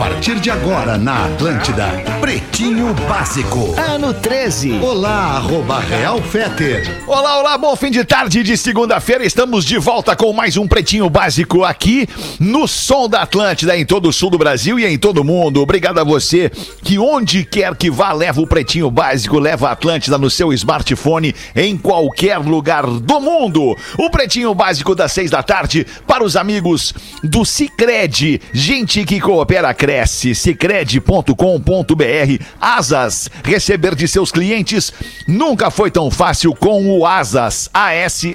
partir 0.00 0.40
de 0.40 0.50
agora 0.50 0.96
na 0.96 1.26
Atlântida, 1.26 1.86
Pretinho 2.22 2.94
Básico. 3.06 3.74
Ano 3.78 4.14
13. 4.14 4.78
Olá, 4.80 5.36
arroba 5.36 5.78
Real 5.78 6.22
Feter. 6.22 7.04
Olá, 7.06 7.38
olá, 7.38 7.58
bom 7.58 7.76
fim 7.76 7.90
de 7.90 8.02
tarde 8.02 8.42
de 8.42 8.56
segunda-feira. 8.56 9.26
Estamos 9.26 9.62
de 9.62 9.76
volta 9.76 10.16
com 10.16 10.32
mais 10.32 10.56
um 10.56 10.66
Pretinho 10.66 11.10
Básico 11.10 11.64
aqui 11.64 12.08
no 12.38 12.66
Som 12.66 13.10
da 13.10 13.20
Atlântida, 13.20 13.76
em 13.76 13.84
todo 13.84 14.08
o 14.08 14.12
sul 14.12 14.30
do 14.30 14.38
Brasil 14.38 14.78
e 14.78 14.86
em 14.86 14.96
todo 14.96 15.18
o 15.18 15.24
mundo. 15.24 15.60
Obrigado 15.60 16.00
a 16.00 16.04
você 16.04 16.50
que 16.82 16.98
onde 16.98 17.44
quer 17.44 17.76
que 17.76 17.90
vá, 17.90 18.14
leva 18.14 18.40
o 18.40 18.46
Pretinho 18.46 18.90
Básico, 18.90 19.38
leva 19.38 19.68
a 19.68 19.72
Atlântida 19.72 20.16
no 20.16 20.30
seu 20.30 20.50
smartphone 20.54 21.34
em 21.54 21.76
qualquer 21.76 22.38
lugar 22.38 22.86
do 22.86 23.20
mundo. 23.20 23.76
O 23.98 24.08
Pretinho 24.08 24.54
Básico 24.54 24.94
das 24.94 25.12
seis 25.12 25.30
da 25.30 25.42
tarde 25.42 25.86
para 26.06 26.24
os 26.24 26.36
amigos 26.36 26.94
do 27.22 27.44
Cicred. 27.44 28.40
Gente 28.54 29.04
que 29.04 29.20
coopera, 29.20 29.74
cresce. 29.74 29.89
Cicred.com.br. 30.34 32.44
Asas. 32.60 33.30
Receber 33.44 33.94
de 33.94 34.06
seus 34.06 34.30
clientes 34.32 34.92
nunca 35.26 35.70
foi 35.70 35.90
tão 35.90 36.10
fácil 36.10 36.54
com 36.54 36.98
o 36.98 37.06
Asas. 37.06 37.70
A-S-A-A-S.com. 37.72 38.34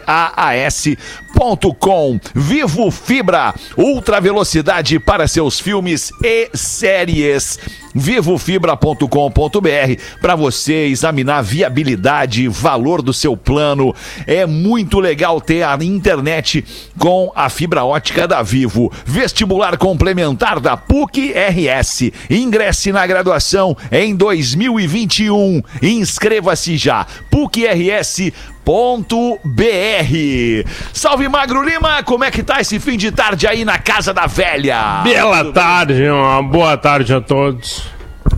Vivo 2.34 2.90
Fibra. 2.92 3.54
Ultra 3.78 4.22
velocidade 4.22 5.00
para 5.00 5.28
seus 5.28 5.60
filmes 5.60 6.12
e 6.24 6.50
séries 6.54 7.60
vivofibra.com.br 7.96 10.02
para 10.20 10.36
você 10.36 10.88
examinar 10.88 11.38
a 11.38 11.42
viabilidade 11.42 12.44
e 12.44 12.48
valor 12.50 13.02
do 13.02 13.14
seu 13.14 13.38
plano. 13.38 13.96
É 14.28 14.46
muito 14.46 15.00
legal 15.00 15.40
ter 15.40 15.64
a 15.64 15.78
internet 15.82 16.66
com 17.00 17.32
a 17.34 17.50
fibra 17.50 17.86
ótica 17.86 18.28
da 18.28 18.42
Vivo. 18.42 18.92
Vestibular 19.06 19.78
complementar 19.78 20.60
da 20.60 20.76
PUC 20.76 21.32
RS. 21.48 22.12
Ingresse 22.30 22.92
na 22.92 23.06
graduação 23.06 23.76
em 23.92 24.16
2021. 24.16 25.62
Inscreva-se 25.82 26.78
já. 26.78 27.06
PUC 27.30 27.66
RS 27.66 28.32
Ponto 28.66 29.40
BR. 29.46 30.68
Salve 30.92 31.30
Magro 31.30 31.62
Lima, 31.62 32.02
como 32.02 32.24
é 32.24 32.32
que 32.32 32.42
tá 32.42 32.60
esse 32.60 32.80
fim 32.80 32.98
de 32.98 33.12
tarde 33.12 33.46
aí 33.46 33.64
na 33.64 33.78
casa 33.78 34.12
da 34.12 34.26
velha? 34.26 35.02
Bela 35.04 35.54
tarde, 35.54 36.10
uma 36.10 36.42
boa 36.42 36.76
tarde 36.76 37.14
a 37.14 37.22
todos. 37.22 37.84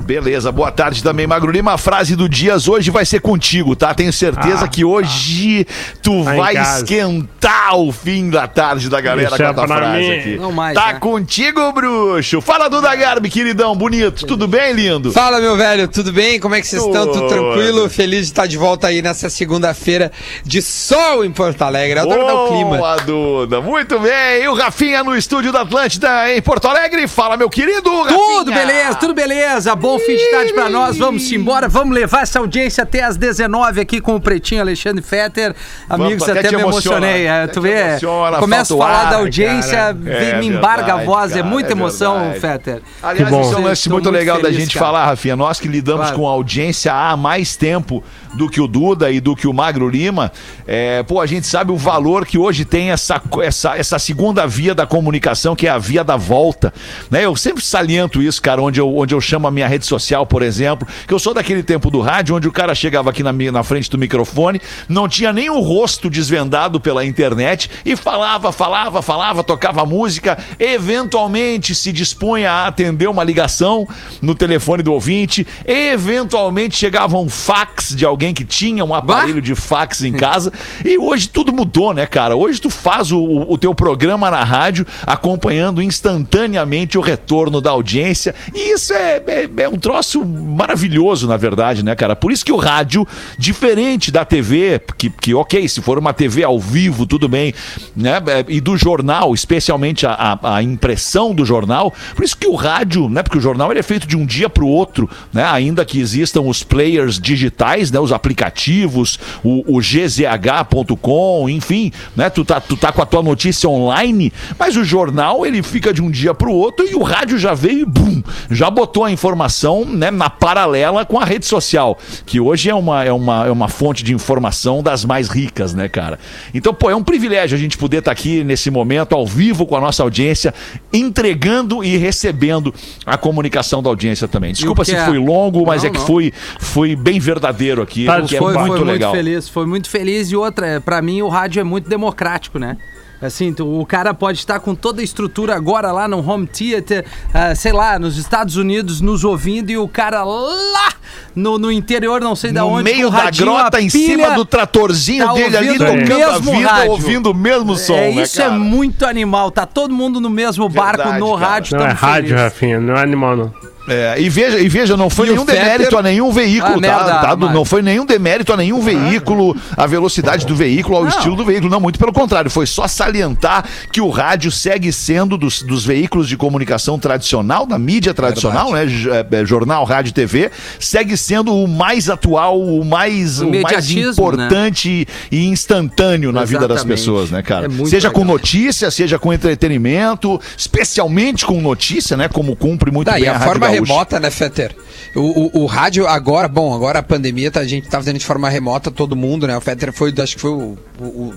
Beleza, 0.07 0.53
boa 0.53 0.71
tarde 0.71 1.03
também, 1.03 1.27
Magro 1.27 1.51
Lima. 1.51 1.73
A 1.73 1.77
frase 1.77 2.15
do 2.15 2.29
Dias 2.29 2.69
hoje 2.69 2.89
vai 2.89 3.05
ser 3.05 3.19
contigo, 3.19 3.75
tá? 3.75 3.93
Tenho 3.93 4.13
certeza 4.13 4.63
Ah, 4.63 4.67
que 4.69 4.85
hoje 4.85 5.67
tu 6.01 6.23
Tá 6.23 6.33
vai 6.33 6.55
esquentar 6.55 7.75
o 7.77 7.91
fim 7.91 8.29
da 8.29 8.47
tarde 8.47 8.89
da 8.89 9.01
galera 9.01 9.27
Deixa 9.29 9.53
com 9.53 9.61
a 9.61 9.67
frase 9.67 9.97
mim. 10.01 10.11
aqui. 10.17 10.37
Não 10.37 10.53
mais, 10.53 10.75
tá 10.75 10.93
né? 10.93 10.99
contigo, 10.99 11.73
bruxo. 11.73 12.39
Fala 12.39 12.69
do 12.69 12.79
Garbi, 12.81 13.29
queridão, 13.29 13.75
bonito. 13.75 14.25
Tudo 14.25 14.47
bem, 14.47 14.71
lindo? 14.71 15.11
Fala, 15.11 15.41
meu 15.41 15.57
velho, 15.57 15.89
tudo 15.89 16.13
bem? 16.13 16.39
Como 16.39 16.55
é 16.55 16.61
que 16.61 16.67
vocês 16.67 16.81
estão? 16.81 17.05
Tudo 17.11 17.27
tranquilo? 17.27 17.89
Feliz 17.89 18.21
de 18.21 18.31
estar 18.31 18.47
de 18.47 18.57
volta 18.57 18.87
aí 18.87 19.01
nessa 19.01 19.29
segunda-feira 19.29 20.09
de 20.45 20.61
sol 20.61 21.25
em 21.25 21.31
Porto 21.31 21.61
Alegre. 21.63 21.99
Adoro 21.99 22.25
dar 22.25 22.33
o 22.33 22.47
clima. 22.47 22.77
Boa, 22.77 22.95
Duda. 22.97 23.59
Muito 23.59 23.99
bem. 23.99 24.43
E 24.43 24.47
o 24.47 24.53
Rafinha 24.53 25.03
no 25.03 25.17
estúdio 25.17 25.51
da 25.51 25.63
Atlântida 25.63 26.33
em 26.33 26.41
Porto 26.41 26.65
Alegre. 26.69 27.05
Fala, 27.09 27.35
meu 27.35 27.49
querido 27.49 27.91
Rafinha. 28.03 28.17
Tudo 28.37 28.53
beleza, 28.53 28.95
tudo 28.95 29.13
beleza. 29.13 29.75
Bom 29.75 29.96
fim 29.99 30.15
de 30.15 30.31
tarde 30.31 30.53
pra 30.53 30.69
nós. 30.69 30.97
Vamos 30.97 31.31
embora. 31.31 31.67
Vamos 31.67 31.93
levar 31.95 32.23
essa 32.23 32.39
audiência 32.39 32.83
até 32.83 33.03
às 33.03 33.17
19 33.17 33.81
aqui 33.81 33.99
com 34.01 34.15
o 34.15 34.21
Pretinho 34.21 34.61
Alexandre 34.61 35.01
Fetter. 35.03 35.55
Amigos, 35.89 36.23
até 36.27 36.39
até, 36.39 36.49
te 36.49 36.55
me 36.55 36.61
emocionei. 36.61 37.25
É, 37.25 37.43
até 37.43 37.53
tu 37.53 37.59
te 37.61 37.63
vê? 37.63 37.81
emociona, 37.89 38.37
Começa 38.37 38.73
a 38.73 38.77
falar 38.77 39.01
ar, 39.05 39.09
da 39.11 39.17
audiência, 39.17 39.77
É 40.05 40.39
me 40.39 40.47
embarga 40.47 40.83
verdade, 40.85 41.01
a 41.01 41.05
voz. 41.05 41.31
cara, 41.31 41.39
é 41.39 41.43
muita 41.43 41.69
é 41.69 41.71
emoção, 41.71 42.13
verdade. 42.31 42.39
Fetter. 42.39 42.81
Aliás, 43.01 43.29
bom. 43.29 43.41
isso 43.41 43.53
é 43.53 43.57
um 43.57 43.63
lance 43.63 43.89
muito 43.89 44.03
muito 44.03 44.15
legal 44.17 44.37
da 44.37 44.43
feliz, 44.45 44.59
gente 44.59 44.73
cara. 44.73 44.85
falar, 44.85 45.05
Rafinha. 45.05 45.35
Nós 45.35 45.59
que 45.59 45.67
lidamos 45.67 46.07
Claro. 46.07 46.17
com 46.17 46.27
audiência 46.27 46.93
há 46.93 47.15
mais 47.17 47.55
tempo 47.55 48.03
do 48.37 48.49
que 48.49 48.61
o 48.61 48.67
Duda 48.67 49.11
e 49.11 49.19
do 49.19 49.35
que 49.35 49.47
o 49.47 49.53
Magro 49.53 49.89
Lima, 49.89 50.31
é, 50.65 51.03
pô, 51.03 51.19
a 51.19 51.25
gente 51.25 51.47
sabe 51.47 51.71
o 51.71 51.75
valor 51.75 52.25
que 52.25 52.37
hoje 52.37 52.63
tem 52.63 52.91
essa, 52.91 53.21
essa, 53.41 53.75
essa 53.75 53.99
segunda 53.99 54.47
via 54.47 54.73
da 54.73 54.85
comunicação, 54.85 55.55
que 55.55 55.67
é 55.67 55.69
a 55.69 55.77
via 55.77 56.03
da 56.03 56.15
volta. 56.15 56.73
Né? 57.09 57.25
Eu 57.25 57.35
sempre 57.35 57.63
saliento 57.63 58.21
isso, 58.21 58.41
cara, 58.41 58.61
onde 58.61 58.79
eu, 58.79 58.95
onde 58.95 59.13
eu 59.13 59.19
chamo 59.19 59.47
a 59.47 59.51
minha 59.51 59.67
rede 59.67 59.85
social, 59.85 60.25
por 60.25 60.41
exemplo, 60.41 60.87
que 61.07 61.13
eu 61.13 61.19
sou 61.19 61.33
daquele 61.33 61.63
tempo 61.63 61.89
do 61.89 61.99
rádio, 61.99 62.35
onde 62.35 62.47
o 62.47 62.51
cara 62.51 62.73
chegava 62.75 63.09
aqui 63.09 63.23
na, 63.23 63.33
na 63.33 63.63
frente 63.63 63.89
do 63.89 63.97
microfone, 63.97 64.61
não 64.87 65.09
tinha 65.09 65.33
nem 65.33 65.49
o 65.49 65.59
rosto 65.59 66.09
desvendado 66.09 66.79
pela 66.79 67.03
internet 67.03 67.69
e 67.83 67.95
falava, 67.95 68.51
falava, 68.51 69.01
falava, 69.01 69.43
tocava 69.43 69.85
música, 69.85 70.37
eventualmente 70.59 71.73
se 71.73 71.91
dispunha 71.91 72.51
a 72.51 72.67
atender 72.67 73.07
uma 73.07 73.23
ligação 73.23 73.87
no 74.21 74.35
telefone 74.35 74.83
do 74.83 74.93
ouvinte, 74.93 75.45
eventualmente 75.65 76.77
chegava 76.77 77.17
um 77.17 77.29
fax 77.29 77.95
de 77.95 78.05
alguém 78.05 78.26
que 78.33 78.45
tinha 78.45 78.83
um 78.83 78.93
aparelho 78.93 79.41
de 79.41 79.55
fax 79.55 80.03
em 80.03 80.13
casa, 80.13 80.51
e 80.83 80.97
hoje 80.97 81.29
tudo 81.29 81.53
mudou, 81.53 81.93
né, 81.93 82.05
cara? 82.05 82.35
Hoje 82.35 82.59
tu 82.59 82.69
faz 82.69 83.11
o, 83.11 83.21
o 83.47 83.57
teu 83.57 83.73
programa 83.73 84.29
na 84.29 84.43
rádio 84.43 84.85
acompanhando 85.05 85.81
instantaneamente 85.81 86.97
o 86.97 87.01
retorno 87.01 87.61
da 87.61 87.71
audiência, 87.71 88.33
e 88.53 88.73
isso 88.73 88.93
é, 88.93 89.21
é, 89.27 89.49
é 89.57 89.69
um 89.69 89.77
troço 89.77 90.23
maravilhoso, 90.25 91.27
na 91.27 91.37
verdade, 91.37 91.83
né, 91.83 91.95
cara? 91.95 92.15
Por 92.15 92.31
isso 92.31 92.45
que 92.45 92.51
o 92.51 92.57
rádio, 92.57 93.07
diferente 93.37 94.11
da 94.11 94.25
TV, 94.25 94.81
que, 94.97 95.09
que 95.09 95.33
ok, 95.33 95.67
se 95.67 95.81
for 95.81 95.97
uma 95.97 96.13
TV 96.13 96.43
ao 96.43 96.59
vivo, 96.59 97.05
tudo 97.05 97.27
bem, 97.27 97.53
né? 97.95 98.21
é, 98.27 98.45
E 98.47 98.59
do 98.59 98.77
jornal, 98.77 99.33
especialmente 99.33 100.05
a, 100.05 100.13
a, 100.41 100.55
a 100.57 100.63
impressão 100.63 101.33
do 101.33 101.45
jornal, 101.45 101.93
por 102.15 102.23
isso 102.23 102.37
que 102.37 102.47
o 102.47 102.55
rádio, 102.55 103.09
né? 103.09 103.23
Porque 103.23 103.37
o 103.37 103.41
jornal 103.41 103.71
ele 103.71 103.79
é 103.79 103.83
feito 103.83 104.07
de 104.07 104.17
um 104.17 104.25
dia 104.25 104.49
para 104.49 104.63
o 104.63 104.67
outro, 104.67 105.09
né? 105.33 105.43
Ainda 105.45 105.85
que 105.85 105.99
existam 105.99 106.41
os 106.41 106.63
players 106.63 107.19
digitais, 107.19 107.91
né? 107.91 107.99
Os 108.07 108.13
aplicativos, 108.13 109.19
o, 109.43 109.75
o 109.77 109.81
gzh.com, 109.81 111.49
enfim, 111.49 111.91
né? 112.15 112.29
Tu 112.29 112.45
tá, 112.45 112.59
tu 112.61 112.77
tá 112.77 112.91
com 112.91 113.01
a 113.01 113.05
tua 113.05 113.21
notícia 113.21 113.69
online, 113.69 114.31
mas 114.57 114.75
o 114.77 114.83
jornal 114.83 115.45
ele 115.45 115.61
fica 115.61 115.93
de 115.93 116.01
um 116.01 116.09
dia 116.09 116.33
para 116.33 116.49
o 116.49 116.53
outro 116.53 116.87
e 116.87 116.95
o 116.95 117.03
rádio 117.03 117.37
já 117.37 117.53
veio 117.53 117.79
e 117.79 117.85
bum, 117.85 118.23
já 118.49 118.69
botou 118.69 119.03
a 119.03 119.11
informação, 119.11 119.83
né? 119.85 120.09
Na 120.11 120.29
paralela 120.29 121.05
com 121.05 121.19
a 121.19 121.25
rede 121.25 121.45
social, 121.45 121.97
que 122.25 122.39
hoje 122.39 122.69
é 122.69 122.75
uma, 122.75 123.03
é 123.03 123.11
uma, 123.11 123.45
é 123.47 123.51
uma 123.51 123.67
fonte 123.67 124.03
de 124.03 124.13
informação 124.13 124.81
das 124.81 125.03
mais 125.03 125.27
ricas, 125.27 125.73
né, 125.73 125.87
cara? 125.89 126.17
Então, 126.53 126.73
pô, 126.73 126.89
é 126.89 126.95
um 126.95 127.03
privilégio 127.03 127.55
a 127.57 127.59
gente 127.59 127.77
poder 127.77 127.97
estar 127.97 128.11
aqui 128.11 128.43
nesse 128.43 128.71
momento, 128.71 129.13
ao 129.13 129.25
vivo, 129.25 129.65
com 129.65 129.75
a 129.75 129.81
nossa 129.81 130.01
audiência, 130.03 130.53
entregando 130.93 131.83
e 131.83 131.97
recebendo 131.97 132.73
a 133.05 133.17
comunicação 133.17 133.83
da 133.83 133.89
audiência 133.89 134.27
também. 134.27 134.53
Desculpa 134.53 134.85
se 134.85 134.95
é- 134.95 135.05
fui 135.05 135.17
longo, 135.17 135.65
mas 135.65 135.83
Não, 135.83 135.89
é 135.89 135.91
que 135.91 135.99
não. 135.99 136.05
fui, 136.05 136.33
fui 136.59 136.95
bem 136.95 137.19
verdadeiro 137.19 137.81
aqui, 137.81 137.96
Tá, 138.05 138.21
que 138.21 138.35
é 138.35 138.39
foi, 138.39 138.53
muito 138.53 138.77
foi 138.77 138.85
legal. 138.85 139.11
muito 139.11 139.23
feliz, 139.25 139.49
foi 139.49 139.65
muito 139.65 139.89
feliz. 139.89 140.31
E 140.31 140.35
outra, 140.35 140.67
é, 140.67 140.79
pra 140.79 141.01
mim 141.01 141.21
o 141.21 141.27
rádio 141.27 141.59
é 141.59 141.63
muito 141.63 141.89
democrático, 141.89 142.59
né? 142.59 142.77
Assim, 143.19 143.51
tu- 143.51 143.79
o 143.81 143.83
cara 143.83 144.13
pode 144.13 144.37
estar 144.37 144.59
com 144.59 144.75
toda 144.75 145.01
a 145.01 145.03
estrutura 145.03 145.55
agora 145.55 145.91
lá 145.91 146.07
no 146.07 146.19
home 146.29 146.45
theater, 146.45 147.03
ah, 147.33 147.55
sei 147.55 147.71
lá, 147.71 147.97
nos 147.97 148.15
Estados 148.15 148.57
Unidos 148.57 149.01
nos 149.01 149.23
ouvindo 149.23 149.71
e 149.71 149.77
o 149.77 149.87
cara 149.87 150.23
lá 150.23 150.89
no, 151.35 151.57
no 151.57 151.71
interior, 151.71 152.21
não 152.21 152.35
sei 152.35 152.51
da 152.51 152.61
no 152.61 152.67
onde, 152.67 152.83
meio 152.83 153.07
com 153.07 153.13
o 153.15 153.17
da 153.17 153.23
radinho, 153.23 153.45
grota, 153.53 153.81
em 153.81 153.89
cima 153.89 154.35
do 154.35 154.45
tratorzinho 154.45 155.25
tá 155.25 155.33
dele 155.33 155.57
ali, 155.57 155.77
tocando 155.79 156.23
a 156.23 156.37
vida, 156.37 156.67
rádio. 156.69 156.91
ouvindo 156.91 157.31
o 157.31 157.33
mesmo 157.33 157.75
som, 157.75 157.95
é, 157.95 158.13
né, 158.13 158.21
isso 158.21 158.39
é 158.39 158.45
cara? 158.45 158.55
muito 158.59 159.03
animal, 159.03 159.49
tá 159.49 159.65
todo 159.65 159.91
mundo 159.95 160.21
no 160.21 160.29
mesmo 160.29 160.69
barco, 160.69 160.97
Verdade, 160.97 161.19
no 161.19 161.33
cara. 161.39 161.47
rádio, 161.53 161.77
Não 161.79 161.85
é 161.87 161.91
rádio. 161.93 162.35
Rafinha, 162.37 162.79
não 162.79 162.93
é 162.95 163.01
animal, 163.01 163.35
não. 163.35 163.51
É, 163.87 164.15
e 164.19 164.29
veja, 164.29 164.59
e 164.59 164.67
veja, 164.67 164.97
não 164.97 165.09
foi 165.09 165.27
E 165.27 165.29
o 165.29 165.33
nenhum 165.33 165.45
Fetter- 165.45 165.63
demérito 165.63 165.97
a 165.97 166.03
nenhum 166.03 166.31
veículo, 166.31 166.71
Ah, 166.71 166.73
tá? 166.73 166.79
merda, 166.79 167.05
tá? 167.21 167.35
Mário. 167.37 167.55
Não 167.55 167.63
foi 167.65 167.81
nenhum 167.81 168.05
demérito 168.05 168.51
a 168.51 168.57
nenhum 168.57 168.81
veículo, 168.81 169.55
a 169.77 169.85
velocidade 169.87 170.45
do 170.45 170.55
veículo, 170.55 170.97
ao 170.97 171.03
Não. 171.03 171.09
estilo 171.09 171.35
do 171.35 171.45
veículo. 171.45 171.69
Não, 171.69 171.79
muito 171.79 171.97
pelo 171.97 172.11
contrário. 172.11 172.51
Foi 172.51 172.65
só 172.65 172.87
salientar 172.87 173.63
que 173.91 174.01
o 174.01 174.09
rádio 174.09 174.51
segue 174.51 174.91
sendo 174.91 175.37
dos, 175.37 175.61
dos 175.61 175.85
veículos 175.85 176.27
de 176.27 176.35
comunicação 176.35 176.99
tradicional, 176.99 177.65
da 177.65 177.79
mídia 177.79 178.13
tradicional, 178.13 178.71
né? 178.73 178.85
J- 178.87 179.25
é, 179.31 179.45
Jornal, 179.45 179.83
rádio, 179.85 180.11
TV, 180.13 180.51
segue 180.79 181.15
sendo 181.15 181.53
o 181.55 181.67
mais 181.67 182.09
atual, 182.09 182.59
o 182.61 182.83
mais, 182.83 183.39
o 183.39 183.45
mais 183.49 183.61
Imediatismo, 183.61 184.11
importante 184.11 185.07
e 185.31 185.45
instantâneo 185.47 186.31
na 186.31 186.43
vida 186.43 186.67
das 186.67 186.77
Exatamente. 186.77 186.99
pessoas, 186.99 187.31
né, 187.31 187.41
cara? 187.41 187.67
É 187.67 187.85
seja 187.85 188.09
com 188.09 188.19
legal. 188.21 188.33
notícia, 188.35 188.91
seja 188.91 189.17
com 189.17 189.31
entretenimento, 189.33 190.39
especialmente 190.57 191.45
com 191.45 191.61
notícia, 191.61 192.17
né? 192.17 192.27
Como 192.27 192.55
cumpre 192.55 192.91
muito 192.91 193.07
Tá, 193.07 193.13
bem 193.13 193.27
a, 193.27 193.33
Rádio 193.33 193.45
forma. 193.45 193.76
Remota, 193.81 194.19
né, 194.19 194.29
Fetter? 194.31 194.75
O, 195.15 195.59
o, 195.59 195.63
o 195.63 195.65
rádio 195.65 196.07
agora, 196.07 196.47
bom, 196.47 196.73
agora 196.75 196.99
a 196.99 197.03
pandemia, 197.03 197.49
tá, 197.49 197.59
a 197.61 197.65
gente 197.65 197.87
tá 197.87 197.97
fazendo 197.97 198.17
de 198.19 198.25
forma 198.25 198.49
remota 198.49 198.91
todo 198.91 199.15
mundo, 199.15 199.47
né? 199.47 199.57
O 199.57 199.61
Fetter 199.61 199.91
foi, 199.93 200.13
acho 200.21 200.35
que 200.35 200.41
foi 200.41 200.51
o, 200.51 200.77
o- 200.99 201.33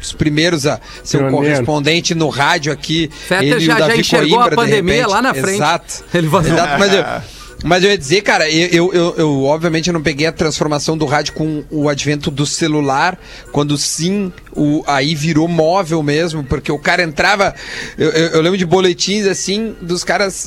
os 0.00 0.12
primeiros 0.12 0.66
a 0.66 0.80
ser 1.02 1.22
o 1.24 1.30
correspondente 1.30 2.14
no 2.14 2.28
rádio 2.28 2.72
aqui. 2.72 3.10
Fetter 3.26 3.42
Ele 3.46 3.54
e 3.54 3.56
o 3.56 3.60
já- 3.60 3.78
já 3.78 3.86
Davi 3.88 4.00
enxergou 4.00 4.38
Coimbra, 4.38 4.44
a 4.46 4.50
de 4.50 4.56
pandemia 4.56 5.06
lá 5.06 5.22
na 5.22 5.32
frente. 5.34 5.54
Exato. 5.54 6.04
Ele 6.14 6.28
falou- 6.28 6.46
Exato, 6.46 6.78
mas 6.78 6.92
eu- 6.94 7.04
Mas 7.64 7.82
eu 7.82 7.88
ia 7.88 7.96
dizer, 7.96 8.20
cara, 8.20 8.50
eu, 8.50 8.92
eu, 8.92 9.14
eu, 9.16 9.44
obviamente 9.44 9.88
eu 9.88 9.94
não 9.94 10.02
peguei 10.02 10.26
a 10.26 10.32
transformação 10.32 10.98
do 10.98 11.06
rádio 11.06 11.32
com 11.32 11.64
o 11.70 11.88
advento 11.88 12.30
do 12.30 12.44
celular, 12.44 13.18
quando 13.52 13.78
sim, 13.78 14.30
o, 14.54 14.84
aí 14.86 15.14
virou 15.14 15.48
móvel 15.48 16.02
mesmo, 16.02 16.44
porque 16.44 16.70
o 16.70 16.78
cara 16.78 17.02
entrava. 17.02 17.54
Eu, 17.96 18.10
eu, 18.10 18.28
eu 18.32 18.40
lembro 18.42 18.58
de 18.58 18.66
boletins 18.66 19.26
assim, 19.26 19.74
dos 19.80 20.04
caras. 20.04 20.46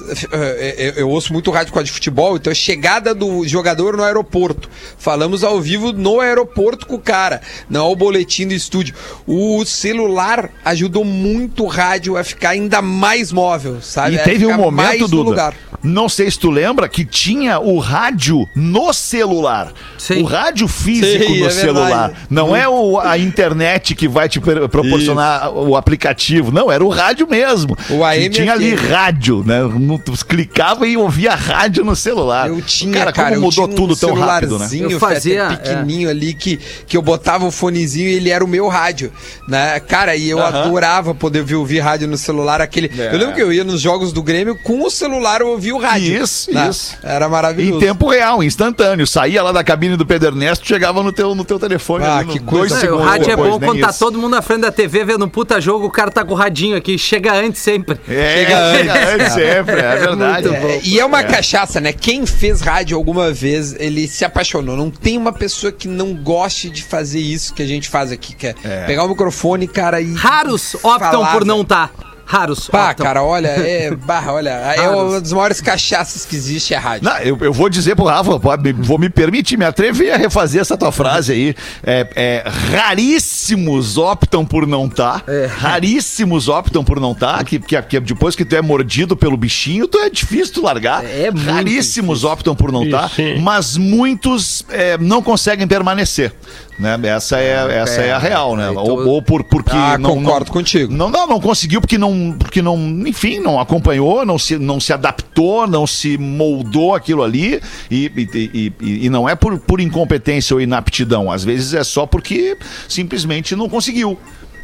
Eu, 0.77 0.93
eu 0.93 1.09
ouço 1.09 1.33
muito 1.33 1.49
rádio 1.49 1.73
com 1.73 1.79
a 1.79 1.83
de 1.83 1.91
futebol, 1.91 2.35
então 2.35 2.51
a 2.51 2.55
chegada 2.55 3.15
do 3.15 3.47
jogador 3.47 3.97
no 3.97 4.03
aeroporto. 4.03 4.69
Falamos 4.99 5.43
ao 5.43 5.59
vivo 5.59 5.91
no 5.91 6.19
aeroporto 6.19 6.85
com 6.85 6.95
o 6.95 6.99
cara, 6.99 7.41
não 7.67 7.91
o 7.91 7.95
boletim 7.95 8.47
do 8.47 8.53
estúdio. 8.53 8.93
O 9.25 9.65
celular 9.65 10.51
ajudou 10.63 11.03
muito 11.03 11.63
o 11.63 11.67
rádio 11.67 12.15
a 12.15 12.23
ficar 12.23 12.49
ainda 12.49 12.79
mais 12.79 13.31
móvel, 13.31 13.81
sabe? 13.81 14.17
E 14.17 14.19
teve 14.19 14.45
um 14.45 14.55
momento, 14.55 15.07
Duda, 15.07 15.29
lugar. 15.29 15.55
não 15.81 16.07
sei 16.07 16.29
se 16.29 16.37
tu 16.37 16.51
lembra, 16.51 16.87
que 16.87 17.06
tinha 17.07 17.59
o 17.59 17.79
rádio 17.79 18.47
no 18.55 18.93
celular. 18.93 19.71
Sim. 19.97 20.21
O 20.21 20.25
rádio 20.25 20.67
físico 20.67 21.25
Sim, 21.25 21.39
no 21.39 21.47
é 21.47 21.49
celular. 21.49 22.07
verdade. 22.09 22.27
Não 22.29 22.55
é 22.55 22.67
o- 22.67 22.99
a 22.99 23.17
internet 23.17 23.95
que 23.95 24.07
vai 24.07 24.29
te 24.29 24.39
proporcionar 24.39 25.51
o 25.51 25.75
aplicativo. 25.75 26.51
Não, 26.51 26.71
era 26.71 26.83
o 26.83 26.89
rádio 26.89 27.27
mesmo. 27.27 27.75
O 27.89 28.03
AM 28.03 28.29
tinha 28.29 28.53
ali 28.53 28.75
rádio, 28.75 29.43
né? 29.45 29.59
Tu 30.03 30.13
clicava 30.25 30.87
e 30.87 30.95
ouvia 30.97 31.33
rádio 31.35 31.83
no 31.83 31.95
celular. 31.95 32.49
Eu 32.49 32.61
tinha, 32.61 32.93
cara, 32.93 33.11
cara, 33.11 33.29
como 33.35 33.37
eu 33.37 33.41
mudou 33.41 33.65
um 33.65 33.75
tudo 33.75 33.95
tão 33.95 34.13
rápido, 34.13 34.59
né? 34.59 34.67
Eu 34.71 34.99
fazia, 34.99 35.49
Fetter, 35.49 35.63
pequenininho 35.63 36.09
ali 36.09 36.33
que, 36.33 36.57
que 36.85 36.95
eu 36.97 37.01
botava 37.01 37.45
o 37.45 37.51
fonezinho 37.51 38.07
e 38.09 38.13
ele 38.13 38.29
era 38.29 38.43
o 38.43 38.47
meu 38.47 38.67
rádio, 38.67 39.11
né? 39.47 39.79
Cara, 39.79 40.15
e 40.15 40.29
eu 40.29 40.39
Aham. 40.39 40.63
adorava 40.63 41.15
poder 41.15 41.39
ouvir, 41.39 41.55
ouvir 41.55 41.79
rádio 41.79 42.07
no 42.07 42.17
celular, 42.17 42.61
aquele... 42.61 42.91
É. 42.97 43.13
Eu 43.13 43.17
lembro 43.17 43.35
que 43.35 43.41
eu 43.41 43.51
ia 43.53 43.63
nos 43.63 43.81
jogos 43.81 44.11
do 44.11 44.21
Grêmio 44.23 44.55
com 44.63 44.83
o 44.83 44.89
celular 44.89 45.41
eu 45.41 45.49
ouvia 45.49 45.75
o 45.75 45.79
rádio. 45.79 46.21
Isso, 46.23 46.51
né? 46.53 46.67
isso. 46.69 46.96
Era 47.03 47.27
maravilhoso. 47.29 47.77
Em 47.77 47.87
tempo 47.87 48.09
real, 48.09 48.43
instantâneo. 48.43 49.05
Saía 49.07 49.41
lá 49.43 49.51
da 49.51 49.63
cabine 49.63 49.95
do 49.95 50.05
Pedro 50.05 50.29
Ernesto, 50.29 50.65
chegava 50.67 51.01
no 51.03 51.11
teu, 51.11 51.33
no 51.35 51.43
teu 51.45 51.59
telefone. 51.59 52.05
Ah, 52.05 52.17
ali, 52.17 52.27
no- 52.27 52.33
que 52.33 52.39
coisa. 52.39 52.75
dois 52.79 52.89
Não, 52.91 52.97
o 52.97 53.01
rádio 53.03 53.31
é 53.31 53.35
bom 53.35 53.59
quando 53.59 53.79
tá 53.81 53.89
isso. 53.89 53.99
todo 53.99 54.17
mundo 54.17 54.29
na 54.31 54.41
frente 54.41 54.61
da 54.61 54.71
TV 54.71 55.03
vendo 55.05 55.25
um 55.25 55.29
puta 55.29 55.59
jogo, 55.61 55.85
o 55.85 55.91
cara 55.91 56.11
tá 56.11 56.23
com 56.23 56.33
o 56.33 56.35
radinho 56.35 56.75
aqui, 56.77 56.97
chega 56.97 57.33
antes 57.33 57.61
sempre. 57.61 57.99
É, 58.07 58.37
Chega 58.45 58.73
chega 58.77 59.13
antes, 59.13 59.33
sempre, 59.33 59.79
é 59.79 59.95
verdade. 59.97 60.47
É, 60.49 60.81
e 60.83 60.99
é 60.99 61.05
uma 61.05 61.23
cachaça, 61.23 61.79
né? 61.79 61.93
Quem 61.93 62.25
fez 62.25 62.61
rádio 62.61 62.97
alguma 62.97 63.31
vez, 63.31 63.73
ele 63.79 64.07
se 64.07 64.25
apaixonou. 64.25 64.75
Não 64.75 64.89
tem 64.89 65.17
uma 65.17 65.31
pessoa 65.33 65.71
que 65.71 65.87
não 65.87 66.13
goste 66.15 66.69
de 66.69 66.83
fazer 66.83 67.19
isso 67.19 67.53
que 67.53 67.61
a 67.61 67.67
gente 67.67 67.87
faz 67.89 68.11
aqui, 68.11 68.35
que 68.35 68.47
é, 68.47 68.53
pegar 68.85 69.03
o 69.03 69.09
microfone, 69.09 69.67
cara, 69.67 70.01
e. 70.01 70.13
Raros 70.13 70.75
optam 70.75 70.97
falar, 71.21 71.31
por 71.33 71.45
não 71.45 71.57
velho. 71.57 71.67
tá. 71.67 71.89
Raros 72.27 72.67
Pá, 72.67 72.91
optam. 72.91 73.05
cara, 73.05 73.23
olha, 73.23 73.47
é. 73.47 73.95
Barra, 73.95 74.33
olha, 74.33 74.49
é 74.49 74.89
uma 74.89 75.21
das 75.21 75.31
maiores 75.31 75.61
cachaças 75.61 76.25
que 76.25 76.35
existe 76.35 76.73
é 76.73 76.77
rádio. 76.77 77.05
Não, 77.05 77.17
eu, 77.19 77.37
eu 77.39 77.53
vou 77.53 77.69
dizer 77.69 77.95
pro 77.95 78.03
Rafa, 78.03 78.37
vou 78.79 78.97
me 78.99 79.09
permitir, 79.09 79.55
me 79.55 79.63
atrever 79.63 80.11
a 80.11 80.17
refazer 80.17 80.59
essa 80.59 80.75
tua 80.75 80.91
frase 80.91 81.31
aí. 81.31 81.55
É, 81.81 82.07
é, 82.15 82.43
raríssimos 82.71 83.97
optam 83.97 84.45
por 84.45 84.67
não 84.67 84.89
tá. 84.89 85.21
É. 85.25 85.45
Raríssimos 85.45 86.49
optam 86.49 86.83
por 86.83 86.99
não 86.99 87.15
tá. 87.15 87.41
Que, 87.45 87.59
que, 87.59 87.81
que 87.81 87.99
depois 88.01 88.35
que 88.35 88.43
tu 88.43 88.57
é 88.57 88.61
mordido 88.61 89.15
pelo 89.15 89.37
bichinho, 89.37 89.87
tu 89.87 89.97
é 89.97 90.09
difícil 90.09 90.55
tu 90.55 90.61
largar. 90.63 91.05
É 91.05 91.31
muito 91.31 91.49
Raríssimos 91.49 92.25
optam 92.25 92.53
por 92.53 92.73
não 92.73 92.89
tá, 92.89 93.09
mas 93.41 93.77
muitos 93.77 94.65
é, 94.69 94.97
não 94.97 95.21
conseguem 95.21 95.65
permanecer. 95.65 96.33
Né? 96.79 96.95
Essa, 97.05 97.39
é, 97.39 97.79
essa 97.79 98.01
é, 98.01 98.11
a 98.11 98.19
real, 98.19 98.55
né? 98.55 98.69
Ou, 98.69 99.07
ou 99.07 99.21
por, 99.21 99.43
porque 99.43 99.71
Ah, 99.73 99.97
não, 99.97 100.11
concordo 100.15 100.45
não- 100.45 100.53
contigo. 100.53 100.93
Não, 100.93 101.09
não, 101.09 101.25
não 101.25 101.39
conseguiu 101.41 101.81
porque 101.81 101.97
não, 101.97 102.35
porque 102.37 102.61
não, 102.61 102.77
enfim, 103.07 103.39
não 103.39 103.59
acompanhou, 103.59 104.23
não 104.25 104.37
se, 104.37 104.59
não 104.59 104.79
se 104.79 104.93
adaptou, 104.93 105.65
não 105.65 105.87
se 105.87 106.17
moldou 106.19 106.93
aquilo 106.93 107.23
ali 107.23 107.59
e, 107.89 108.11
e, 108.15 108.73
e- 108.79 109.05
e 109.05 109.09
não 109.09 109.27
é 109.27 109.35
por, 109.35 109.57
por 109.57 109.81
incompetência 109.81 110.53
ou 110.53 110.61
inaptidão, 110.61 111.31
às 111.31 111.43
vezes 111.43 111.73
é 111.73 111.83
só 111.83 112.05
porque 112.05 112.55
simplesmente 112.87 113.55
não 113.55 113.67
conseguiu 113.67 114.17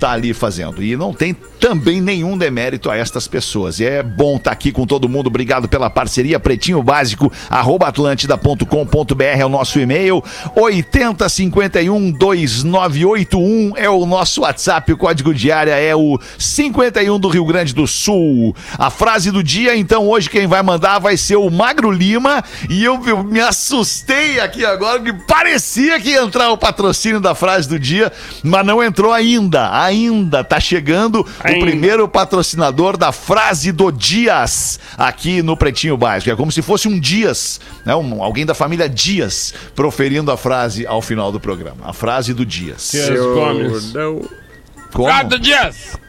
estar 0.04 0.12
ali 0.12 0.34
fazendo 0.34 0.84
e 0.84 0.98
não 0.98 1.14
tem 1.14 1.34
também 1.34 2.02
nenhum 2.02 2.38
demérito 2.38 2.92
a 2.92 2.98
estas 2.98 3.26
pessoas. 3.26 3.80
E 3.80 3.86
é 3.86 4.04
bom 4.04 4.36
estar 4.36 4.52
aqui 4.52 4.70
com 4.70 4.86
todo 4.86 5.08
mundo, 5.08 5.28
obrigado 5.28 5.70
pela 5.70 5.90
parceria, 5.90 6.38
pretinho 6.38 6.84
básico, 6.84 7.32
arroba 7.50 7.88
atlântida.com.br 7.88 9.24
é 9.24 9.46
o 9.46 9.50
nosso 9.50 9.80
e-mail, 9.80 10.22
8051 10.56 12.12
2981 12.12 13.78
é 13.78 13.90
o 13.90 14.06
nosso 14.06 14.42
WhatsApp, 14.42 14.92
o 14.92 14.98
código 14.98 15.34
de 15.34 15.52
área 15.52 15.76
é 15.76 15.96
o 15.96 16.20
51 16.38 17.18
do 17.18 17.30
Rio 17.30 17.46
Grande 17.46 17.74
do 17.74 17.88
Sul. 17.88 18.54
A 18.78 18.90
frase 18.90 19.32
do 19.32 19.42
dia, 19.42 19.76
então, 19.76 20.10
hoje 20.10 20.30
quem 20.30 20.48
vai 20.48 20.62
mandar 20.62 21.00
vai 21.00 21.16
ser 21.16 21.38
o 21.38 21.50
Magro 21.50 21.90
Lima 21.90 22.44
e 22.70 22.84
eu, 22.84 23.02
eu 23.08 23.24
me 23.24 23.40
assustei 23.40 24.42
aqui 24.42 24.66
agora 24.66 25.00
que 25.00 25.14
parecia 25.14 25.98
que 26.02 26.10
ia 26.10 26.22
entrar 26.22 26.50
o 26.50 26.58
patrocínio 26.58 27.22
da 27.22 27.34
frase 27.34 27.70
do 27.70 27.80
dia, 27.80 28.12
mas 28.44 28.66
não 28.66 28.84
entrou 28.84 29.14
ainda. 29.14 29.70
Ainda 29.74 29.93
tá 30.44 30.60
chegando 30.60 31.22
o 31.22 31.28
Ainda. 31.44 31.66
primeiro 31.66 32.08
patrocinador 32.08 32.98
da 32.98 33.12
frase 33.12 33.72
do 33.72 33.92
Dias 33.92 34.80
aqui 34.98 35.42
no 35.42 35.56
Pretinho 35.58 35.98
Básico. 35.98 36.32
É 36.32 36.36
como 36.36 36.52
se 36.52 36.62
fosse 36.62 36.88
um 36.88 37.00
Dias, 37.00 37.60
né? 37.86 37.96
Um- 37.96 38.24
alguém 38.24 38.46
da 38.46 38.54
família 38.54 38.88
Dias 38.88 39.54
proferindo 39.76 40.32
a 40.32 40.38
frase 40.38 40.86
ao 40.88 41.02
final 41.02 41.32
do 41.32 41.40
programa. 41.40 41.86
A 41.86 41.94
frase 41.94 42.34
do 42.34 42.46
Dias. 42.46 42.90
Dias 42.92 43.20
Gomes. 43.20 43.94
Como? 44.92 45.40
Dias! 45.40 46.03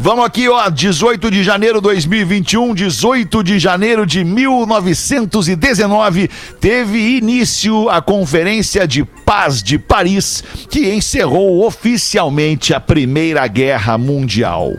Vamos 0.00 0.24
aqui, 0.24 0.48
ó, 0.48 0.70
18 0.70 1.28
de 1.28 1.42
janeiro 1.42 1.80
de 1.80 1.88
2021, 1.88 2.72
18 2.72 3.42
de 3.42 3.58
janeiro 3.58 4.06
de 4.06 4.22
1919, 4.22 6.30
teve 6.60 7.16
início 7.16 7.90
a 7.90 8.00
Conferência 8.00 8.86
de 8.86 9.04
Paz 9.04 9.60
de 9.60 9.76
Paris, 9.76 10.44
que 10.70 10.94
encerrou 10.94 11.66
oficialmente 11.66 12.72
a 12.72 12.78
Primeira 12.78 13.44
Guerra 13.48 13.98
Mundial. 13.98 14.76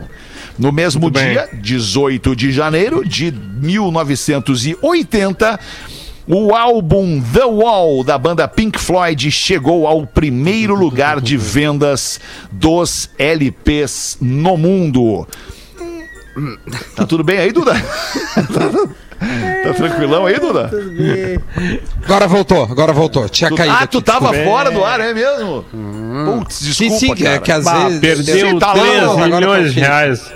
No 0.58 0.72
mesmo 0.72 1.10
dia, 1.10 1.50
18 1.52 2.34
de 2.34 2.50
janeiro 2.50 3.06
de 3.06 3.30
1980, 3.30 5.60
o 6.30 6.54
álbum 6.54 7.20
The 7.20 7.44
Wall 7.44 8.04
da 8.04 8.16
banda 8.16 8.46
Pink 8.46 8.78
Floyd 8.78 9.30
chegou 9.30 9.86
ao 9.86 10.06
primeiro 10.06 10.74
lugar 10.74 11.20
de 11.20 11.36
vendas 11.36 12.20
dos 12.52 13.10
LPs 13.18 14.16
no 14.20 14.56
mundo. 14.56 15.26
Tá 16.96 17.04
tudo 17.06 17.24
bem 17.24 17.38
aí, 17.38 17.52
Duda? 17.52 17.72
Tá 19.62 19.74
tranquilão 19.74 20.24
aí, 20.24 20.38
Duda? 20.40 20.70
Agora 22.06 22.26
voltou, 22.26 22.62
agora 22.64 22.90
voltou. 22.90 23.28
Tinha 23.28 23.50
Tu- 23.50 23.56
caído. 23.56 23.74
ah, 23.74 23.86
tu 23.86 23.98
aqui, 23.98 24.06
tava 24.06 24.28
desculpa. 24.30 24.50
fora 24.50 24.70
do 24.70 24.82
ar, 24.82 24.98
é 24.98 25.12
mesmo? 25.12 25.62
Putz, 26.24 26.54
Sim, 26.54 26.88
desculpa, 26.88 26.96
sim, 26.98 27.14
que, 27.14 27.22
cara. 27.24 27.36
é 27.36 27.38
que 27.38 27.52
às 27.52 27.64
Bah, 27.64 27.84
vezes. 27.88 28.00
perdeu 28.00 28.48
Sim, 28.48 28.58
tá 28.58 28.68
lá, 28.68 28.72
3 28.80 29.02
agora 29.02 29.28
milhões 29.28 29.66
tá 29.66 29.72
de 29.74 29.80
reais. 29.80 30.32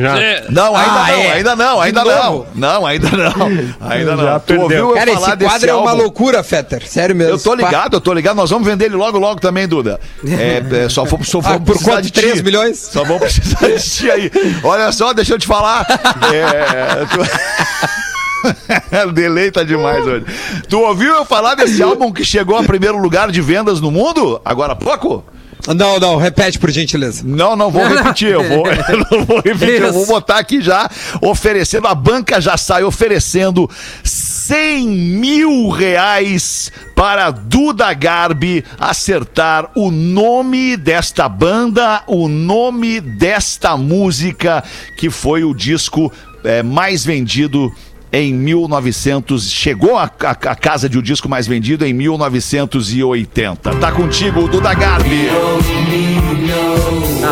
Já. 0.00 0.14
Não, 0.50 0.74
ainda 0.76 0.92
Ah, 0.92 1.06
não, 1.06 1.14
é. 1.14 1.32
ainda 1.32 1.56
não, 1.56 1.80
ainda 1.80 2.04
não. 2.04 2.46
Não, 2.54 2.86
ainda 2.86 3.08
não. 3.10 3.32
Ainda 3.90 4.16
não. 4.16 4.24
Já 4.24 4.38
Tu 4.40 4.46
perdeu. 4.46 4.62
ouviu 4.62 4.78
eu 4.90 4.94
Cara, 4.94 5.12
falar 5.14 5.28
esse 5.28 5.36
desse 5.36 5.50
quadro 5.50 5.70
é 5.70 5.74
uma 5.74 5.90
álbum? 5.90 6.02
loucura, 6.02 6.42
Fetter. 6.42 6.86
Sério 6.88 7.14
mesmo. 7.14 7.32
Eu 7.34 7.38
tô 7.38 7.54
ligado, 7.54 7.94
eu 7.96 8.00
tô 8.00 8.12
ligado. 8.12 8.36
Nós 8.36 8.50
vamos 8.50 8.66
vender 8.66 8.86
ele 8.86 8.96
logo, 8.96 9.18
logo 9.18 9.40
também, 9.40 9.66
Duda. 9.68 10.00
É, 10.26 10.84
é, 10.84 10.88
só 10.88 11.04
for, 11.04 11.24
só 11.24 11.38
Ah, 11.38 11.42
vamos 11.42 11.58
por 11.60 11.72
precisar 11.72 11.92
quanto? 11.92 12.04
de 12.04 12.12
3 12.12 12.34
ti. 12.38 12.42
milhões? 12.42 12.78
Só 12.78 13.04
vamos 13.04 13.22
precisar 13.22 13.66
de 13.68 13.78
ti 13.82 14.10
aí. 14.10 14.30
Olha 14.62 14.90
só, 14.92 15.12
deixa 15.12 15.34
eu 15.34 15.38
te 15.38 15.46
falar. 15.46 15.86
É, 16.32 17.04
tu... 17.06 17.22
Delay 19.12 19.50
tá 19.50 19.62
demais 19.62 20.04
hoje. 20.06 20.24
Tu 20.68 20.78
ouviu 20.80 21.14
eu 21.14 21.24
falar 21.24 21.54
desse 21.54 21.82
álbum 21.82 22.12
que 22.12 22.24
chegou 22.24 22.56
a 22.56 22.62
primeiro 22.64 22.98
lugar 22.98 23.30
de 23.30 23.40
vendas 23.40 23.80
no 23.80 23.90
mundo? 23.90 24.40
Agora 24.44 24.72
há 24.72 24.76
pouco? 24.76 25.24
Não, 25.68 26.00
não, 26.00 26.16
repete 26.16 26.58
por 26.58 26.70
gentileza. 26.70 27.22
Não, 27.24 27.54
não 27.54 27.70
vou 27.70 27.86
repetir, 27.86 28.28
eu 28.28 28.42
vou, 28.42 28.66
eu 28.88 28.98
não 29.10 29.24
vou 29.24 29.36
repetir, 29.36 29.82
eu 29.82 29.92
vou 29.92 30.06
botar 30.06 30.38
aqui 30.38 30.60
já, 30.60 30.90
oferecendo, 31.20 31.86
a 31.86 31.94
banca 31.94 32.40
já 32.40 32.56
sai 32.56 32.82
oferecendo 32.82 33.70
100 34.02 34.88
mil 34.88 35.68
reais 35.68 36.72
para 36.96 37.30
Duda 37.30 37.92
Garbi 37.94 38.64
acertar 38.78 39.70
o 39.76 39.90
nome 39.90 40.76
desta 40.76 41.28
banda, 41.28 42.02
o 42.08 42.26
nome 42.26 43.00
desta 43.00 43.76
música, 43.76 44.64
que 44.98 45.10
foi 45.10 45.44
o 45.44 45.54
disco 45.54 46.12
eh, 46.44 46.62
mais 46.62 47.04
vendido 47.04 47.72
em 48.12 48.34
1900, 48.34 49.50
chegou 49.50 49.96
a, 49.96 50.04
a, 50.04 50.30
a 50.30 50.54
casa 50.54 50.88
de 50.88 50.98
o 50.98 51.02
disco 51.02 51.28
mais 51.28 51.46
vendido 51.46 51.86
em 51.86 51.92
1980. 51.92 53.74
Tá 53.76 53.90
contigo, 53.90 54.46
Duda 54.48 54.74
Garbi. 54.74 55.28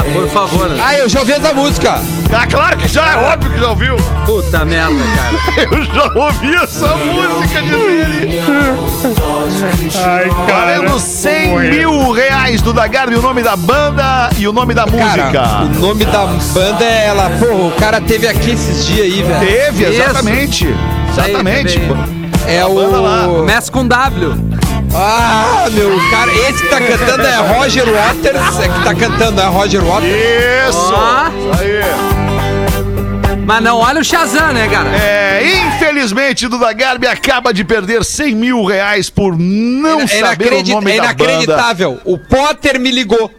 Ah, 0.00 0.04
por 0.12 0.28
favor. 0.30 0.68
né? 0.68 0.82
Ah, 0.82 0.94
eu 0.96 1.08
já 1.08 1.20
ouvi 1.20 1.32
essa 1.32 1.52
música. 1.52 2.00
Ah, 2.32 2.46
claro 2.46 2.76
que 2.78 2.88
já, 2.88 3.06
é 3.12 3.16
óbvio 3.16 3.50
que 3.52 3.58
já 3.58 3.68
ouviu. 3.68 3.96
Puta 4.24 4.64
merda, 4.64 4.94
cara. 5.16 5.66
Eu 5.70 5.84
já 5.84 6.04
ouvi 6.14 6.54
essa 6.54 6.88
música 6.96 7.62
de 7.62 7.70
dele. 7.70 8.40
Ai, 10.04 10.28
cara. 10.46 10.78
Valendo 10.78 10.98
100 10.98 11.48
Morreu. 11.50 11.70
mil 11.92 12.12
reais 12.12 12.62
do 12.62 12.72
Dagarbi, 12.72 13.16
o 13.16 13.22
nome 13.22 13.42
da 13.42 13.56
banda 13.56 14.30
e 14.38 14.46
o 14.46 14.52
nome 14.52 14.72
da 14.74 14.86
música. 14.86 15.30
Cara, 15.32 15.64
o 15.64 15.78
nome 15.80 16.04
da 16.04 16.26
banda 16.26 16.84
é 16.84 17.06
ela. 17.08 17.30
Porra, 17.30 17.66
o 17.66 17.72
cara 17.72 18.00
teve 18.00 18.26
aqui 18.28 18.52
esses 18.52 18.86
dias 18.86 19.06
aí, 19.06 19.22
velho. 19.22 19.40
Teve, 19.40 19.84
Isso. 19.84 20.02
exatamente. 20.02 20.74
Exatamente. 21.12 21.78
Aí, 21.78 21.88
também. 21.88 22.30
É 22.46 22.62
banda 22.62 23.00
lá. 23.00 23.28
o. 23.28 23.34
Começa 23.36 23.70
com 23.72 23.86
W. 23.86 24.49
Ah, 24.94 25.66
meu 25.70 25.90
cara, 26.10 26.32
esse 26.32 26.62
que 26.62 26.68
tá 26.68 26.80
cantando 26.80 27.26
é 27.26 27.36
Roger 27.36 27.84
Waters. 27.86 28.58
É 28.58 28.68
que 28.68 28.84
tá 28.84 28.94
cantando, 28.94 29.40
é 29.40 29.46
Roger 29.46 29.82
Waters. 29.84 30.12
Isso. 30.68 30.78
Isso 30.78 31.62
aí. 31.62 31.80
Mas 33.46 33.62
não 33.62 33.78
olha 33.78 34.00
o 34.00 34.04
Shazam, 34.04 34.52
né, 34.52 34.68
cara? 34.68 34.90
É, 34.96 35.42
infelizmente, 35.44 36.46
Duda 36.48 36.72
Garbi 36.72 37.06
acaba 37.06 37.52
de 37.52 37.64
perder 37.64 38.04
100 38.04 38.34
mil 38.34 38.64
reais 38.64 39.10
por 39.10 39.36
não 39.36 40.00
É 40.02 40.06
saber 40.06 40.52
o 40.52 40.62
nome 40.66 40.92
é 40.92 40.96
da 40.96 41.02
banda. 41.08 41.22
inacreditável. 41.24 42.00
O 42.04 42.16
Potter 42.18 42.78
me 42.78 42.90
ligou. 42.90 43.30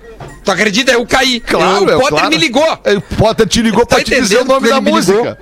Tu 0.44 0.52
acredita? 0.52 0.92
Eu 0.92 1.06
caí. 1.06 1.40
Claro, 1.40 1.86
o 1.86 1.90
é, 1.90 1.94
Potter 1.94 2.10
claro. 2.10 2.30
me 2.30 2.38
ligou. 2.38 2.80
É, 2.84 2.94
O 2.94 3.02
Potter 3.02 3.48
te 3.48 3.62
ligou 3.62 3.86
Tá 3.86 3.96
pra 3.98 4.04
te 4.04 4.12
dizer 4.20 4.40
o 4.40 4.46
nome 4.46 4.68
da 4.70 4.82
me 4.82 4.92
ligou? 4.92 5.38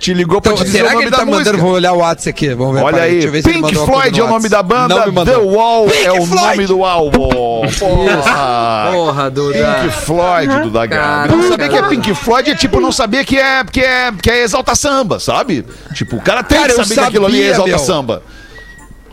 Te 0.00 0.14
ligou 0.14 0.40
pra 0.40 0.52
Então, 0.52 0.64
te 0.64 0.66
dizer 0.66 0.78
o 0.78 0.80
será 0.80 0.88
que 0.88 0.94
nome 0.94 1.04
ele 1.04 1.10
da 1.10 1.16
tá 1.18 1.24
música. 1.26 1.44
mandando? 1.44 1.62
Vou 1.62 1.72
olhar 1.74 1.92
o 1.92 1.98
WhatsApp 1.98 2.30
aqui. 2.30 2.54
Vamos 2.54 2.74
ver. 2.74 2.82
Olha 2.82 3.02
aí, 3.02 3.12
deixa 3.12 3.28
eu 3.28 3.32
ver 3.32 3.42
Pink 3.42 3.74
Floyd 3.76 4.18
é 4.18 4.22
o 4.22 4.26
no 4.26 4.32
nome 4.32 4.48
da 4.48 4.62
banda. 4.62 4.94
The 5.26 5.36
Wall 5.36 5.84
Pink 5.90 6.06
é 6.06 6.12
o 6.12 6.26
Floyd. 6.26 6.46
nome 6.56 6.66
do 6.66 6.84
álbum. 6.84 7.28
Porra. 7.78 8.90
Porra, 8.92 9.30
Duda. 9.30 9.58
Pink 9.82 9.94
Floyd 9.94 10.60
do 10.62 10.70
da 10.70 10.86
Gabi. 10.86 11.28
Não 11.36 11.48
saber 11.48 11.68
que 11.68 11.76
é 11.76 11.82
Pink 11.82 12.14
Floyd 12.14 12.50
é 12.50 12.54
tipo 12.54 12.80
não 12.80 12.90
saber 12.90 13.24
que 13.26 13.38
é, 13.38 13.62
que 13.64 13.80
é, 13.80 14.10
que 14.22 14.30
é 14.30 14.42
Exalta 14.42 14.74
Samba, 14.74 15.20
sabe? 15.20 15.66
Tipo, 15.94 16.16
o 16.16 16.20
cara 16.22 16.42
tem 16.42 16.58
Cara, 16.58 16.72
que 16.72 16.76
saber 16.82 16.94
que 16.94 17.00
aquilo 17.00 17.26
ali 17.26 17.42
é 17.42 17.42
sabia, 17.42 17.52
Exalta 17.52 17.70
meu. 17.70 17.78
Samba. 17.78 18.22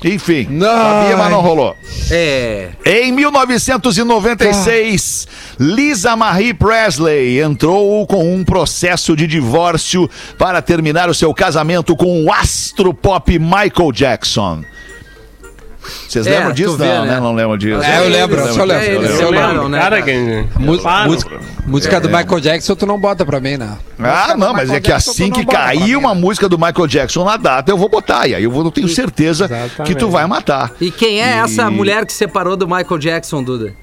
Enfim, 0.03 0.47
Não. 0.49 0.67
sabia, 0.67 1.17
mas 1.17 1.31
não 1.31 1.41
rolou. 1.41 1.75
É. 2.11 2.69
Em 2.85 3.11
1996, 3.11 5.27
Lisa 5.59 6.15
Marie 6.15 6.53
Presley 6.53 7.41
entrou 7.41 8.05
com 8.05 8.35
um 8.35 8.43
processo 8.43 9.15
de 9.15 9.25
divórcio 9.25 10.07
para 10.37 10.61
terminar 10.61 11.09
o 11.09 11.13
seu 11.13 11.33
casamento 11.33 11.95
com 11.95 12.23
o 12.23 12.31
astro 12.31 12.93
pop 12.93 13.39
Michael 13.39 13.91
Jackson. 13.91 14.63
Vocês 16.07 16.27
É, 16.27 16.31
lembram 16.31 16.51
disso? 16.53 16.77
vê, 16.77 16.85
não, 16.85 17.05
né? 17.05 17.11
né? 17.13 17.19
Não 17.19 17.33
lembram 17.33 17.57
disso. 17.57 17.81
É, 17.83 17.99
eu 17.99 18.09
lembro, 18.09 18.39
eu 18.39 18.53
só 18.53 18.63
lembro. 18.63 18.83
É, 18.83 18.95
eles 18.95 19.19
eu 19.19 19.29
lembro. 19.31 19.69
né? 19.69 19.79
Cara, 19.79 20.03
música 20.59 21.39
música 21.65 21.99
do 21.99 22.07
Michael 22.07 22.39
Jackson 22.39 22.75
tu 22.75 22.85
não 22.85 22.99
bota 22.99 23.25
pra 23.25 23.39
mim, 23.39 23.57
não. 23.57 23.77
Ah, 23.99 24.35
não, 24.37 24.53
mas 24.53 24.69
é 24.69 24.79
que 24.79 24.91
assim 24.91 25.29
que 25.29 25.45
cair 25.45 25.95
uma 25.95 26.15
música 26.15 26.47
do 26.47 26.57
Michael 26.57 26.87
Jackson 26.87 27.23
na 27.23 27.37
data, 27.37 27.71
eu 27.71 27.77
vou 27.77 27.89
botar. 27.89 28.27
E 28.27 28.35
aí 28.35 28.43
eu, 28.43 28.51
vou, 28.51 28.63
eu 28.63 28.71
tenho 28.71 28.87
certeza 28.87 29.45
Exatamente. 29.45 29.83
que 29.83 29.95
tu 29.95 30.09
vai 30.09 30.25
matar. 30.25 30.71
E 30.79 30.89
quem 30.89 31.21
é 31.21 31.37
essa 31.37 31.69
mulher 31.69 32.05
que 32.05 32.13
separou 32.13 32.55
do 32.55 32.67
Michael 32.67 32.97
Jackson, 32.97 33.43
Duda? 33.43 33.73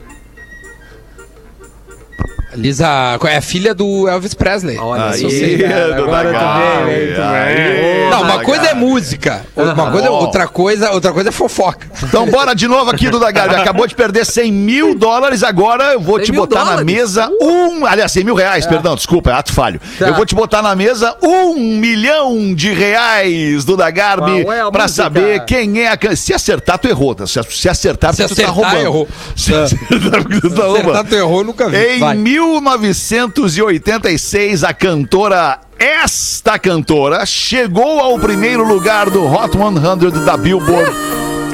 Lisa 2.55 3.19
é 3.29 3.37
a 3.37 3.41
filha 3.41 3.75
do 3.75 4.09
Elvis 4.09 4.35
Presley. 4.35 4.79
Olha, 4.79 5.07
Aí, 5.07 5.15
isso 5.17 5.25
eu 5.27 5.31
sei, 5.31 5.59
cara. 5.59 5.97
Agora 5.97 6.29
tu 6.33 6.85
muito 6.85 7.21
aí, 7.21 7.55
bem. 7.57 8.11
Não, 8.11 8.23
uma 8.23 8.39
coisa 8.45 8.67
é 8.67 8.75
música, 8.75 9.45
uma 9.57 9.91
coisa, 9.91 10.09
Bom. 10.09 10.15
outra 10.15 10.47
coisa, 10.47 10.91
outra 10.93 11.13
coisa 11.13 11.29
é 11.31 11.33
fofoca. 11.33 11.87
Então 12.03 12.27
bora 12.27 12.55
de 12.55 12.69
novo 12.69 12.91
aqui, 12.91 13.09
Duda 13.11 13.31
Garbi. 13.31 13.57
Acabou 13.57 13.87
de 13.87 13.95
perder 13.95 14.25
100 14.25 14.53
mil 14.53 14.95
dólares, 14.95 15.43
agora 15.43 15.93
eu 15.95 16.01
vou 16.01 16.17
100 16.17 16.25
te 16.27 16.33
mil 16.33 16.41
botar 16.43 16.61
na 16.65 16.65
dólares? 16.77 16.87
mesa 16.87 17.31
um... 17.41 17.85
Aliás, 17.87 18.13
100 18.13 18.25
mil 18.25 18.35
reais, 18.35 18.67
perdão, 18.67 18.95
desculpa, 18.95 19.31
é 19.31 19.35
ato 19.35 19.53
falho. 19.53 19.81
Tá. 19.99 20.07
Eu 20.09 20.15
vou 20.15 20.25
te 20.25 20.35
botar 20.35 20.63
na 20.63 20.75
mesa 20.77 21.17
um 21.23 21.55
milhão 21.79 22.55
de 22.55 22.73
reais, 22.73 23.65
Duda 23.65 23.91
Garbi, 23.91 24.45
Qual 24.45 24.53
é 24.53 24.61
a 24.61 24.71
pra 24.71 24.83
música? 24.85 25.03
saber 25.03 25.45
quem 25.45 25.81
é 25.81 25.89
a... 25.89 25.99
Se 26.17 26.33
acertar, 26.33 26.79
tu 26.79 26.89
errou, 26.89 27.15
tá? 27.15 27.27
Se 27.27 27.41
se 27.51 27.69
acertar, 27.69 28.15
Se 28.15 28.23
porque 28.23 28.35
tu 28.35 28.37
tá 28.37 28.43
acertar, 28.51 28.55
roubando. 28.71 28.85
errou. 28.85 29.09
Se 29.37 29.55
acertar, 29.55 30.23
porque 30.23 30.41
tu 30.41 30.51
tá 30.51 30.63
roubando. 30.65 30.91
Acertar, 30.91 31.05
tu 31.05 31.15
errou, 31.15 31.45
nunca 31.45 31.69
vi. 31.69 31.77
Em 31.77 31.99
Vai. 31.99 32.17
1986, 32.45 34.65
a 34.65 34.75
cantora, 34.75 35.61
esta 35.79 36.59
cantora, 36.59 37.25
chegou 37.25 38.01
ao 38.01 38.19
primeiro 38.19 38.65
lugar 38.65 39.09
do 39.11 39.25
Hot 39.25 39.57
100 39.57 40.11
da 40.25 40.37
Billboard 40.37 40.93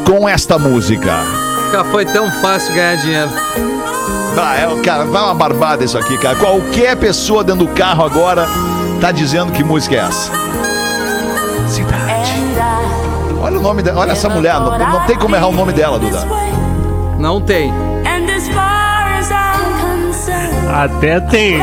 com 0.05 0.29
esta 0.29 0.59
música. 0.59 1.23
Nunca 1.65 1.85
foi 1.85 2.05
tão 2.05 2.29
fácil 2.43 2.75
ganhar 2.75 2.97
dinheiro. 2.97 3.31
Ah, 4.37 4.57
é, 4.57 4.67
cara, 4.83 5.05
vai 5.05 5.23
uma 5.23 5.35
barbada 5.35 5.85
isso 5.85 5.97
aqui, 5.97 6.19
cara. 6.19 6.35
Qualquer 6.37 6.97
pessoa 6.97 7.45
dentro 7.45 7.67
do 7.67 7.73
carro 7.73 8.05
agora 8.05 8.49
tá 9.01 9.13
dizendo 9.13 9.53
que 9.53 9.63
música 9.63 9.95
é 9.95 9.99
essa. 9.99 10.33
Cidade. 11.69 12.33
Olha 13.41 13.59
o 13.59 13.63
nome 13.63 13.83
dela, 13.83 14.01
olha 14.01 14.13
essa 14.13 14.29
mulher, 14.29 14.61
não, 14.61 14.79
não 14.79 15.01
tem 15.07 15.17
como 15.17 15.35
errar 15.35 15.49
o 15.49 15.53
nome 15.53 15.73
dela, 15.73 15.99
Duda. 15.99 16.27
Não 17.19 17.41
tem. 17.41 17.73
Até 20.85 21.21
tem. 21.21 21.61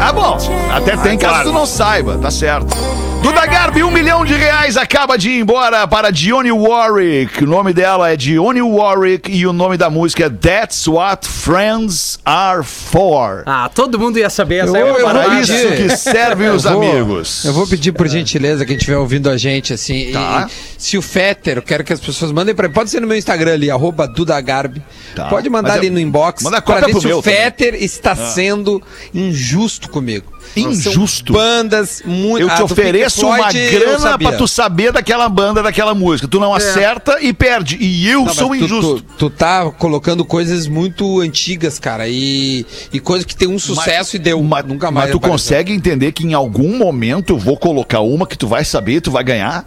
Ah, 0.00 0.12
bom, 0.12 0.36
até 0.74 0.96
tem 0.96 1.16
caso 1.16 1.44
tu 1.44 1.52
não 1.52 1.64
saiba, 1.64 2.18
tá 2.18 2.30
certo. 2.32 2.76
Duda 3.22 3.44
Garbi, 3.44 3.82
um 3.82 3.90
milhão 3.90 4.24
de 4.24 4.32
reais 4.34 4.78
acaba 4.78 5.18
de 5.18 5.28
ir 5.30 5.40
embora 5.40 5.86
para 5.86 6.10
Dionne 6.10 6.50
Warwick. 6.50 7.44
O 7.44 7.46
nome 7.46 7.72
dela 7.74 8.10
é 8.10 8.16
Dionne 8.16 8.62
Warwick 8.62 9.30
e 9.30 9.46
o 9.46 9.52
nome 9.52 9.76
da 9.76 9.90
música 9.90 10.24
é 10.24 10.30
That's 10.30 10.88
What 10.88 11.28
Friends 11.28 12.18
Are 12.24 12.64
For. 12.64 13.42
Ah, 13.44 13.70
todo 13.72 13.98
mundo 13.98 14.18
ia 14.18 14.30
saber 14.30 14.64
essa. 14.64 14.70
Eu- 14.76 14.86
é 14.86 14.90
uma 14.90 14.98
eu 14.98 15.04
vou 15.06 15.14
Para 15.24 15.40
isso 15.40 15.52
que 15.76 15.96
servem 15.96 16.48
os 16.48 16.64
vou- 16.64 16.82
amigos. 16.82 17.44
Eu 17.44 17.52
vou 17.52 17.66
pedir 17.66 17.92
por 17.92 18.08
gentileza 18.08 18.64
quem 18.64 18.76
estiver 18.76 18.96
ouvindo 18.96 19.28
a 19.28 19.36
gente, 19.36 19.74
assim. 19.74 20.12
Tá. 20.12 20.48
e 20.48 20.82
se 20.82 20.96
o 20.96 21.02
Fetter, 21.02 21.58
eu 21.58 21.62
quero 21.62 21.84
que 21.84 21.92
as 21.92 22.00
pessoas 22.00 22.32
mandem 22.32 22.54
pra 22.54 22.68
mim. 22.68 22.74
Pode 22.74 22.88
ser 22.88 23.00
no 23.00 23.06
meu 23.06 23.18
Instagram 23.18 23.52
ali, 23.52 23.70
arroba 23.70 24.08
Dudagarbi. 24.08 24.82
Tá. 25.14 25.26
Pode 25.26 25.48
mandar 25.50 25.68
Mas 25.70 25.78
ali 25.78 25.88
eu- 25.88 25.92
no 25.92 26.00
inbox 26.00 26.42
manda 26.42 26.62
pra 26.62 26.76
cópia 26.76 26.86
ver 26.86 26.92
pro 26.92 27.00
se 27.02 27.06
meu 27.06 27.18
o 27.18 27.22
também. 27.22 27.38
Fetter 27.38 27.74
está 27.74 28.16
sendo 28.16 28.82
injusto 29.14 29.90
comigo. 29.90 30.39
Injusto? 30.56 31.32
São 31.32 31.42
bandas 31.42 32.02
muito. 32.04 32.40
Eu 32.42 32.48
te 32.48 32.60
Ah, 32.60 32.64
ofereço 32.64 33.26
uma 33.26 33.36
Floyd, 33.50 33.70
grana 33.70 34.18
pra 34.18 34.32
tu 34.32 34.46
saber 34.48 34.92
daquela 34.92 35.28
banda, 35.28 35.62
daquela 35.62 35.94
música. 35.94 36.26
Tu 36.28 36.40
não 36.40 36.54
acerta 36.54 37.18
e 37.20 37.32
perde. 37.32 37.76
E 37.80 38.08
eu 38.08 38.20
Não, 38.20 38.24
mas 38.26 38.36
sou 38.36 38.48
tu- 38.48 38.54
injusto. 38.56 39.00
Tu, 39.02 39.14
tu 39.18 39.30
tá 39.30 39.70
colocando 39.70 40.24
coisas 40.24 40.66
muito 40.66 41.20
antigas, 41.20 41.78
cara, 41.78 42.08
e, 42.08 42.66
e 42.92 43.00
coisa 43.00 43.24
que 43.24 43.34
tem 43.36 43.48
um 43.48 43.58
sucesso 43.58 44.16
e 44.16 44.18
deu. 44.18 44.42
Mas, 44.42 44.64
Nunca 44.64 44.90
mais. 44.90 45.06
mas 45.06 45.10
tu 45.12 45.18
apareceu. 45.18 45.30
consegue 45.32 45.72
entender 45.72 46.12
que 46.12 46.26
em 46.26 46.34
algum 46.34 46.76
momento 46.76 47.34
eu 47.34 47.38
vou 47.38 47.56
colocar 47.56 48.00
uma 48.00 48.26
que 48.26 48.36
tu 48.36 48.46
vai 48.46 48.64
saber 48.64 48.94
e 48.96 49.00
tu 49.00 49.10
vai 49.10 49.22
ganhar? 49.24 49.66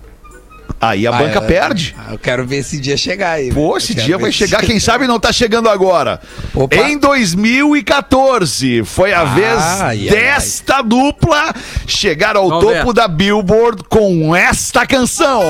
Aí 0.82 1.08
a 1.08 1.12
Ah, 1.12 1.14
banca 1.18 1.38
eu- 1.38 1.42
perde. 1.44 1.96
Ah, 1.98 2.12
Eu 2.14 2.20
quero 2.20 2.46
ver 2.46 2.58
esse 2.58 2.78
dia 2.80 2.98
chegar 2.98 3.32
aí. 3.32 3.52
Pô, 3.54 3.78
esse 3.78 3.94
dia 3.96 4.18
vai 4.18 4.32
chegar, 4.32 4.62
quem 4.62 4.80
sabe 4.80 5.08
não 5.08 5.20
tá 5.20 5.32
chegando 5.32 5.70
agora. 5.70 6.20
Opa. 6.54 6.76
Em 6.76 6.98
2014, 6.98 8.84
foi 8.84 9.14
a 9.14 9.24
vez 9.24 9.58
ai, 9.62 10.08
ai. 10.10 10.10
desta 10.10 10.82
dupla 10.82 11.54
chegar 11.88 12.36
ao 12.36 12.50
Vamos 12.50 12.66
topo 12.66 12.88
ver. 12.88 12.94
da 12.94 13.08
Billboard 13.08 13.84
com 13.90 14.36
esta 14.36 14.86
canção. 14.86 15.42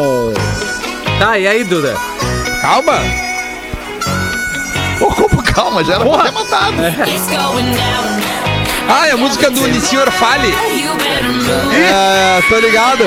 Tá, 1.19 1.37
e 1.39 1.47
aí, 1.47 1.63
Duda? 1.63 1.95
Calma. 2.61 2.93
Pô, 4.99 5.07
como 5.13 5.41
calma, 5.43 5.83
já 5.83 5.95
era 5.95 6.05
pra 6.05 6.23
ter 6.23 6.31
going 7.21 7.71
down. 7.73 8.52
Ah, 8.89 9.07
é 9.07 9.11
a 9.11 9.17
música 9.17 9.49
do 9.49 9.67
Nissenhor 9.67 10.11
Fale. 10.11 10.53
É, 11.73 12.41
tô 12.49 12.59
ligado. 12.59 13.03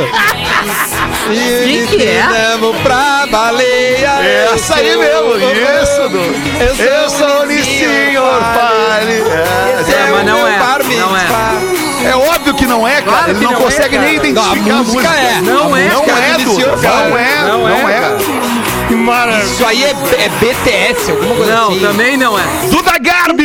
Quem 1.64 1.86
que 1.86 2.02
é? 2.06 2.56
Vamos 2.58 2.80
pra 2.82 3.26
baleia. 3.30 4.10
Essa 4.54 4.76
aí 4.76 4.96
mesmo, 4.96 5.34
isso, 5.36 6.08
Du. 6.08 6.82
Eu 6.82 7.10
sou 7.10 7.42
o 7.42 7.46
Nissinhor 7.46 8.40
Fale. 8.40 9.22
É, 9.88 10.10
mas 10.10 10.24
não 10.26 10.46
é, 10.46 10.58
não 10.98 11.16
É. 11.16 12.10
é 12.10 12.16
óbvio 12.16 12.54
que 12.54 12.66
não 12.66 12.86
é, 12.86 13.02
cara. 13.02 13.04
Claro 13.04 13.30
Ele 13.30 13.38
que 13.38 13.44
não, 13.44 13.52
não 13.52 13.58
é, 13.58 13.62
consegue 13.62 13.98
nem 13.98 14.18
cara. 14.18 14.28
identificar 14.28 14.66
Não, 14.72 14.78
a 14.80 14.82
música 14.82 15.08
é. 15.08 15.40
Não 15.42 15.74
A 15.74 15.80
é, 15.80 15.88
Não 15.88 16.00
música 16.02 16.18
é, 16.18 16.32
do 16.32 16.44
Du. 16.44 16.50
Nissenhor 16.50 16.78
Fale. 16.78 16.86
Não 16.88 16.94
é, 16.96 17.08
Não 17.08 17.10
não 17.10 17.18
é, 17.18 17.22
é. 17.22 17.35
Que 17.35 17.35
maravilha. 19.06 19.44
Isso 19.44 19.64
aí 19.64 19.84
é, 19.84 19.90
é 19.90 20.28
BTS, 20.28 21.10
alguma 21.12 21.34
coisa 21.36 21.54
Não, 21.54 21.70
assim. 21.70 21.80
também 21.80 22.16
não 22.16 22.38
é. 22.38 22.42
Duda 22.70 22.98
Garbi! 22.98 23.44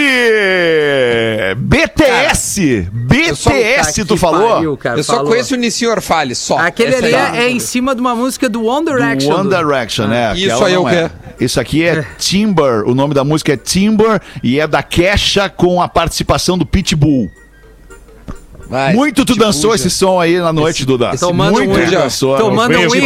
BTS! 1.58 2.88
BTS, 2.92 3.92
Puta 3.92 4.06
tu 4.06 4.14
que 4.16 4.20
falou? 4.20 4.54
pariu, 4.56 4.78
cara, 4.78 5.00
Eu 5.00 5.04
só 5.04 5.16
falou. 5.16 5.30
conheço 5.32 5.54
o 5.54 5.58
Nissenhor 5.58 6.02
Fale, 6.02 6.36
só. 6.36 6.58
Aquele 6.58 6.96
Essa 6.96 7.06
ali 7.06 7.14
é, 7.14 7.44
é 7.46 7.50
em 7.50 7.60
cima 7.60 7.94
de 7.94 8.02
uma 8.02 8.16
música 8.16 8.50
do 8.50 8.66
One 8.66 8.86
Do 8.86 8.96
Direction. 8.96 9.34
One 9.34 9.44
Duda. 9.44 9.58
Direction, 9.58 10.08
né? 10.08 10.34
Isso 10.36 10.46
Aquela 10.52 10.68
aí 10.68 10.74
é 10.74 10.80
o 10.80 10.84
não 10.84 10.90
quê? 10.90 11.10
Isso 11.40 11.60
aqui 11.60 11.84
é 11.84 12.06
Timber. 12.18 12.84
O 12.88 12.94
nome 12.96 13.14
da 13.14 13.24
música 13.24 13.54
é 13.54 13.58
Timber 13.58 14.22
e 14.44 14.60
é 14.60 14.68
da 14.68 14.84
Kesha 14.84 15.50
com 15.50 15.82
a 15.82 15.88
participação 15.88 16.58
do 16.58 16.66
Pitbull. 16.66 17.30
Vai, 18.72 18.94
Muito 18.94 19.26
tu 19.26 19.34
tipo, 19.34 19.46
dançou 19.46 19.76
esse 19.76 19.90
som 19.90 20.18
aí 20.18 20.40
na 20.40 20.54
noite, 20.54 20.86
Duda. 20.86 21.12
Tomando 21.18 21.56
Muito 21.56 21.72
um- 21.72 21.86
tu 21.86 21.92
dançou. 21.92 22.38
tomando 22.38 22.74
um 22.80 22.88
de 22.88 23.02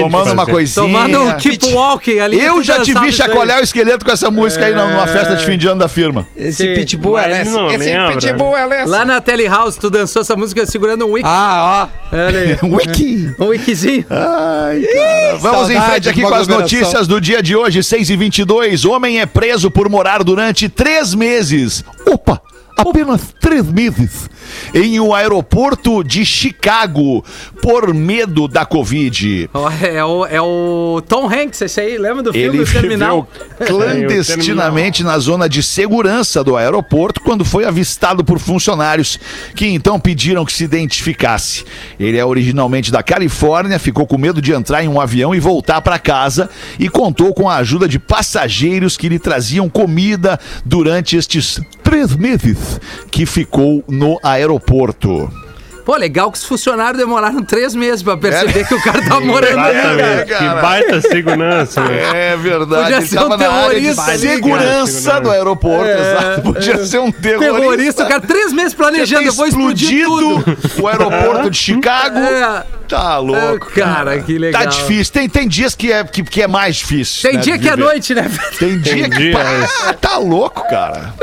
Tomando 0.00 0.32
uma 0.32 0.46
coisinha. 0.46 0.86
Tomando 0.86 1.20
um 1.24 1.36
keep 1.36 1.74
walking 1.74 2.20
ali. 2.20 2.40
Eu 2.40 2.62
já 2.62 2.80
te 2.80 2.94
vi 2.94 3.12
chacoalhar 3.12 3.60
o 3.60 3.62
esqueleto 3.62 4.02
com 4.02 4.10
essa 4.10 4.30
música 4.30 4.64
aí 4.64 4.74
numa 4.74 5.06
festa 5.06 5.36
de 5.36 5.44
fim 5.44 5.58
de 5.58 5.68
ano 5.68 5.78
da 5.80 5.88
firma. 5.88 6.26
Esse 6.34 6.68
Sim. 6.68 6.74
Pitbull 6.74 7.18
é 7.18 7.42
Esse 7.42 7.50
lembra. 7.76 8.16
Pitbull 8.16 8.56
é. 8.56 8.86
Lá 8.86 9.04
na 9.04 9.20
Telehouse, 9.20 9.78
tu 9.78 9.90
dançou 9.90 10.22
essa 10.22 10.34
música 10.36 10.64
segurando 10.64 11.04
um 11.04 11.12
wiki. 11.12 11.28
Ah, 11.30 11.88
Olha 12.10 12.38
aí. 12.40 12.58
Wiki. 12.64 13.34
Um 13.38 13.48
wikizinho. 13.48 14.06
Ai, 14.08 14.80
cara. 14.80 15.36
Vamos 15.36 15.68
em 15.68 15.80
frente 15.82 16.08
aqui 16.08 16.22
com 16.22 16.34
as 16.34 16.48
notícias 16.48 17.06
do 17.06 17.20
dia 17.20 17.42
de 17.42 17.54
hoje, 17.54 17.82
6 17.82 18.08
e 18.08 18.16
22 18.16 18.86
Homem 18.86 19.20
é 19.20 19.26
preso 19.26 19.70
por 19.70 19.86
morar 19.90 20.24
durante 20.24 20.66
três 20.68 21.14
meses. 21.14 21.84
Opa! 22.06 22.40
Apenas 22.76 23.34
três 23.40 23.64
meses 23.70 24.28
em 24.74 24.98
um 24.98 25.14
aeroporto 25.14 26.02
de 26.02 26.24
Chicago 26.24 27.24
por 27.62 27.94
medo 27.94 28.48
da 28.48 28.64
Covid. 28.64 29.48
Ó, 29.54 29.70
É 29.82 30.04
o, 30.04 30.26
é 30.26 30.40
o 30.40 31.02
Tom 31.08 31.28
Hanks, 31.28 31.60
esse 31.62 31.80
aí, 31.80 31.96
lembra 31.98 32.22
do 32.22 32.32
filme 32.32 32.58
Ele 32.58 32.64
do 32.64 32.72
Terminal? 32.72 33.28
clandestinamente 33.64 35.04
na 35.04 35.18
zona 35.18 35.48
de 35.48 35.62
segurança 35.62 36.42
do 36.42 36.56
aeroporto 36.56 37.20
quando 37.20 37.44
foi 37.44 37.64
avistado 37.64 38.24
por 38.24 38.38
funcionários 38.38 39.18
que 39.54 39.66
então 39.66 40.00
pediram 40.00 40.44
que 40.44 40.52
se 40.52 40.64
identificasse. 40.64 41.64
Ele 41.98 42.18
é 42.18 42.24
originalmente 42.24 42.90
da 42.90 43.02
Califórnia, 43.02 43.78
ficou 43.78 44.06
com 44.06 44.18
medo 44.18 44.42
de 44.42 44.52
entrar 44.52 44.82
em 44.82 44.88
um 44.88 45.00
avião 45.00 45.34
e 45.34 45.40
voltar 45.40 45.80
para 45.80 45.98
casa 45.98 46.50
e 46.78 46.88
contou 46.88 47.32
com 47.32 47.48
a 47.48 47.56
ajuda 47.56 47.86
de 47.86 47.98
passageiros 47.98 48.96
que 48.96 49.08
lhe 49.08 49.18
traziam 49.18 49.68
comida 49.68 50.38
durante 50.64 51.16
estes 51.16 51.60
três 51.82 52.16
meses 52.16 52.63
que 53.10 53.26
ficou 53.26 53.84
no 53.88 54.18
aeroporto. 54.22 55.30
Pô, 55.84 55.96
legal 55.96 56.32
que 56.32 56.38
os 56.38 56.44
funcionários 56.44 56.96
demoraram 56.96 57.42
três 57.42 57.74
meses 57.74 58.02
pra 58.02 58.16
perceber 58.16 58.66
que 58.66 58.74
o 58.74 58.82
cara 58.82 59.02
tá 59.06 59.20
morando 59.20 59.58
ali. 59.58 60.00
É. 60.00 60.24
Que 60.24 60.62
baita 60.62 61.00
segurança, 61.02 61.82
né? 61.84 62.30
É 62.32 62.36
verdade. 62.38 62.84
Podia 62.84 63.06
ser 63.06 63.20
um 63.20 63.36
terrorista 63.36 64.18
segurança 64.18 65.20
do 65.20 65.30
aeroporto, 65.30 65.90
exato. 65.90 66.40
Podia 66.40 66.86
ser 66.86 67.00
um 67.00 67.12
terrorista. 67.12 67.60
Terrorista, 67.60 68.04
o 68.04 68.08
cara 68.08 68.20
três 68.22 68.52
meses 68.52 68.72
planejando, 68.72 69.28
explodir 69.28 70.06
tudo. 70.06 70.58
o 70.80 70.88
aeroporto 70.88 71.50
de 71.50 71.58
Chicago. 71.58 72.18
É. 72.18 72.64
Tá 72.88 73.18
louco. 73.18 73.70
É, 73.76 73.80
cara, 73.80 74.18
que 74.22 74.38
legal. 74.38 74.62
Tá 74.62 74.68
difícil. 74.68 75.12
Tem, 75.12 75.28
tem 75.28 75.48
dias 75.48 75.74
que 75.74 75.92
é, 75.92 76.02
que, 76.04 76.22
que 76.22 76.42
é 76.42 76.46
mais 76.46 76.76
difícil. 76.76 77.28
Tem 77.28 77.36
né, 77.36 77.42
dia 77.42 77.58
que 77.58 77.68
é 77.68 77.76
noite, 77.76 78.14
né? 78.14 78.30
Tem 78.58 78.78
dia 78.78 79.08
que. 79.08 79.18
dia, 79.18 79.32
Pá, 79.32 79.92
tá 80.00 80.16
louco, 80.16 80.66
cara. 80.68 81.14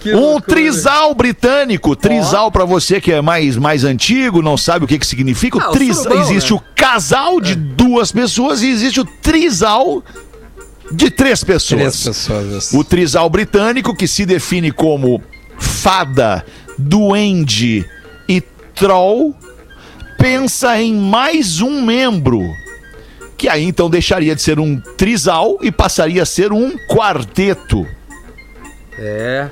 Que 0.00 0.14
Um 0.14 0.20
loucura. 0.20 0.42
trisal 0.56 1.14
britânico. 1.14 1.96
Trisal, 1.96 2.50
pra 2.50 2.64
você 2.64 3.00
que 3.00 3.12
é 3.12 3.20
mais, 3.20 3.56
mais 3.56 3.84
antigo, 3.84 4.42
não 4.42 4.56
sabe 4.56 4.84
o 4.84 4.88
que, 4.88 4.98
que 4.98 5.06
significa. 5.06 5.58
Ah, 5.60 5.68
o 5.68 5.70
o 5.70 5.72
tris... 5.72 5.96
surubão, 5.96 6.22
Existe 6.22 6.52
né? 6.52 6.58
o 6.58 6.62
casal 6.74 7.40
de 7.40 7.54
duas 7.54 8.12
pessoas 8.12 8.62
e 8.62 8.68
existe 8.68 9.00
o 9.00 9.04
trisal 9.04 10.02
de 10.92 11.10
três 11.10 11.42
pessoas. 11.42 11.80
Três 11.80 12.04
pessoas. 12.04 12.72
O 12.72 12.84
trisal 12.84 13.28
britânico, 13.28 13.94
que 13.96 14.06
se 14.06 14.24
define 14.26 14.70
como 14.70 15.20
fada, 15.58 16.44
duende 16.78 17.84
e 18.28 18.40
troll, 18.74 19.34
pensa 20.18 20.80
em 20.80 20.94
mais 20.94 21.60
um 21.60 21.82
membro. 21.82 22.42
Que 23.36 23.48
aí 23.48 23.64
então 23.64 23.90
deixaria 23.90 24.34
de 24.34 24.40
ser 24.42 24.58
um 24.60 24.78
trisal 24.96 25.58
e 25.60 25.70
passaria 25.72 26.22
a 26.22 26.26
ser 26.26 26.52
um 26.52 26.72
quarteto. 26.88 27.86
É. 28.98 29.48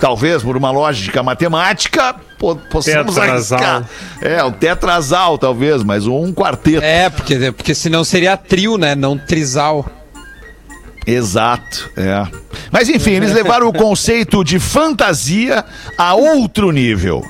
Talvez 0.00 0.42
por 0.42 0.56
uma 0.56 0.70
lógica 0.70 1.22
matemática, 1.22 2.14
po- 2.38 2.56
possamos 2.70 3.16
arriscar. 3.18 3.88
É, 4.22 4.42
um 4.42 4.50
tetrazal, 4.50 5.36
talvez, 5.36 5.82
mas 5.84 6.06
um 6.06 6.32
quarteto. 6.32 6.82
É, 6.82 7.10
porque, 7.10 7.52
porque 7.52 7.74
senão 7.74 8.02
seria 8.02 8.36
trio, 8.36 8.78
né? 8.78 8.94
Não 8.94 9.16
trisal. 9.18 9.84
Exato, 11.06 11.90
é. 11.96 12.26
Mas 12.70 12.88
enfim, 12.88 13.12
eles 13.12 13.32
levaram 13.32 13.68
o 13.68 13.72
conceito 13.72 14.44
de 14.44 14.58
fantasia 14.58 15.64
a 15.96 16.14
outro 16.14 16.70
nível. 16.70 17.22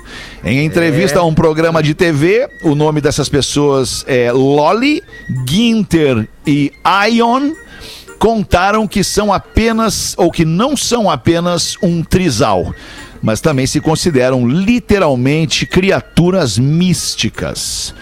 Em 0.44 0.64
entrevista 0.64 1.20
a 1.20 1.24
um 1.24 1.34
programa 1.34 1.82
de 1.82 1.94
TV, 1.94 2.48
o 2.62 2.74
nome 2.74 3.00
dessas 3.00 3.28
pessoas 3.28 4.04
é 4.08 4.32
Lolly, 4.32 5.02
Ginter 5.48 6.26
e 6.46 6.72
Ion. 7.12 7.52
Contaram 8.20 8.86
que 8.86 9.02
são 9.02 9.32
apenas, 9.32 10.14
ou 10.18 10.30
que 10.30 10.44
não 10.44 10.76
são 10.76 11.08
apenas 11.08 11.74
um 11.82 12.04
trisal, 12.04 12.74
mas 13.22 13.40
também 13.40 13.66
se 13.66 13.80
consideram 13.80 14.46
literalmente 14.46 15.64
criaturas 15.64 16.58
místicas. 16.58 17.94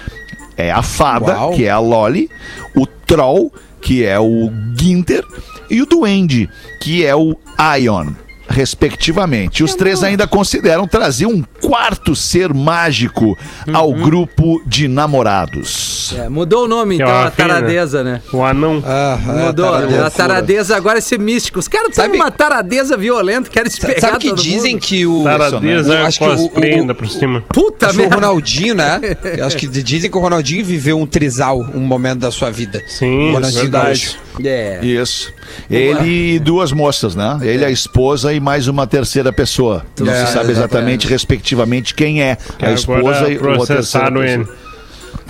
É 0.57 0.73
a 0.73 0.83
fada, 0.83 1.35
Uau. 1.35 1.53
que 1.53 1.67
é 1.67 1.71
a 1.71 1.79
Lolly, 1.79 2.29
o 2.75 2.85
Troll, 2.85 3.53
que 3.81 4.05
é 4.05 4.19
o 4.19 4.51
Ginter, 4.77 5.23
e 5.71 5.81
o 5.81 5.87
Duende, 5.87 6.51
que 6.81 7.07
é 7.07 7.15
o 7.15 7.37
Ion, 7.81 8.09
respectivamente. 8.49 9.63
Os 9.63 9.75
três 9.75 10.03
ainda 10.03 10.27
consideram 10.27 10.87
trazer 10.87 11.27
um 11.27 11.43
quarto 11.61 12.15
ser 12.17 12.53
mágico 12.55 13.37
ao 13.73 13.93
grupo 13.93 14.63
de 14.67 14.89
namorados. 14.89 16.15
É, 16.19 16.29
mudou 16.29 16.65
o 16.65 16.69
nome, 16.69 16.95
é 16.95 16.97
então, 17.03 17.09
uma 17.09 17.27
a 17.27 17.31
fina. 17.31 17.49
taradeza, 17.49 18.03
né? 18.05 18.23
O 18.33 18.43
anão. 18.43 18.83
Ah, 18.87 19.19
Mudou. 19.47 19.75
a 19.75 20.11
taradeza 20.11 20.77
agora 20.77 20.99
é 20.99 21.01
ser 21.01 21.19
místico. 21.19 21.59
Os 21.59 21.69
caras 21.69 21.95
Sabe- 21.95 22.17
numa 22.17 22.31
taradeza 22.31 22.97
violenta, 22.97 23.51
querem 23.51 23.71
se 23.71 23.81
pegar 23.81 24.01
Sabe 24.01 24.19
que 24.19 24.29
todo 24.31 24.43
dizem 24.43 24.75
mundo. 24.75 24.83
que 24.83 25.07
o. 25.07 25.25
Taradeza 25.25 25.95
é 25.95 26.03
acho 26.07 26.19
que 26.19 26.25
o- 26.25 26.29
cosplay 26.37 26.75
o- 26.75 26.81
ainda 26.81 26.95
por 26.95 27.09
cima. 27.09 27.43
Puta 27.53 27.87
Acho 27.87 27.95
que 27.97 28.01
o 28.01 28.09
merda. 28.09 28.15
Ronaldinho, 28.27 28.75
né? 28.75 29.01
Eu 29.37 29.47
acho 29.47 29.57
que 29.57 29.67
dizem 29.83 30.11
que 30.11 30.17
o 30.17 30.21
Ronaldinho 30.21 30.65
viveu 30.65 30.99
um 30.99 31.07
trisal, 31.07 31.61
um 31.75 31.81
momento 31.81 32.21
da 32.21 32.31
sua 32.31 32.51
vida. 32.51 32.83
Sim, 32.87 33.31
o 33.31 33.33
Ronaldinho 33.35 33.63
verdade. 33.63 33.87
Gaúcho. 34.07 34.29
É. 34.45 34.79
Isso. 34.85 35.33
Ele 35.69 36.35
e 36.35 36.39
duas 36.39 36.71
moças, 36.73 37.15
né? 37.17 37.39
Ele, 37.43 37.65
a 37.65 37.71
esposa 37.71 38.33
e 38.33 38.38
mais 38.41 38.69
uma 38.69 38.87
terceira 38.87 39.33
pessoa. 39.33 39.85
Não 39.99 40.11
É, 40.13 40.27
se 40.27 40.33
sabe 40.33 40.51
exatamente, 40.51 41.07
respectivamente, 41.07 41.95
quem 41.95 42.23
é 42.23 42.37
a 42.61 42.73
esposa 42.73 43.29
e 43.31 43.39
ou 43.39 43.63
a 43.63 43.67
terceira 43.67 44.11
pessoa. 44.11 44.49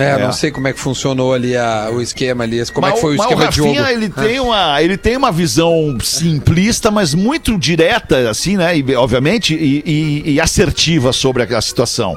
É, 0.01 0.11
É. 0.11 0.19
não 0.19 0.33
sei 0.33 0.53
como 0.53 0.69
é 0.69 0.73
que 0.73 0.79
funcionou 0.79 1.35
ali 1.35 1.57
a- 1.57 1.91
o 1.93 2.01
esquema 2.01 2.45
ali. 2.45 2.65
Como 2.67 2.87
é 2.87 2.91
Mas 2.91 2.95
que 2.99 3.01
foi 3.05 3.15
o 3.15 3.19
mas 3.19 3.27
esquema 3.27 3.49
de 3.51 3.59
Rafinha, 3.61 3.81
jogo? 3.81 3.91
ele 3.91 4.09
tem 4.09 4.39
uma 4.41 4.81
ele 4.83 4.97
tem 4.97 5.17
uma 5.17 5.33
visão 5.33 5.99
simplista, 6.01 6.89
mas 6.91 7.15
muito 7.15 7.59
direta, 7.59 8.31
assim, 8.31 8.57
né? 8.57 8.79
E, 8.79 8.95
obviamente, 8.95 9.55
e, 9.55 9.83
e- 9.85 10.33
e 10.35 10.41
assertiva 10.41 11.13
sobre 11.13 11.43
a, 11.43 11.59
a 11.59 11.61
situação. 11.61 12.17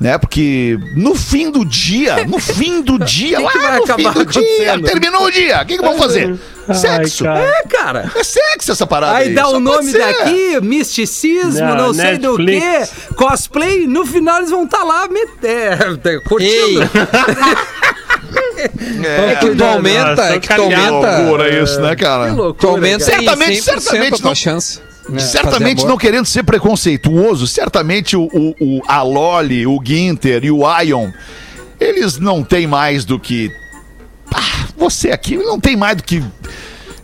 Né? 0.00 0.18
Porque 0.18 0.78
no 0.96 1.14
fim 1.14 1.50
do 1.50 1.64
dia, 1.64 2.24
no 2.26 2.38
fim 2.38 2.82
do 2.82 2.98
dia, 3.04 3.36
Que 3.38 3.48
que 3.48 3.58
lá 3.58 3.68
vai 3.68 3.78
no 3.78 3.86
fim 3.86 3.92
acabar 3.92 4.14
do 4.14 4.26
dia, 4.26 4.80
terminou 4.82 5.22
o 5.24 5.30
dia, 5.30 5.62
o 5.62 5.66
que, 5.66 5.76
que 5.78 5.82
vão 5.84 5.96
fazer? 5.96 6.34
Ai, 6.68 6.74
Sexo. 6.74 7.24
cara. 7.24 7.40
É, 7.40 7.62
cara. 7.68 8.12
É 8.16 8.24
sexo 8.24 8.72
essa 8.72 8.86
parada 8.86 9.18
Aí 9.18 9.34
dá 9.34 9.44
só 9.44 9.56
o 9.56 9.60
nome 9.60 9.90
ser. 9.90 9.98
daqui, 9.98 10.60
misticismo, 10.62 11.60
Não, 11.60 11.76
não, 11.76 11.94
sei 11.94 12.16
do 12.16 12.36
que, 12.38 12.60
cosplay, 13.16 13.86
no 13.86 14.06
final 14.06 14.38
eles 14.38 14.50
vão 14.50 14.64
estar 14.64 14.82
lá 14.82 15.06
met- 15.08 15.44
é, 15.44 15.74
é, 15.74 16.18
curtindo. 16.20 16.82
Ei, 16.82 16.88
É 19.04 19.34
que 19.36 19.54
tu 19.54 19.64
aumenta, 19.64 20.10
Nossa, 20.10 20.34
é 20.34 20.38
que 20.40 20.48
tu 20.54 20.62
aumenta. 20.62 20.90
Loucura 21.18 21.62
isso, 21.62 21.80
né, 21.80 21.94
cara? 21.96 22.24
Que 22.24 22.30
Tu 22.30 22.36
loucura. 22.36 22.72
aumenta 22.72 23.04
cara. 23.04 23.18
Certamente, 23.22 23.60
100% 23.60 23.80
certamente 23.80 24.22
não- 24.22 24.34
chance. 24.34 24.80
Fazer 25.12 25.20
Certamente 25.20 25.84
não 25.84 25.96
querendo 25.96 26.26
ser 26.26 26.42
preconceituoso, 26.42 27.46
certamente 27.46 28.16
o, 28.16 28.22
o, 28.32 28.54
o 28.60 28.82
a 28.88 29.02
Loli, 29.02 29.66
o 29.66 29.80
Ginter 29.84 30.44
e 30.44 30.50
o 30.50 30.62
Ion, 30.82 31.10
eles 31.80 32.18
não 32.18 32.42
têm 32.42 32.66
mais 32.66 33.04
do 33.04 33.18
que. 33.18 33.50
Ah, 34.32 34.66
você 34.76 35.10
aqui 35.10 35.36
não 35.36 35.60
tem 35.60 35.76
mais 35.76 35.96
do 35.96 36.02
que. 36.02 36.22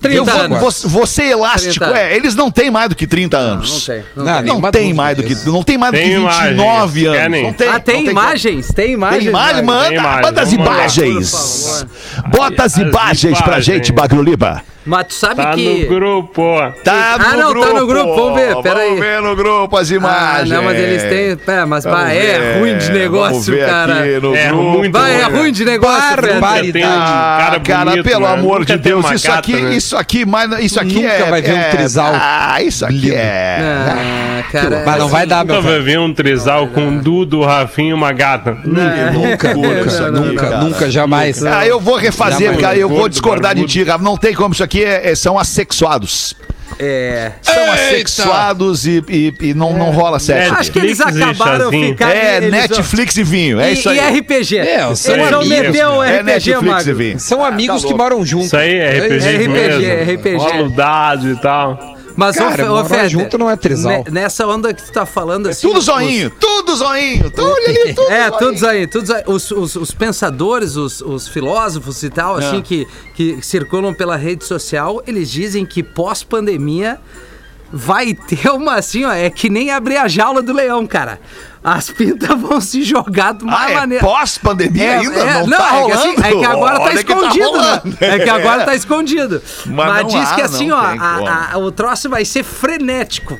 30 0.00 0.16
Eu 0.16 0.24
vou- 0.24 0.34
anos. 0.34 0.58
Você, 0.60 0.88
você 0.88 1.22
elástico, 1.24 1.84
30 1.84 1.98
é, 1.98 2.16
eles 2.16 2.34
não 2.34 2.50
têm 2.50 2.70
mais 2.70 2.88
do 2.88 2.96
que 2.96 3.06
30 3.06 3.36
anos. 3.36 3.70
Não 3.70 3.94
tem. 3.94 4.04
Não 4.16 4.24
Não, 4.24 4.24
tem. 4.24 4.34
Não 4.34 4.42
Nenhuma 4.42 4.72
tem 4.72 4.94
mais 4.94 5.16
do 5.18 5.22
que. 5.22 5.34
Não 5.50 5.62
tem 5.62 5.76
mais 5.76 5.92
do 5.92 5.96
que 5.98 6.02
Tem 6.04 6.14
29 6.16 7.00
imagens, 7.04 7.24
anos. 7.24 7.42
Não 7.42 7.52
tem, 7.52 7.68
Ah, 7.68 7.80
tem 7.80 7.94
não 7.96 8.00
como. 8.04 8.10
imagens? 8.12 8.68
Tem 8.68 8.92
imagens? 8.92 9.20
Tem 9.24 9.28
imagem, 9.28 9.62
manda, 9.62 9.88
Tem 9.90 9.98
imagem, 9.98 10.22
manda 10.22 10.40
as 10.42 10.52
imagens. 10.54 11.86
Bota 12.30 12.64
as 12.64 12.72
As 12.74 12.78
imagens 12.78 13.40
pra 13.42 13.60
gente, 13.60 13.92
Bagro 13.92 14.22
Liba. 14.22 14.62
Mas 14.90 15.06
tu 15.06 15.14
sabe 15.14 15.36
Tá 15.40 15.52
que... 15.52 15.82
no 15.82 15.86
grupo. 15.88 16.42
Tá 16.82 17.14
Ah, 17.20 17.36
não, 17.36 17.54
tá 17.60 17.72
no 17.72 17.86
grupo, 17.86 18.14
vamos 18.16 18.40
ver, 18.40 18.56
pera 18.60 18.80
aí. 18.80 18.88
Vamos 18.88 19.00
ver 19.00 19.22
no 19.22 19.36
grupo 19.36 19.76
as 19.76 19.90
Ah, 19.90 19.94
imagens. 19.94 20.48
não, 20.50 20.64
mas 20.64 20.76
eles 20.76 21.02
têm... 21.04 21.54
É, 21.54 21.64
mas 21.64 21.84
Vamos 21.84 22.00
bah, 22.00 22.12
é 22.12 22.58
ruim 22.58 22.76
de 22.76 22.86
vamos 22.86 22.98
negócio, 23.00 23.54
ver 23.54 23.66
cara. 23.66 24.00
aqui 24.00 24.20
no 24.20 24.34
É 24.34 24.48
grupo. 24.48 24.62
muito 24.78 24.92
Vai, 24.98 25.12
é 25.12 25.22
ruim, 25.22 25.32
né? 25.32 25.38
ruim 25.38 25.52
de 25.52 25.64
negócio, 25.64 26.00
um 26.00 26.04
Ah, 26.84 27.38
cara 27.38 27.60
cara, 27.60 27.90
bonito, 27.90 28.04
pelo 28.08 28.26
né? 28.26 28.32
amor 28.32 28.60
Nunca 28.60 28.76
de 28.76 28.82
Deus, 28.82 29.10
isso 29.12 29.26
gata, 29.28 29.38
aqui, 29.38 29.52
né? 29.56 29.74
isso 29.74 29.96
aqui, 29.96 30.26
mas 30.26 30.64
isso 30.64 30.80
aqui 30.80 30.94
Nunca 31.02 31.08
é. 31.08 31.30
vai 31.30 31.42
ver 31.42 31.52
um 31.52 31.56
é- 31.58 31.70
trisal. 31.70 32.12
Ah, 32.14 32.62
isso 32.62 32.84
aqui 32.84 33.14
é. 33.14 33.58
Ah, 33.62 34.42
cara... 34.50 34.82
Mas 34.84 34.98
não 34.98 35.08
vai 35.08 35.24
dar, 35.26 35.44
meu 35.44 35.56
Nunca 35.56 35.68
vai 35.70 35.80
ver 35.80 35.98
um 36.00 36.12
trisal 36.12 36.66
com 36.68 36.96
Dudu, 36.98 37.42
Rafinha 37.44 37.90
e 37.90 37.94
uma 37.94 38.12
gata. 38.12 38.56
Nunca, 38.64 39.54
nunca, 39.54 40.10
nunca, 40.10 40.34
cara. 40.46 40.56
nunca, 40.64 40.90
jamais. 40.90 41.44
Ah, 41.44 41.66
eu 41.66 41.78
vou 41.78 41.96
refazer, 41.96 42.56
cara. 42.58 42.76
Eu 42.76 42.88
vou 42.88 43.08
discordar 43.08 43.54
de 43.54 43.64
ti, 43.66 43.84
cara. 43.84 44.02
Não 44.02 44.16
tem 44.16 44.34
como. 44.34 44.52
Isso 44.54 44.64
aqui 44.64 44.79
é- 44.82 45.10
é- 45.10 45.14
são 45.14 45.38
assexuados. 45.38 46.34
É... 46.78 47.32
São 47.42 47.54
Eita! 47.54 47.72
assexuados 47.74 48.86
e, 48.86 49.04
e- 49.08 49.34
e 49.40 49.54
não, 49.54 49.76
não 49.76 49.90
rola 49.90 50.18
sexo. 50.18 50.54
Acho 50.54 50.70
que 50.72 50.78
eles 50.78 51.00
acabaram 51.00 51.70
ficando... 51.70 52.10
É 52.10 52.36
eles- 52.38 52.50
Netflix 52.50 53.16
e 53.16 53.22
vinho. 53.24 53.60
É 53.60 53.70
e, 53.70 53.74
isso 53.74 53.88
aí. 53.88 53.98
e 53.98 54.00
RPG. 54.20 54.58
É, 54.58 54.86
eles 54.94 55.40
amigos, 55.40 55.48
meter 55.66 55.86
o 55.86 56.02
É 56.02 56.18
RPG, 56.20 56.24
Netflix 56.24 56.86
e 56.86 56.92
vinho. 56.94 57.20
São 57.20 57.44
amigos 57.44 57.82
tá 57.82 57.88
que 57.88 57.94
moram 57.94 58.24
juntos. 58.24 58.46
Isso 58.46 58.56
aí 58.56 58.76
é 58.76 58.98
RPG, 58.98 59.26
É 59.26 59.32
RPG, 59.36 59.48
mesmo. 59.48 59.84
é 59.84 60.02
RPG. 60.14 60.36
Rola 60.36 60.68
e 61.28 61.36
tal. 61.36 61.96
Mas, 62.20 62.36
Cara, 62.36 62.66
morar 62.68 62.84
Fetter, 62.84 63.08
junto 63.08 63.38
não 63.38 63.48
é 63.50 63.56
trisal. 63.56 64.04
ne- 64.04 64.10
Nessa 64.10 64.46
onda 64.46 64.74
que 64.74 64.82
tu 64.82 64.92
tá 64.92 65.06
falando 65.06 65.48
assim... 65.48 65.66
Tudo 65.66 65.78
os- 65.78 65.86
zoinho, 65.86 66.30
tudo 66.38 66.76
zoinho. 66.76 67.30
Tudo 67.30 67.54
ali, 67.56 67.94
tudo 67.94 68.10
É, 68.12 68.26
zoinho. 68.28 68.38
todos 68.38 68.62
aí, 68.64 68.86
todos 68.86 69.10
aí. 69.10 69.22
Os, 69.26 69.50
os, 69.50 69.74
os 69.76 69.90
pensadores, 69.92 70.76
os, 70.76 71.00
os 71.00 71.26
filósofos 71.28 72.02
e 72.02 72.10
tal, 72.10 72.36
assim, 72.36 72.58
É. 72.58 72.62
que, 72.62 72.86
que 73.14 73.38
circulam 73.42 73.94
pela 73.94 74.16
rede 74.16 74.44
social, 74.44 75.02
eles 75.06 75.30
dizem 75.30 75.64
que 75.64 75.82
pós-pandemia 75.82 77.00
vai 77.72 78.14
ter 78.14 78.48
uma 78.50 78.74
assim, 78.76 79.04
ó, 79.04 79.12
é 79.12 79.30
que 79.30 79.48
nem 79.48 79.70
abrir 79.70 79.96
a 79.96 80.08
jaula 80.08 80.42
do 80.42 80.52
leão, 80.52 80.86
cara. 80.86 81.20
As 81.62 81.90
pintas 81.90 82.40
vão 82.40 82.58
se 82.60 82.82
jogar 82.82 83.34
de 83.34 83.44
uma 83.44 83.58
Ah, 83.64 83.70
é 83.70 83.74
maneira. 83.74 84.02
pós-pandemia 84.04 84.82
É, 84.82 84.96
ainda? 84.98 85.18
é, 85.20 85.46
não, 85.46 85.58
tá 85.58 85.76
é 85.76 85.84
que, 85.84 85.92
assim, 85.92 86.14
é 86.22 86.30
que 86.38 86.44
agora 86.46 86.76
tá 86.78 86.84
Olha 86.84 87.04
que 87.04 87.12
escondido, 87.12 87.44
rolando. 87.50 87.82
né? 87.86 87.96
É 88.00 88.18
que 88.18 88.30
agora 88.30 88.64
tá 88.64 88.74
escondido. 88.74 89.42
Mas 89.66 89.74
Mas, 89.86 90.02
não 90.02 90.08
diz 90.20 90.30
há, 90.30 90.34
que 90.36 90.42
assim, 90.42 90.68
não 90.68 90.76
ó, 90.78 90.80
a- 90.80 91.50
a- 91.52 91.58
o 91.58 91.70
troço 91.70 92.08
vai 92.08 92.24
ser 92.24 92.42
frenético. 92.44 93.38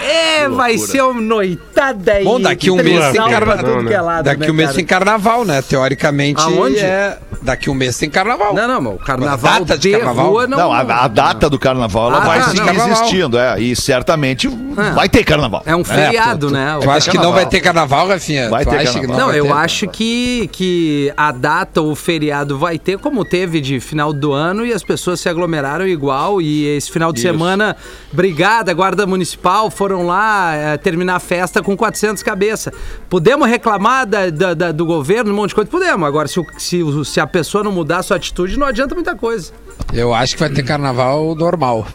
É, 0.00 0.48
vai 0.48 0.78
ser 0.78 1.02
uma 1.02 1.20
noitada 1.20 2.12
aí. 2.12 2.24
Bom, 2.24 2.40
daqui 2.40 2.70
um 2.70 2.76
mês 2.76 3.12
tem 3.12 3.20
carnaval, 3.28 3.88
é 3.88 4.00
lado, 4.00 4.24
Daqui 4.24 4.40
né, 4.40 4.50
um 4.50 4.54
mês 4.54 4.68
cara? 4.68 4.76
tem 4.76 4.84
carnaval, 4.84 5.44
né? 5.44 5.62
Teoricamente. 5.62 6.40
Aonde? 6.40 6.78
É... 6.78 7.18
Daqui 7.42 7.70
um 7.70 7.74
mês 7.74 7.96
tem 7.96 8.10
carnaval. 8.10 8.52
Não, 8.54 8.68
não, 8.68 8.80
mas 8.82 8.94
o 8.94 8.98
carnaval 8.98 9.60
Data 9.64 9.78
de 9.78 9.90
de 9.90 9.96
carnaval? 9.96 10.26
rua 10.30 10.46
não... 10.46 10.58
Não, 10.58 10.72
a, 10.72 10.80
a 11.04 11.08
data 11.08 11.48
do 11.48 11.58
carnaval 11.58 12.08
ela 12.10 12.18
Ah, 12.22 12.26
vai 12.26 12.38
tá, 12.40 12.48
seguir 12.50 12.72
não. 12.74 12.86
Existindo, 12.90 13.38
é. 13.38 13.58
E 13.60 13.74
certamente 13.74 14.46
vai 14.94 15.08
ter 15.08 15.24
carnaval. 15.24 15.62
É 15.64 15.74
um 15.74 15.82
feriado, 15.82 16.48
tu, 16.48 16.52
né? 16.52 16.76
Tu 16.80 16.86
O- 16.86 16.90
acha 16.90 17.10
que 17.10 17.16
não 17.16 17.32
vai 17.32 17.46
ter 17.46 17.60
carnaval, 17.60 18.08
Rafinha? 18.08 18.50
Vai 18.50 18.64
ter 18.66 18.84
carnaval. 18.84 19.16
Não, 19.16 19.32
eu 19.32 19.54
acho 19.54 19.88
que, 19.88 20.48
que 20.52 21.12
a 21.16 21.32
data, 21.32 21.80
o 21.80 21.94
feriado 21.94 22.58
vai 22.58 22.78
ter, 22.78 22.98
como 22.98 23.24
teve 23.24 23.60
de 23.60 23.80
final 23.80 24.12
do 24.12 24.32
ano, 24.32 24.66
e 24.66 24.72
as 24.74 24.82
pessoas 24.82 25.18
se 25.20 25.28
aglomeraram 25.28 25.86
igual. 25.86 26.42
E 26.42 26.66
esse 26.76 26.90
final 26.92 27.10
de 27.12 27.20
semana, 27.20 27.74
Brigada, 28.12 28.72
Guarda 28.74 29.06
Municipal, 29.06 29.70
foram 29.80 30.06
lá 30.06 30.54
eh, 30.54 30.76
terminar 30.76 31.16
a 31.16 31.18
festa 31.18 31.62
com 31.62 31.74
400 31.74 32.22
cabeças. 32.22 32.70
Podemos 33.08 33.48
reclamar 33.48 34.04
da- 34.06 34.28
da- 34.28 34.52
da- 34.52 34.72
do 34.72 34.84
governo, 34.84 35.32
um 35.32 35.34
monte 35.34 35.48
de 35.50 35.54
coisa? 35.54 35.70
Podemos. 35.70 36.06
Agora, 36.06 36.28
se, 36.28 36.38
se, 36.58 36.82
se 37.06 37.18
a 37.18 37.26
pessoa 37.26 37.64
não 37.64 37.72
mudar 37.72 38.00
a 38.00 38.02
sua 38.02 38.18
atitude, 38.18 38.58
não 38.58 38.66
adianta 38.66 38.94
muita 38.94 39.16
coisa. 39.16 39.52
Eu 39.90 40.12
acho 40.12 40.34
que 40.34 40.40
vai 40.40 40.50
ter 40.50 40.62
carnaval 40.64 41.34
normal. 41.34 41.86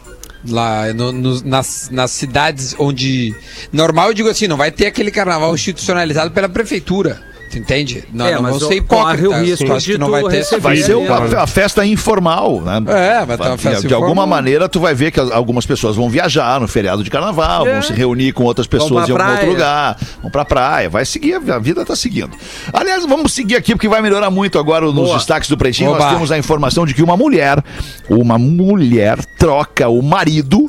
Lá 0.48 0.92
no- 0.92 1.12
no- 1.12 1.40
nas, 1.44 1.88
nas 1.92 2.10
cidades 2.10 2.74
onde. 2.76 3.32
Normal, 3.72 4.08
eu 4.08 4.14
digo 4.14 4.28
assim, 4.28 4.48
não 4.48 4.56
vai 4.56 4.72
ter 4.72 4.86
aquele 4.86 5.12
carnaval 5.12 5.54
institucionalizado 5.54 6.32
pela 6.32 6.48
prefeitura. 6.48 7.20
Tu 7.50 7.58
entende? 7.58 8.04
Não, 8.12 8.26
É, 8.26 8.34
não 8.34 8.42
mas 8.42 8.58
vão 8.58 8.66
o- 8.68 8.68
ser 8.72 8.76
hipócritas. 8.78 9.28
o 9.28 9.40
risco 9.42 9.64
Eu 9.66 9.76
acho 9.76 9.86
de 9.86 9.92
que 9.92 9.98
não 9.98 10.10
vai 10.10 10.22
ter. 10.24 10.58
Vai 10.58 10.76
ser 10.78 10.94
uma, 10.96 11.42
a 11.42 11.46
festa 11.46 11.86
informal, 11.86 12.60
né? 12.60 12.82
É, 12.88 13.24
vai 13.24 13.38
ter 13.38 13.46
uma 13.48 13.56
festa 13.58 13.86
De 13.86 13.94
alguma 13.94 14.12
informal. 14.12 14.26
maneira, 14.26 14.68
tu 14.68 14.80
vai 14.80 14.94
ver 14.94 15.12
que 15.12 15.20
algumas 15.20 15.64
pessoas 15.64 15.94
vão 15.96 16.10
viajar 16.10 16.60
no 16.60 16.66
feriado 16.66 17.04
de 17.04 17.10
carnaval, 17.10 17.66
É. 17.66 17.72
vão 17.74 17.82
se 17.82 17.92
reunir 17.92 18.32
com 18.32 18.42
outras 18.44 18.66
pessoas 18.66 19.06
pra 19.06 19.14
em 19.14 19.20
algum 19.28 19.32
outro 19.32 19.48
lugar, 19.50 19.96
vão 20.20 20.30
pra 20.30 20.44
praia, 20.44 20.88
vai 20.90 21.04
seguir, 21.04 21.34
a 21.34 21.58
vida 21.58 21.84
tá 21.84 21.94
seguindo. 21.94 22.30
Aliás, 22.72 23.06
vamos 23.06 23.32
seguir 23.32 23.54
aqui 23.56 23.74
porque 23.74 23.88
vai 23.88 24.02
melhorar 24.02 24.30
muito 24.30 24.58
agora 24.58 24.84
nos 24.86 24.94
Boa. 24.94 25.16
destaques 25.16 25.48
do 25.48 25.56
Pretinho. 25.56 25.90
Nós 25.92 26.00
Oba. 26.02 26.12
temos 26.12 26.32
a 26.32 26.38
informação 26.38 26.84
de 26.84 26.94
que 26.94 27.02
uma 27.02 27.16
mulher, 27.16 27.62
uma 28.10 28.36
mulher 28.38 29.24
troca 29.38 29.88
o 29.88 30.02
marido 30.02 30.68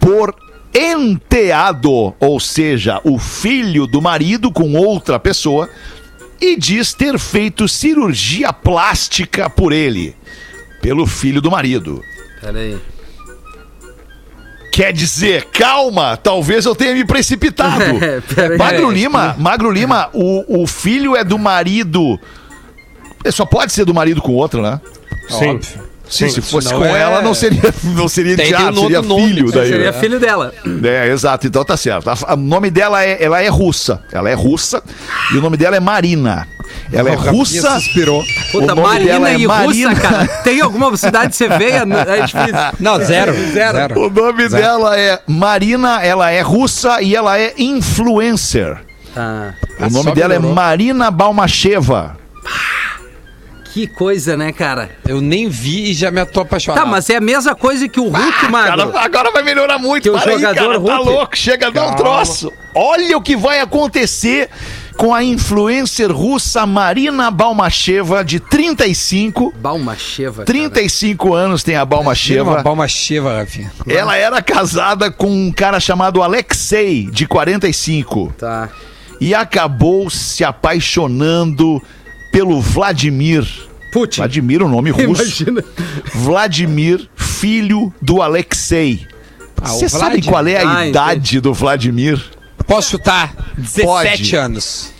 por 0.00 0.34
enteado, 0.74 2.14
ou 2.18 2.40
seja, 2.40 3.00
o 3.04 3.18
filho 3.18 3.86
do 3.86 4.02
marido 4.02 4.50
com 4.50 4.74
outra 4.74 5.18
pessoa, 5.20 5.68
e 6.40 6.56
diz 6.56 6.92
ter 6.92 7.18
feito 7.18 7.68
cirurgia 7.68 8.52
plástica 8.52 9.48
por 9.48 9.72
ele, 9.72 10.16
pelo 10.82 11.06
filho 11.06 11.40
do 11.40 11.50
marido. 11.50 12.02
Peraí. 12.40 12.78
Quer 14.72 14.92
dizer, 14.92 15.44
calma, 15.52 16.16
talvez 16.16 16.66
eu 16.66 16.74
tenha 16.74 16.94
me 16.94 17.04
precipitado. 17.04 17.84
É, 18.02 18.20
peraí. 18.20 18.58
Magro 18.58 18.90
Lima, 18.90 19.36
Magro 19.38 19.70
Lima, 19.70 20.10
o, 20.12 20.62
o 20.62 20.66
filho 20.66 21.14
é 21.14 21.22
do 21.22 21.38
marido. 21.38 22.18
É, 23.24 23.30
Só 23.30 23.46
pode 23.46 23.72
ser 23.72 23.84
do 23.84 23.94
marido 23.94 24.20
com 24.20 24.32
outro, 24.34 24.60
né? 24.60 24.80
Sim. 25.28 25.50
Óbvio. 25.50 25.83
Sim, 26.08 26.28
se 26.28 26.40
fosse 26.42 26.72
com 26.72 26.84
é- 26.84 27.00
ela, 27.00 27.22
não 27.22 27.32
seria, 27.34 27.62
não 27.82 28.08
seria 28.08 28.36
Tem- 28.36 28.54
um 28.54 28.74
seria 28.74 29.02
nome, 29.02 29.26
filho 29.28 29.50
daí. 29.52 29.68
Seria 29.68 29.92
né? 29.92 29.98
filho 30.00 30.20
dela. 30.20 30.52
É, 30.84 31.08
exato, 31.08 31.46
então 31.46 31.64
tá 31.64 31.76
certo. 31.76 32.08
O 32.32 32.36
nome 32.36 32.70
dela 32.70 33.02
é, 33.04 33.22
ela 33.22 33.40
é 33.42 33.48
russa. 33.48 34.02
Ela 34.12 34.28
é 34.30 34.34
russa 34.34 34.82
e 35.32 35.38
o 35.38 35.40
nome 35.40 35.56
dela 35.56 35.76
é 35.76 35.80
Marina. 35.80 36.46
Ela 36.92 37.10
é 37.10 37.14
russa. 37.14 37.80
suspirou. 37.80 38.22
Puta, 38.52 38.74
Marina 38.74 39.30
é 39.30 39.38
e 39.38 39.46
Marina. 39.46 39.90
Russa, 39.90 40.00
cara. 40.02 40.26
Tem 40.42 40.60
alguma 40.60 40.94
cidade 40.96 41.30
que 41.30 41.36
você 41.36 41.48
veia? 41.48 41.78
É 41.82 42.20
difícil. 42.26 42.54
Não, 42.78 42.98
zero. 42.98 43.32
Zero. 43.52 43.76
Zero. 43.78 44.00
O 44.06 44.10
nome 44.10 44.48
Zero. 44.48 44.62
dela 44.62 44.98
é 44.98 45.20
Marina, 45.26 46.02
ela 46.02 46.30
é 46.30 46.40
russa 46.42 47.00
e 47.02 47.14
ela 47.16 47.38
é 47.38 47.54
influencer. 47.58 48.76
Tá. 49.14 49.54
O 49.80 49.84
Ah, 49.84 49.90
nome 49.90 50.12
dela 50.12 50.34
é 50.34 50.38
melhorou. 50.38 50.54
Marina 50.54 51.10
Balmacheva. 51.10 52.16
Que 53.74 53.88
coisa, 53.88 54.36
né, 54.36 54.52
cara? 54.52 54.88
Eu 55.04 55.20
nem 55.20 55.48
vi 55.48 55.90
e 55.90 55.94
já 55.94 56.08
me 56.08 56.24
tô 56.24 56.42
apaixonado. 56.42 56.84
Tá, 56.84 56.86
mas 56.88 57.10
é 57.10 57.16
a 57.16 57.20
mesma 57.20 57.56
coisa 57.56 57.88
que 57.88 57.98
o 57.98 58.08
Hulk, 58.08 58.48
Magro. 58.48 58.92
Cara, 58.92 59.04
agora 59.04 59.32
vai 59.32 59.42
melhorar 59.42 59.78
muito. 59.80 60.04
Que 60.04 60.10
o 60.10 60.12
Para 60.12 60.30
aí, 60.30 60.36
jogador 60.38 60.60
cara, 60.60 60.80
tá 60.80 60.96
Hulk- 60.96 61.10
louco, 61.10 61.36
chega 61.36 61.66
a 61.66 61.70
dar 61.70 61.88
um 61.88 61.96
troço. 61.96 62.52
Olha 62.72 63.16
o 63.18 63.20
que 63.20 63.34
vai 63.34 63.58
acontecer 63.58 64.48
com 64.96 65.12
a 65.12 65.24
influencer 65.24 66.12
russa 66.12 66.64
Marina 66.64 67.32
Balmacheva, 67.32 68.24
de 68.24 68.38
35. 68.38 69.52
Balmacheva. 69.56 70.44
35 70.44 71.34
anos 71.34 71.64
tem 71.64 71.74
a 71.74 71.84
Balmacheva. 71.84 72.62
balma 72.62 72.86
cheva, 72.86 73.38
Rafinha. 73.38 73.72
Ela 73.88 74.16
era 74.16 74.40
casada 74.40 75.10
com 75.10 75.26
um 75.26 75.50
cara 75.50 75.80
chamado 75.80 76.22
Alexei, 76.22 77.08
de 77.10 77.26
45. 77.26 78.32
Tá. 78.38 78.68
E 79.20 79.34
acabou 79.34 80.08
se 80.10 80.44
apaixonando 80.44 81.82
pelo 82.34 82.60
Vladimir. 82.60 83.46
Putin. 83.92 84.16
Vladimir, 84.22 84.60
o 84.60 84.68
nome 84.68 84.90
russo. 84.90 85.04
Imagina. 85.22 85.64
Vladimir, 86.12 87.08
filho 87.14 87.94
do 88.02 88.20
Alexei. 88.20 89.06
Ah, 89.62 89.68
Você 89.68 89.88
sabe 89.88 90.20
Vlad? 90.20 90.26
qual 90.26 90.46
é 90.48 90.56
a 90.62 90.78
Ah, 90.78 90.86
idade 90.88 91.40
do 91.40 91.54
Vladimir? 91.54 92.20
Posso 92.66 92.90
chutar? 92.90 93.32
17 93.56 93.84
Pode. 93.86 94.36
anos. 94.36 94.92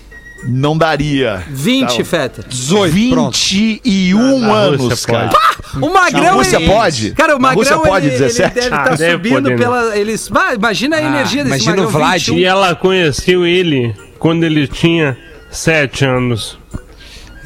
Não 0.47 0.79
daria. 0.79 1.43
20, 1.51 1.97
Tá. 1.99 2.05
Feta. 2.05 2.45
18, 2.49 3.11
pronto. 3.11 3.37
21 3.37 4.39
Na 4.41 4.53
anos, 4.53 4.81
Rússia 4.81 5.07
cara. 5.13 5.29
pode. 5.31 5.85
O 5.85 5.93
Magrão. 5.93 6.23
Na 6.23 6.31
Rússia 6.33 6.57
ele- 6.59 6.67
pode? 6.67 7.11
Cara, 7.13 7.37
o 7.37 7.41
Magrão. 7.41 7.59
Rússia 7.63 7.79
pode 7.79 8.07
ele, 8.07 8.17
17? 8.19 8.53
Ele 8.59 8.61
deve 8.61 8.75
Ah, 8.77 8.79
estar 8.85 8.97
deve 8.97 9.13
subindo 9.13 9.35
poder, 9.35 9.51
né? 9.51 9.57
pela. 9.57 9.97
Eles, 9.99 10.31
ah, 10.33 10.55
imagina 10.55 10.97
a 10.97 10.99
Ah, 11.01 11.03
energia 11.03 11.43
desse 11.43 11.57
imagina 11.57 11.71
Magrão. 11.73 11.89
o 11.89 11.91
Vlad. 11.91 12.19
21. 12.21 12.39
E 12.39 12.45
ela 12.45 12.75
conheceu 12.77 13.45
ele 13.47 13.93
quando 14.21 14.45
ele 14.45 14.69
tinha 14.69 15.17
sete 15.51 16.05
anos. 16.05 16.59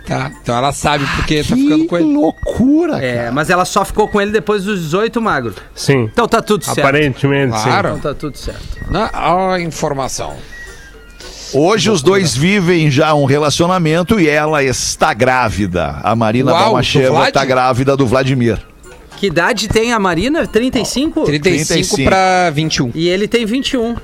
Tá. 0.08 0.32
Então 0.42 0.56
ela 0.56 0.72
sabe 0.72 1.04
porque 1.16 1.44
tá 1.44 1.54
ficando 1.54 1.86
com 1.86 1.96
ele. 1.98 2.06
loucura, 2.14 2.96
É, 3.04 3.30
mas 3.30 3.50
ela 3.50 3.66
só 3.66 3.84
ficou 3.84 4.08
com 4.08 4.18
ele 4.20 4.30
depois 4.30 4.64
dos 4.64 4.80
18, 4.80 5.20
magro. 5.20 5.54
Sim. 5.74 6.08
Então 6.10 6.26
tá 6.26 6.40
tudo 6.40 6.64
certo. 6.64 6.78
Aparentemente, 6.80 7.52
Claro. 7.52 7.88
Então 7.90 8.12
tá 8.12 8.18
tudo 8.18 8.38
certo. 8.38 8.62
Na, 8.90 9.10
a 9.52 9.60
informação. 9.60 10.34
Hoje 11.52 11.90
os 11.90 12.02
dois 12.02 12.36
vivem 12.36 12.90
já 12.90 13.14
um 13.14 13.24
relacionamento 13.24 14.18
e 14.20 14.28
ela 14.28 14.62
está 14.62 15.14
grávida. 15.14 15.98
A 16.02 16.14
Marina 16.16 16.50
Uau, 16.52 16.58
do 16.58 16.64
Balmacheva 16.64 17.10
Vlad? 17.10 17.28
está 17.28 17.44
grávida 17.44 17.96
do 17.96 18.06
Vladimir. 18.06 18.58
Que 19.16 19.26
idade 19.26 19.66
tem 19.68 19.92
a 19.92 19.98
Marina? 19.98 20.46
35? 20.46 21.24
35, 21.24 21.66
35. 21.66 22.04
pra 22.04 22.50
21. 22.50 22.92
E 22.94 23.08
ele 23.08 23.26
tem 23.26 23.44
21. 23.44 23.96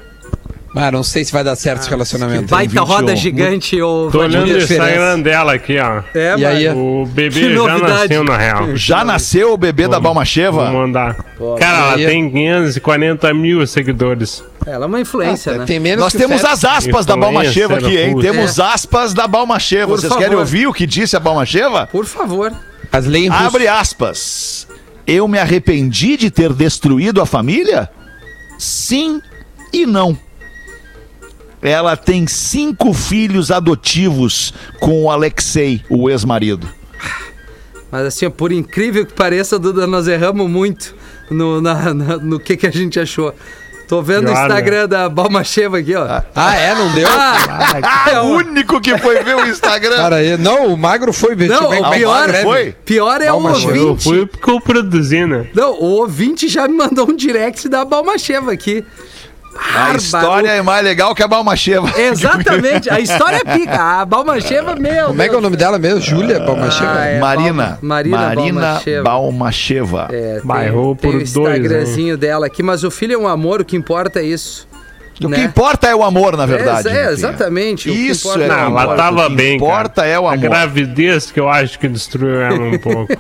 Ah, 0.77 0.91
não 0.91 1.05
sei 1.05 1.25
se 1.25 1.33
vai 1.33 1.45
dar 1.45 1.55
certo 1.55 1.83
esse 1.83 1.91
relacionamento. 1.91 2.49
Baita 2.49 2.71
21. 2.81 2.85
roda 2.85 3.15
gigante, 3.15 3.81
ô 3.81 4.09
Tô 4.11 4.19
olhando 4.21 4.53
o. 4.53 4.59
Instagram 4.59 5.21
dela 5.21 5.55
aqui, 5.55 5.79
ó. 5.79 6.03
É, 6.13 6.35
E 6.37 6.45
aí, 6.45 6.69
mano. 6.69 7.03
O 7.03 7.07
bebê 7.07 7.43
já 7.55 7.57
novidade. 7.57 7.93
nasceu, 7.93 8.25
na 8.25 8.37
real. 8.37 8.77
Já 8.77 9.05
nasceu 9.05 9.53
o 9.53 9.57
bebê 9.57 9.85
da 9.85 9.99
Vou 9.99 10.03
Balmacheva? 10.03 10.71
mandar. 10.73 11.15
Cara, 11.61 11.79
ela 11.93 11.97
tem 11.97 12.29
540 12.29 13.33
mil 13.35 13.65
seguidores. 13.69 14.43
Ela 14.67 14.85
é 14.85 14.89
uma 14.89 15.01
influência, 15.01 15.59
né? 15.59 15.65
Tem 15.65 15.79
menos 15.79 16.03
Nós 16.03 16.13
temos 16.13 16.45
as 16.45 16.65
aspas 16.65 17.07
da 17.07 17.15
Influencer, 17.15 17.69
Balmacheva 17.69 17.75
aqui, 17.77 17.97
hein? 17.99 18.19
Temos 18.19 18.59
aspas 18.59 19.15
da 19.15 19.29
Balmacheva. 19.29 19.89
Por 19.89 20.01
Vocês 20.01 20.09
favor. 20.13 20.23
querem 20.25 20.39
ouvir 20.39 20.67
o 20.67 20.73
que 20.73 20.87
disse 20.87 21.15
a 21.17 21.21
Balmacheva? 21.21 21.87
Por 21.87 22.05
favor. 22.07 22.53
As 22.91 23.07
leis. 23.07 23.31
Abre 23.31 23.69
aspas. 23.69 24.67
Eu 25.07 25.29
me 25.29 25.39
arrependi 25.39 26.17
de 26.17 26.31
ter 26.31 26.53
destruído 26.53 27.21
a 27.21 27.27
família? 27.27 27.89
Sim 28.59 29.21
e 29.73 29.85
não. 29.87 30.17
Ela 31.65 31.97
tem 31.97 32.27
cinco 32.27 32.93
filhos 32.93 33.51
adotivos 33.51 34.53
com 34.79 35.05
o 35.05 35.11
Alexei, 35.11 35.83
o 35.89 36.11
ex-marido. 36.11 36.69
Mas 37.91 38.07
assim, 38.07 38.29
por 38.29 38.53
incrível 38.53 39.07
que 39.07 39.13
pareça, 39.15 39.59
Duda, 39.59 39.87
nós 39.87 40.07
erramos 40.07 40.49
muito 40.51 40.95
no, 41.31 41.61
na- 41.61 41.95
na- 41.95 42.17
no 42.19 42.39
que, 42.39 42.57
que 42.57 42.67
a 42.67 42.71
gente 42.71 43.01
achou. 43.01 43.35
Tô 43.87 44.01
vendo 44.03 44.29
o. 44.29 44.33
Instagram 44.33 44.89
da 44.89 45.09
Balmacheva 45.11 45.79
aqui, 45.79 45.95
ó. 45.95 46.23
Ah, 46.35 46.57
é? 46.57 46.75
Não 46.75 46.91
deu? 46.95 47.07
Ah, 47.09 48.11
é 48.11 48.21
o 48.21 48.25
o- 48.25 48.37
único 48.37 48.81
que 48.81 48.97
foi 48.99 49.23
ver 49.23 49.37
o 49.37 49.47
Instagram. 49.47 49.97
Cara, 49.97 50.39
não, 50.39 50.69
o 50.69 50.77
magro 50.77 51.13
foi. 51.13 51.33
eu 51.35 51.49
Não, 51.49 51.69
ver 51.71 51.81
o 51.83 51.87
é 51.87 51.97
pior 51.99 52.21
escreve. 52.25 52.43
foi? 52.45 52.73
Pior 52.85 53.21
é 53.21 53.31
o 53.31 53.41
Balmacheva. 53.41 53.77
Eu 53.77 53.89
ouvinte. 53.89 54.05
fui 54.05 54.27
porque 54.27 54.51
eu 54.51 54.61
produzi, 54.61 55.27
né? 55.27 55.47
Não, 55.55 55.73
o 55.75 55.85
ouvinte 56.01 56.49
já 56.49 56.67
me 56.67 56.77
mandou 56.77 57.09
um 57.11 57.15
direct 57.15 57.69
da 57.69 57.85
Balmacheva 57.85 58.53
aqui. 58.53 58.83
A 59.57 59.73
Bárbaro. 59.73 59.97
história 59.97 60.49
é 60.51 60.63
mais 60.63 60.85
legal 60.85 61.15
que 61.15 61.23
a 61.23 61.29
Balmacheva. 61.29 61.91
Exatamente, 61.99 62.91
a 62.91 63.01
história 63.01 63.43
é 63.45 63.57
pica. 63.57 64.01
A 64.01 64.05
Balmacheva, 64.05 64.75
meu. 64.75 65.09
Como 65.09 65.23
é 65.23 65.29
que 65.29 65.35
é 65.35 65.39
o 65.39 65.41
nome 65.41 65.57
dela 65.57 65.79
mesmo? 65.79 66.01
Júlia 66.01 66.41
Balmacheva? 66.41 66.95
Ah, 66.99 67.05
é. 67.07 67.19
Marina. 67.19 67.79
Marina 67.81 68.19
Marina 68.19 68.61
Balmacheva. 68.61 69.03
Balmacheva. 69.05 70.09
É, 70.13 70.35
tem, 70.35 70.41
Bairrou 70.45 70.97
tem 70.97 71.11
por 71.11 71.17
o 71.17 71.19
dois, 71.19 71.31
Instagramzinho 71.31 72.17
dela 72.17 72.47
aqui, 72.47 72.63
mas 72.63 72.85
o 72.85 72.91
filho 72.91 73.15
é 73.15 73.19
um 73.19 73.29
amor, 73.29 73.61
o 73.61 73.65
que 73.65 73.77
importa 73.77 74.21
é 74.21 74.25
isso. 74.25 74.67
O 75.23 75.29
né? 75.29 75.37
que 75.39 75.43
importa 75.45 75.87
é 75.87 75.95
o 75.95 76.03
amor, 76.03 76.37
na 76.37 76.47
verdade. 76.47 76.89
É, 76.89 77.07
é, 77.07 77.13
exatamente. 77.13 77.89
o 77.89 77.93
que 77.93 77.99
Isso 77.99 78.29
importa 78.29 78.45
é 78.45 78.49
Não, 78.49 78.57
o 78.75 78.79
ela 78.79 78.83
amor. 78.85 78.97
tava 78.97 79.27
O 79.27 79.31
que 79.31 79.37
bem, 79.37 79.57
importa 79.57 80.03
cara. 80.03 80.09
é 80.09 80.19
o 80.19 80.27
A 80.27 80.33
amor. 80.35 80.43
gravidez 80.43 81.31
que 81.31 81.39
eu 81.41 81.49
acho 81.49 81.79
que 81.79 81.89
destruiu 81.89 82.41
ela 82.41 82.59
um 82.61 82.79
pouco. 82.79 83.13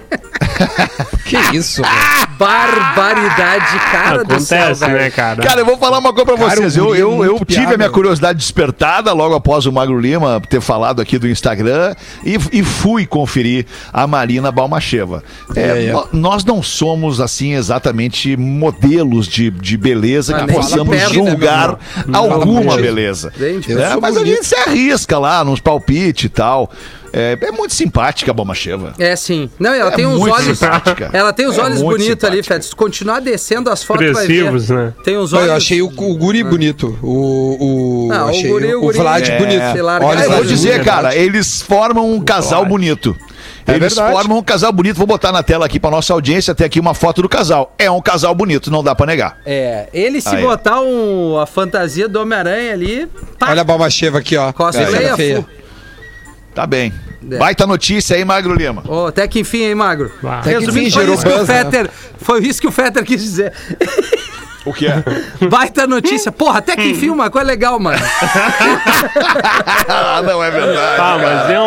Que 1.25 1.37
isso, 1.57 1.83
velho? 1.83 1.95
Barbaridade, 2.39 3.79
cara 3.91 4.25
do 4.25 4.39
céu, 4.41 4.65
Acontece, 4.67 4.87
né, 4.89 5.11
cara? 5.11 5.43
Cara, 5.43 5.61
eu 5.61 5.65
vou 5.67 5.79
falar 5.79 5.99
uma 5.99 6.13
coisa 6.13 6.27
pra 6.27 6.37
Cara, 6.37 6.57
vocês. 6.61 6.77
Eu, 6.77 6.95
é 6.95 6.99
eu, 7.01 7.25
eu 7.25 7.45
tive 7.45 7.63
a 7.63 7.67
minha 7.69 7.79
piada. 7.79 7.93
curiosidade 7.93 8.39
despertada 8.39 9.13
logo 9.13 9.35
após 9.35 9.67
o 9.67 9.73
Magro 9.73 9.99
Lima 9.99 10.41
ter 10.49 10.61
falado 10.61 11.01
aqui 11.01 11.19
do 11.19 11.29
Instagram 11.29 11.95
e, 12.25 12.39
e 12.53 12.63
fui 12.63 13.07
conferir 13.07 13.67
a 13.93 14.07
Marina 14.07 14.53
Balmacheva. 14.53 15.25
É, 15.57 15.61
É, 15.61 15.85
é. 15.87 15.93
nó- 15.93 16.07
Nós 16.13 16.45
não 16.45 16.63
somos, 16.63 17.21
assim, 17.21 17.55
exatamente 17.55 18.37
modelos 18.37 19.27
de, 19.27 19.51
de 19.51 19.77
beleza 19.77 20.33
Mas 20.33 20.45
que 20.47 20.53
possamos 20.53 20.89
perto, 20.97 21.09
né, 21.09 21.31
julgar 21.31 21.69
meu 21.69 21.79
alguma 22.13 22.77
beleza. 22.77 23.33
Gente, 23.39 23.73
É, 23.73 23.97
mas 23.97 24.17
a 24.17 24.21
bonito. 24.21 24.35
gente 24.37 24.47
se 24.47 24.55
arrisca 24.57 25.19
lá 25.19 25.45
nos 25.45 25.61
palpites 25.61 26.25
e 26.25 26.29
tal. 26.29 26.71
É, 27.17 27.39
é 27.41 27.53
muito 27.53 27.73
simpática 27.73 28.33
a 28.33 28.35
Balmacheva. 28.35 28.93
É 28.99 29.15
sim. 29.15 29.49
Não, 29.57 29.73
ela 29.73 29.93
É 29.93 29.95
tem 29.95 30.05
uns 30.05 30.21
olhos. 30.21 30.59
simpática. 30.59 31.11
Ela 31.13 31.33
tem 31.33 31.47
os 31.47 31.57
É 31.57 31.63
olhos 31.63 31.81
bonitos 31.81 32.25
ali. 32.25 32.43
Fed. 32.43 32.65
Se 32.65 32.75
continuar 32.75 33.21
descendo 33.21 33.71
as 33.71 33.85
fotos, 33.85 34.05
vai 34.13 34.27
ver. 34.27 34.33
Expressivos, 34.47 34.69
né? 34.71 34.93
Tem 35.05 35.17
uns 35.17 35.33
olhos. 35.33 35.47
eu 35.49 35.55
achei 35.55 35.81
o, 35.81 35.87
o 35.87 36.17
guri 36.17 36.43
bonito. 36.43 36.99
O, 37.01 38.09
o, 38.09 38.13
Ah, 38.13 38.27
o 38.27 38.29
achei 38.31 38.49
guri, 38.49 38.75
o 38.75 38.81
guri. 38.81 38.99
Vlad 38.99 39.29
É. 39.29 39.39
bonito. 39.39 39.83
Lá, 39.85 40.01
Olha, 40.03 40.21
Ah, 40.21 40.25
eu 40.25 40.31
vou 40.33 40.45
dizer, 40.45 40.83
cara, 40.85 41.15
eles 41.15 41.63
formam 41.63 42.13
um 42.13 42.21
casal 42.21 42.67
bonito. 42.67 43.17
É 43.67 43.73
Eles 43.77 43.95
verdade. 43.95 44.13
formam 44.13 44.39
um 44.39 44.43
casal 44.43 44.71
bonito. 44.73 44.97
Vou 44.97 45.07
botar 45.07 45.33
na 45.33 45.43
tela 45.43 45.65
aqui 45.67 45.81
pra 45.81 45.91
nossa 45.91 46.13
audiência. 46.13 46.55
Tem 46.55 46.67
aqui 46.67 46.79
uma 46.79 46.93
foto 46.95 47.23
do 47.23 47.29
casal. 47.29 47.75
É 47.79 47.91
um 47.91 48.01
casal 48.01 48.35
bonito, 48.35 48.71
não 48.71 48.83
dá 48.85 48.95
pra 48.95 49.07
negar. 49.07 49.39
É, 49.47 49.89
ele 49.93 50.21
se 50.21 50.29
Aí. 50.37 50.43
botar 50.43 50.81
um, 50.81 51.39
a 51.39 51.47
fantasia 51.47 52.07
do 52.09 52.21
Homem-Aranha 52.21 52.73
ali, 52.73 53.09
pá, 53.39 53.51
Olha 53.51 53.63
a 53.63 53.65
Balmacheva 53.65 54.19
aqui, 54.19 54.37
ó. 54.37 54.53
cosplay 54.53 55.05
é 55.07 55.17
feia. 55.17 55.37
full. 55.37 55.47
Tá 56.55 56.67
bem. 56.67 56.93
É. 57.31 57.37
Baita 57.39 57.67
notícia 57.67 58.17
aí, 58.17 58.25
Magro 58.25 58.55
Lima. 58.55 58.83
Ó, 58.87 59.07
até 59.09 59.27
que 59.27 59.41
enfim, 59.41 59.63
hein, 59.63 59.75
Magro? 59.75 60.13
Ah. 60.23 60.41
Até 60.41 60.53
que 60.53 60.59
Resumindo, 60.61 60.81
enfim, 60.89 60.91
gerou 60.91 61.15
isso 61.15 61.25
que 61.25 61.33
o 61.33 61.39
buzz, 61.39 61.49
né? 61.49 61.65
Fetter, 61.65 61.91
Foi 62.19 62.43
isso 62.47 62.61
que 62.61 62.67
o 62.69 62.71
Fetter 62.73 63.03
quis 63.03 63.23
dizer. 63.23 63.53
O 64.65 64.73
que 64.73 64.87
é? 64.87 65.03
Baita 65.49 65.87
notícia. 65.87 66.31
Porra, 66.31 66.59
até 66.59 66.77
que 66.77 66.85
enfim, 66.89 67.11
uma 67.11 67.29
coisa 67.31 67.47
legal, 67.47 67.79
mano. 67.81 67.99
ah, 69.89 70.23
não 70.23 70.43
é 70.43 70.51
verdade. 70.51 71.01
Ah, 71.01 71.19
mas 71.21 71.51
é 71.51 71.61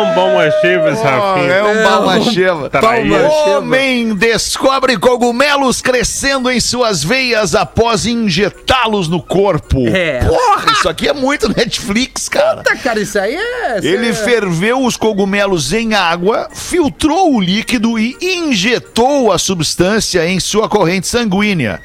um 0.48 0.88
esse 0.88 1.02
Rafinha. 1.02 1.52
É 1.52 1.64
um 1.64 1.82
Balmacheva. 1.82 2.70
Traíra. 2.70 3.28
Homem 3.28 4.14
descobre 4.14 4.96
cogumelos 4.98 5.80
crescendo 5.80 6.50
em 6.50 6.60
suas 6.60 7.02
veias 7.02 7.54
após 7.54 8.06
injetá-los 8.06 9.08
no 9.08 9.22
corpo. 9.22 9.86
É. 9.88 10.24
Porra, 10.24 10.72
isso 10.72 10.88
aqui 10.88 11.08
é 11.08 11.12
muito 11.12 11.48
Netflix, 11.48 12.28
cara. 12.28 12.58
Puta, 12.58 12.76
cara, 12.76 13.00
isso 13.00 13.18
aí 13.18 13.34
é. 13.34 13.78
Ele 13.82 14.08
é... 14.08 14.12
ferveu 14.12 14.84
os 14.84 14.96
cogumelos 14.96 15.72
em 15.72 15.94
água, 15.94 16.48
filtrou 16.52 17.34
o 17.34 17.40
líquido 17.40 17.98
e 17.98 18.16
injetou 18.20 19.32
a 19.32 19.38
substância 19.38 20.26
em 20.26 20.40
sua 20.40 20.68
corrente 20.68 21.06
sanguínea. 21.06 21.80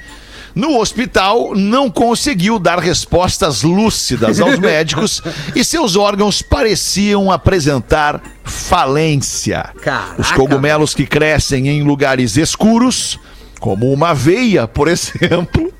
No 0.56 0.80
hospital, 0.80 1.56
não 1.56 1.90
conseguiu 1.90 2.60
dar 2.60 2.78
respostas 2.80 3.64
lúcidas 3.64 4.40
aos 4.40 4.58
médicos 4.60 5.22
e 5.56 5.64
seus 5.64 5.96
órgãos 5.96 6.42
pareciam 6.42 7.32
apresentar 7.32 8.22
falência. 8.44 9.70
Caraca, 9.82 10.22
Os 10.22 10.32
cogumelos 10.32 10.94
que 10.94 11.06
crescem 11.08 11.68
em 11.70 11.82
lugares 11.84 12.38
escuros, 12.38 13.20
como 13.60 13.92
uma 13.92 14.10
aveia, 14.10 14.68
por 14.68 14.88
exemplo, 14.90 15.74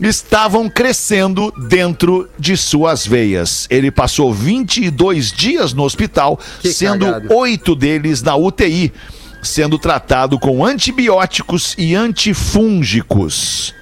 estavam 0.00 0.68
crescendo 0.68 1.52
dentro 1.68 2.28
de 2.38 2.56
suas 2.56 3.06
veias. 3.06 3.66
Ele 3.70 3.90
passou 3.90 4.32
22 4.32 5.30
dias 5.30 5.72
no 5.72 5.84
hospital, 5.84 6.38
Que 6.60 6.72
sendo 6.72 7.06
oito 7.32 7.76
deles 7.76 8.22
na 8.22 8.34
UTI, 8.34 8.92
sendo 9.42 9.78
tratado 9.78 10.38
com 10.38 10.64
antibióticos 10.64 11.74
e 11.78 11.94
antifúngicos. 11.94 13.74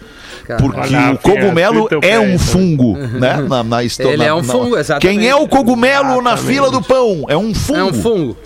Cara. 0.49 0.63
Porque 0.63 0.97
o 0.97 1.19
cogumelo 1.19 1.89
é 2.01 2.19
um 2.19 2.39
fungo, 2.39 2.97
né? 2.97 3.37
Na, 3.47 3.63
na 3.63 3.85
histó- 3.85 4.09
Ele 4.09 4.17
na- 4.17 4.25
é 4.25 4.33
um 4.33 4.41
na- 4.41 4.51
fungo, 4.53 4.79
exatamente. 4.79 5.19
Quem 5.19 5.29
é 5.29 5.35
o 5.37 5.47
cogumelo 5.47 6.23
na 6.23 6.39
fila 6.39 6.71
do 6.71 6.81
pão? 6.81 7.27
É 7.29 7.37
um 7.37 7.55
fungo. 7.55 7.79
É 7.79 7.85
um 7.85 7.93
fungo. 7.93 8.37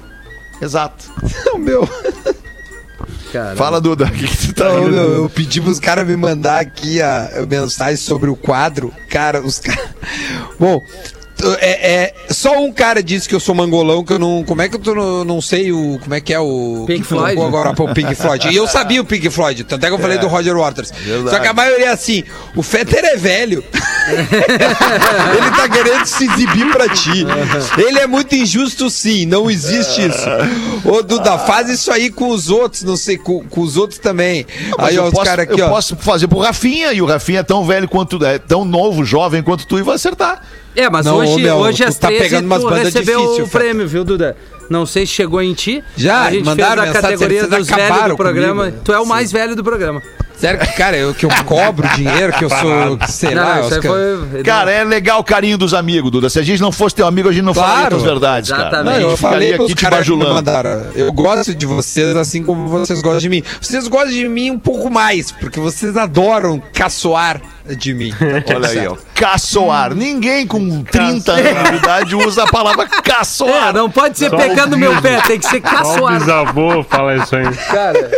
Exato. 0.60 1.04
Não, 1.46 1.58
meu. 1.58 1.88
Cara. 3.32 3.54
Fala, 3.56 3.80
Duda. 3.80 4.06
O 4.10 4.10
que, 4.10 4.26
que 4.26 4.48
tu 4.48 4.52
tá 4.54 4.64
Não, 4.64 4.80
rindo? 4.80 4.90
meu, 4.90 5.14
eu 5.22 5.30
pedi 5.30 5.60
pros 5.60 5.78
caras 5.78 6.06
me 6.06 6.16
mandar 6.16 6.60
aqui 6.60 7.00
a, 7.00 7.30
a 7.42 7.46
mensagem 7.46 7.96
sobre 7.96 8.28
o 8.28 8.34
quadro. 8.36 8.92
Cara, 9.08 9.40
os 9.40 9.60
caras. 9.60 9.90
Bom. 10.58 10.82
É, 11.60 11.92
é, 11.92 12.14
só 12.30 12.60
um 12.62 12.72
cara 12.72 13.02
disse 13.02 13.28
que 13.28 13.34
eu 13.34 13.40
sou 13.40 13.54
mangolão, 13.54 14.04
que 14.04 14.12
eu 14.12 14.18
não. 14.18 14.44
Como 14.44 14.62
é 14.62 14.68
que 14.68 14.76
eu 14.76 14.80
tô, 14.80 15.24
não 15.24 15.40
sei 15.40 15.72
o. 15.72 15.98
Como 16.00 16.14
é 16.14 16.20
que 16.20 16.32
é 16.32 16.38
o. 16.38 16.84
Pink 16.86 17.02
que 17.02 17.08
Floyd? 17.08 17.40
agora 17.40 17.74
pro 17.74 17.92
Pink 17.92 18.14
Floyd. 18.14 18.48
E 18.48 18.56
eu 18.56 18.66
sabia 18.66 19.00
o 19.00 19.04
Pink 19.04 19.28
Floyd, 19.30 19.64
tanto 19.64 19.84
é 19.84 19.88
que 19.88 19.94
eu 19.94 19.98
falei 19.98 20.18
do 20.18 20.28
Roger 20.28 20.56
Waters. 20.56 20.92
Só 21.28 21.38
que 21.38 21.48
a 21.48 21.52
maioria 21.52 21.86
é 21.86 21.92
assim: 21.92 22.24
o 22.54 22.62
Fetter 22.62 23.04
é 23.04 23.16
velho. 23.16 23.64
Ele 24.08 25.50
tá 25.56 25.68
querendo 25.68 26.06
se 26.06 26.24
exibir 26.24 26.70
pra 26.72 26.88
ti. 26.88 27.26
Ele 27.78 27.98
é 28.00 28.06
muito 28.06 28.34
injusto, 28.34 28.90
sim. 28.90 29.26
Não 29.26 29.50
existe 29.50 30.06
isso. 30.06 30.26
Ô, 30.84 31.02
Duda, 31.02 31.38
faz 31.38 31.68
isso 31.68 31.92
aí 31.92 32.10
com 32.10 32.28
os 32.28 32.50
outros, 32.50 32.82
não 32.82 32.96
sei, 32.96 33.16
com, 33.16 33.44
com 33.44 33.60
os 33.60 33.76
outros 33.76 33.98
também. 33.98 34.46
Mas 34.76 34.88
aí, 34.88 34.96
eu 34.96 35.04
ó, 35.04 35.08
os 35.08 35.22
caras 35.22 35.48
aqui, 35.48 35.60
eu 35.60 35.66
ó. 35.66 35.70
posso 35.70 35.96
fazer 35.96 36.26
pro 36.28 36.40
Rafinha, 36.40 36.92
e 36.92 37.00
o 37.00 37.06
Rafinha 37.06 37.40
é 37.40 37.44
tão 37.44 37.64
velho 37.64 37.88
quanto 37.88 38.22
é 38.24 38.38
tão 38.38 38.64
novo, 38.64 39.04
jovem 39.04 39.42
quanto 39.42 39.66
tu, 39.66 39.78
e 39.78 39.82
vai 39.82 39.94
acertar. 39.94 40.42
É, 40.74 40.88
mas 40.88 41.06
Não, 41.06 41.18
hoje, 41.18 41.42
meu, 41.42 41.56
hoje 41.56 41.84
às 41.84 41.98
tá 41.98 42.08
13 42.08 42.24
pegando 42.24 42.46
umas 42.46 42.62
tu 42.62 42.68
recebeu 42.68 43.20
difícil, 43.20 43.44
o 43.44 43.48
prêmio, 43.48 43.86
viu, 43.86 44.04
Duda? 44.04 44.36
Não 44.70 44.86
sei 44.86 45.04
se 45.04 45.12
chegou 45.12 45.42
em 45.42 45.52
ti. 45.52 45.84
Já, 45.96 46.22
a 46.22 46.30
gente 46.30 46.44
mandaram 46.44 46.82
fez 46.82 46.96
a 46.96 47.00
categoria 47.00 47.46
dos 47.46 47.68
velhos 47.68 48.08
do 48.08 48.16
programa. 48.16 48.64
comigo. 48.64 48.82
Tu 48.84 48.92
é 48.92 49.00
o 49.00 49.06
mais 49.06 49.30
velho 49.30 49.54
do 49.54 49.62
programa. 49.62 50.02
Sério 50.42 50.58
que, 50.60 50.72
cara, 50.72 50.96
eu, 50.96 51.14
que 51.14 51.24
eu 51.24 51.30
cobro 51.46 51.86
dinheiro, 51.94 52.32
que 52.32 52.44
eu 52.44 52.50
sou, 52.50 52.98
sei 53.08 53.32
Não, 53.32 53.42
lá. 53.44 53.60
os 53.60 53.76
foi. 53.76 54.42
Cara, 54.42 54.72
é 54.72 54.82
legal 54.82 55.20
o 55.20 55.24
carinho 55.24 55.56
dos 55.56 55.72
amigos, 55.72 56.10
Duda. 56.10 56.28
Se 56.28 56.40
a 56.40 56.42
gente 56.42 56.60
não 56.60 56.72
fosse 56.72 56.96
teu 56.96 57.06
amigo, 57.06 57.28
a 57.28 57.32
gente 57.32 57.44
não 57.44 57.54
falaria 57.54 57.76
Claro. 57.82 57.96
as 57.96 58.02
verdades, 58.02 58.50
cara. 58.50 58.62
Exatamente. 58.62 58.88
a 58.88 58.92
Não, 58.94 59.00
gente 59.02 59.10
eu 59.12 59.16
falei 59.16 59.54
aqui 59.54 59.74
te 59.74 59.88
bajulando. 59.88 60.34
mandaram. 60.34 60.86
Eu 60.96 61.12
gosto 61.12 61.54
de 61.54 61.64
vocês 61.64 62.16
assim 62.16 62.42
como 62.42 62.66
vocês 62.66 63.00
gostam 63.00 63.20
de 63.20 63.28
mim. 63.28 63.42
Vocês 63.60 63.86
gostam 63.86 64.10
de 64.12 64.28
mim 64.28 64.50
um 64.50 64.58
pouco 64.58 64.90
mais, 64.90 65.30
porque 65.30 65.60
vocês 65.60 65.96
adoram 65.96 66.60
caçoar 66.72 67.40
de 67.76 67.94
mim. 67.94 68.12
Olha 68.52 68.68
aí, 68.68 68.86
ó. 68.88 68.96
Caçoar. 69.14 69.94
Ninguém 69.94 70.44
com 70.44 70.82
30 70.82 71.32
anos 71.32 71.70
de 71.70 71.76
idade 71.76 72.16
usa 72.16 72.42
a 72.42 72.46
palavra 72.48 72.82
É, 72.92 73.00
caçoar. 73.02 73.72
não 73.72 73.88
pode 73.88 74.18
ser 74.18 74.28
Só 74.30 74.36
pegando 74.36 74.74
o 74.74 74.78
meu 74.78 75.00
pé, 75.00 75.20
tem 75.20 75.38
que 75.38 75.46
ser 75.46 75.60
Só 75.62 75.68
o 75.68 75.70
caçoar. 75.76 76.18
bisavô 76.18 76.82
fala 76.82 77.14
isso 77.16 77.36
aí. 77.36 77.46
Cara, 77.70 78.10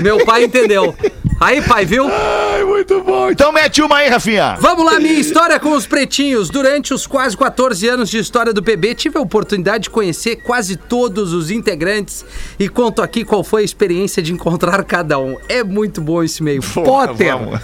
meu 0.00 0.24
pai 0.24 0.44
entendeu. 0.44 0.94
Aí, 1.38 1.60
pai, 1.60 1.84
viu? 1.84 2.08
Ai, 2.10 2.64
muito 2.64 3.02
bom. 3.02 3.30
Então 3.30 3.52
mete 3.52 3.82
uma 3.82 3.96
aí, 3.96 4.08
Rafinha. 4.08 4.56
Vamos 4.58 4.86
lá, 4.86 4.98
minha 4.98 5.20
história 5.20 5.60
com 5.60 5.72
os 5.72 5.86
pretinhos. 5.86 6.48
Durante 6.48 6.94
os 6.94 7.06
quase 7.06 7.36
14 7.36 7.86
anos 7.88 8.08
de 8.08 8.16
história 8.16 8.54
do 8.54 8.62
PB, 8.62 8.94
tive 8.94 9.18
a 9.18 9.20
oportunidade 9.20 9.84
de 9.84 9.90
conhecer 9.90 10.36
quase 10.36 10.76
todos 10.76 11.34
os 11.34 11.50
integrantes 11.50 12.24
e 12.58 12.70
conto 12.70 13.02
aqui 13.02 13.22
qual 13.22 13.44
foi 13.44 13.60
a 13.60 13.64
experiência 13.66 14.22
de 14.22 14.32
encontrar 14.32 14.82
cada 14.84 15.18
um. 15.18 15.36
É 15.46 15.62
muito 15.62 16.00
bom 16.00 16.22
esse 16.22 16.42
meio. 16.42 16.62
Potter! 16.62 17.36
vamos. 17.36 17.60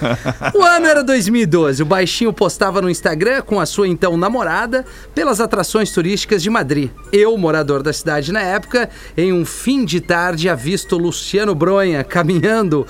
O 0.54 0.62
ano 0.62 0.86
era 0.86 1.02
2012. 1.02 1.82
O 1.82 1.86
baixinho 1.86 2.32
postava 2.32 2.82
no 2.82 2.90
Instagram 2.90 3.40
com 3.40 3.58
a 3.58 3.64
sua 3.64 3.88
então 3.88 4.18
namorada 4.18 4.84
pelas 5.14 5.40
atrações 5.40 5.90
turísticas 5.90 6.42
de 6.42 6.50
Madrid. 6.50 6.90
Eu, 7.10 7.38
morador 7.38 7.82
da 7.82 7.92
cidade 7.92 8.32
na 8.32 8.42
época, 8.42 8.90
em 9.16 9.32
um 9.32 9.46
fim 9.46 9.82
de 9.86 9.98
tarde, 10.00 10.50
avisto 10.50 10.98
Luciano 10.98 11.54
Bronha 11.54 12.04
caminhando 12.04 12.86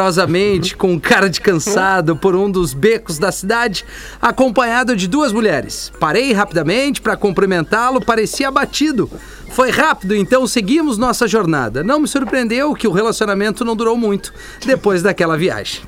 vagarosamente 0.00 0.74
com 0.74 0.98
cara 0.98 1.28
de 1.28 1.40
cansado 1.40 2.16
por 2.16 2.34
um 2.34 2.50
dos 2.50 2.72
becos 2.72 3.18
da 3.18 3.30
cidade, 3.30 3.84
acompanhado 4.20 4.96
de 4.96 5.06
duas 5.06 5.30
mulheres. 5.30 5.92
Parei 6.00 6.32
rapidamente 6.32 7.02
para 7.02 7.16
cumprimentá-lo, 7.16 8.02
parecia 8.02 8.48
abatido. 8.48 9.10
Foi 9.50 9.70
rápido, 9.70 10.16
então 10.16 10.46
seguimos 10.46 10.96
nossa 10.96 11.28
jornada. 11.28 11.84
Não 11.84 12.00
me 12.00 12.08
surpreendeu 12.08 12.74
que 12.74 12.88
o 12.88 12.92
relacionamento 12.92 13.62
não 13.64 13.76
durou 13.76 13.96
muito 13.96 14.32
depois 14.64 15.02
daquela 15.02 15.36
viagem. 15.36 15.82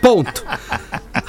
Ponto. 0.00 0.42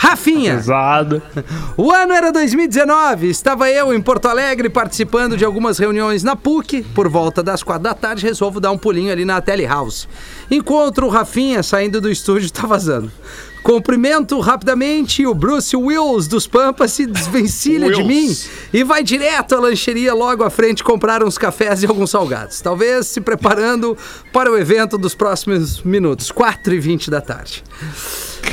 Rafinha, 0.06 0.56
Pesado. 0.58 1.22
o 1.76 1.92
ano 1.92 2.14
era 2.14 2.32
2019. 2.32 3.28
Estava 3.28 3.70
eu 3.72 3.92
em 3.92 4.00
Porto 4.00 4.28
Alegre 4.28 4.70
participando 4.70 5.36
de 5.36 5.44
algumas 5.44 5.80
reuniões 5.80 6.22
na 6.22 6.36
PUC. 6.36 6.84
Por 6.94 7.10
volta 7.10 7.42
das 7.42 7.64
quatro 7.64 7.84
da 7.84 7.94
tarde, 7.96 8.24
resolvo 8.24 8.60
dar 8.60 8.72
um 8.72 8.78
pulinho 8.78 9.12
ali 9.12 9.26
na 9.26 9.42
Telehouse. 9.42 10.08
Encontro 10.50 11.08
o 11.08 11.10
Rafinha 11.10 11.64
saindo 11.64 12.00
do 12.00 12.12
estúdio 12.12 12.48
e 12.48 12.52
tá 12.54 12.68
vazando. 12.68 13.12
Cumprimento 13.64 14.40
rapidamente 14.40 15.24
e 15.24 15.28
o 15.28 15.34
Bruce 15.34 15.76
Wills 15.76 16.28
dos 16.28 16.46
Pampas 16.46 16.92
se 16.92 17.08
desvencilha 17.08 17.92
de 17.92 18.04
mim 18.04 18.32
e 18.72 18.84
vai 18.84 19.02
direto 19.02 19.56
à 19.56 19.60
lancheria 19.60 20.14
logo 20.14 20.44
à 20.44 20.52
frente 20.52 20.84
comprar 20.84 21.24
uns 21.24 21.36
cafés 21.36 21.82
e 21.82 21.88
alguns 21.88 22.12
salgados. 22.12 22.62
Talvez 22.62 23.08
se 23.08 23.20
preparando 23.20 23.98
para 24.32 24.52
o 24.52 24.56
evento 24.56 25.00
dos 25.00 25.16
próximos 25.16 25.82
minutos, 25.82 26.32
4h20 26.32 27.10
da 27.10 27.22
tarde. 27.22 27.64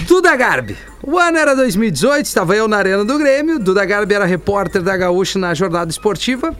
Duda 0.06 0.34
Garbi. 0.36 0.76
O 1.02 1.18
ano 1.18 1.36
era 1.36 1.54
2018, 1.56 2.26
estava 2.26 2.54
eu 2.54 2.68
na 2.68 2.76
Arena 2.76 3.04
do 3.04 3.18
Grêmio. 3.18 3.58
Duda 3.58 3.84
Garbi 3.84 4.14
era 4.14 4.24
repórter 4.24 4.82
da 4.82 4.96
Gaúcha 4.96 5.38
na 5.38 5.52
jornada 5.52 5.90
esportiva. 5.90 6.54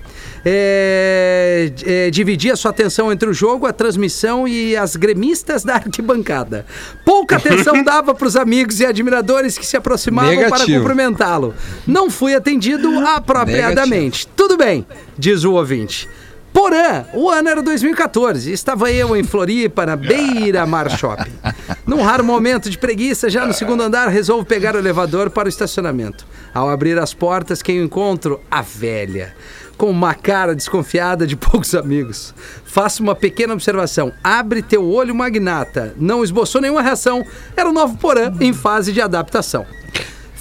É, 0.44 1.72
é, 1.84 2.10
dividia 2.10 2.56
sua 2.56 2.72
atenção 2.72 3.12
entre 3.12 3.28
o 3.28 3.32
jogo, 3.32 3.66
a 3.66 3.72
transmissão 3.72 4.48
e 4.48 4.76
as 4.76 4.96
gremistas 4.96 5.62
da 5.62 5.74
arquibancada. 5.76 6.66
Pouca 7.04 7.36
atenção 7.36 7.82
dava 7.84 8.14
para 8.14 8.26
os 8.26 8.34
amigos 8.36 8.80
e 8.80 8.86
admiradores 8.86 9.56
que 9.56 9.64
se 9.64 9.76
aproximavam 9.76 10.34
para 10.34 10.44
Negativo. 10.44 10.80
cumprimentá-lo. 10.80 11.54
Não 11.86 12.10
fui 12.10 12.34
atendido 12.34 12.88
apropriadamente. 13.06 14.26
Tudo 14.36 14.56
bem, 14.56 14.84
diz 15.16 15.44
o 15.44 15.52
ouvinte. 15.52 16.08
Porã, 16.52 17.06
o 17.14 17.30
ano 17.30 17.48
era 17.48 17.62
2014. 17.62 18.52
Estava 18.52 18.90
eu 18.92 19.16
em 19.16 19.22
Floripa, 19.22 19.86
na 19.86 19.96
Beira 19.96 20.66
Mar 20.66 20.90
Shopping. 20.90 21.32
Num 21.86 22.02
raro 22.02 22.22
momento 22.22 22.68
de 22.68 22.76
preguiça, 22.76 23.30
já 23.30 23.46
no 23.46 23.54
segundo 23.54 23.82
andar, 23.82 24.08
resolvo 24.08 24.44
pegar 24.44 24.74
o 24.74 24.78
elevador 24.78 25.30
para 25.30 25.46
o 25.46 25.48
estacionamento. 25.48 26.26
Ao 26.52 26.68
abrir 26.68 26.98
as 26.98 27.14
portas, 27.14 27.62
quem 27.62 27.78
eu 27.78 27.84
encontro? 27.84 28.40
A 28.50 28.60
velha. 28.60 29.34
Com 29.78 29.90
uma 29.90 30.14
cara 30.14 30.54
desconfiada 30.54 31.26
de 31.26 31.36
poucos 31.36 31.74
amigos. 31.74 32.34
Faço 32.64 33.02
uma 33.02 33.14
pequena 33.14 33.54
observação. 33.54 34.12
Abre 34.22 34.62
teu 34.62 34.88
olho, 34.88 35.14
magnata. 35.14 35.94
Não 35.96 36.22
esboçou 36.22 36.60
nenhuma 36.60 36.82
reação. 36.82 37.24
Era 37.56 37.68
o 37.68 37.72
novo 37.72 37.96
Porã 37.96 38.32
em 38.40 38.52
fase 38.52 38.92
de 38.92 39.00
adaptação. 39.00 39.66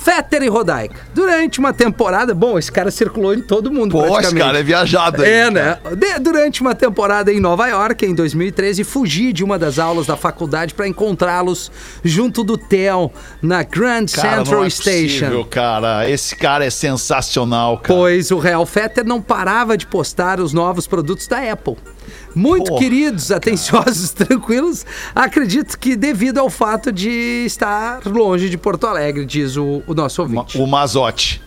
Fetter 0.04 0.42
e 0.42 0.48
Rodaica. 0.48 0.96
Durante 1.14 1.60
uma 1.60 1.72
temporada, 1.72 2.34
bom, 2.34 2.58
esse 2.58 2.72
cara 2.72 2.90
circulou 2.90 3.36
em 3.36 3.42
todo 3.42 3.72
mundo 3.72 3.92
Pô, 3.92 4.20
esse 4.20 4.34
cara 4.34 4.60
é 4.60 4.64
viajado 4.64 5.22
aí. 5.22 5.30
É, 5.32 5.52
né? 5.52 5.78
De- 5.96 6.20
durante 6.20 6.60
uma 6.62 6.74
temporada 6.74 7.32
em 7.32 7.40
Nova 7.40 7.68
York, 7.68 8.04
em 8.06 8.16
2013, 8.16 8.84
fugi 8.84 9.32
de 9.32 9.44
uma 9.44 9.60
das 9.60 9.78
aulas 9.78 10.08
da 10.08 10.18
faculdade 10.18 10.74
para 10.74 10.88
encontrá-los 10.88 11.72
junto 12.04 12.44
do 12.44 12.58
Theo 12.58 13.12
na 13.44 13.62
Grand 13.62 14.08
Cara, 14.08 14.38
Central 14.38 14.60
não 14.62 14.66
é 14.66 14.70
Station. 14.72 15.26
possível, 15.26 15.46
cara. 15.46 16.10
Esse 16.10 16.36
cara 16.36 16.66
é 16.66 16.70
sensacional, 16.72 17.78
cara. 17.78 17.94
Pois 18.00 18.32
o 18.32 18.40
Real 18.40 18.66
Fetter 18.66 19.06
não 19.06 19.22
parava 19.22 19.78
de 19.78 19.86
postar 19.86 20.40
os 20.40 20.52
novos 20.52 20.88
produtos 20.88 21.28
da 21.28 21.52
Apple. 21.52 21.76
Muito 22.34 22.76
queridos, 22.76 23.32
atenciosos, 23.32 24.12
tranquilos, 24.14 24.86
acredito 25.14 25.78
que 25.78 25.96
devido 25.96 26.40
ao 26.40 26.50
fato 26.50 26.92
de 26.92 27.44
estar 27.46 28.02
longe 28.06 28.50
de 28.50 28.58
Porto 28.58 28.88
Alegre, 28.88 29.26
diz 29.26 29.58
o, 29.58 29.84
o 29.86 29.94
nosso 29.94 30.22
ouvinte. 30.22 30.58
O 30.58 30.66
Mazotti. 30.66 31.42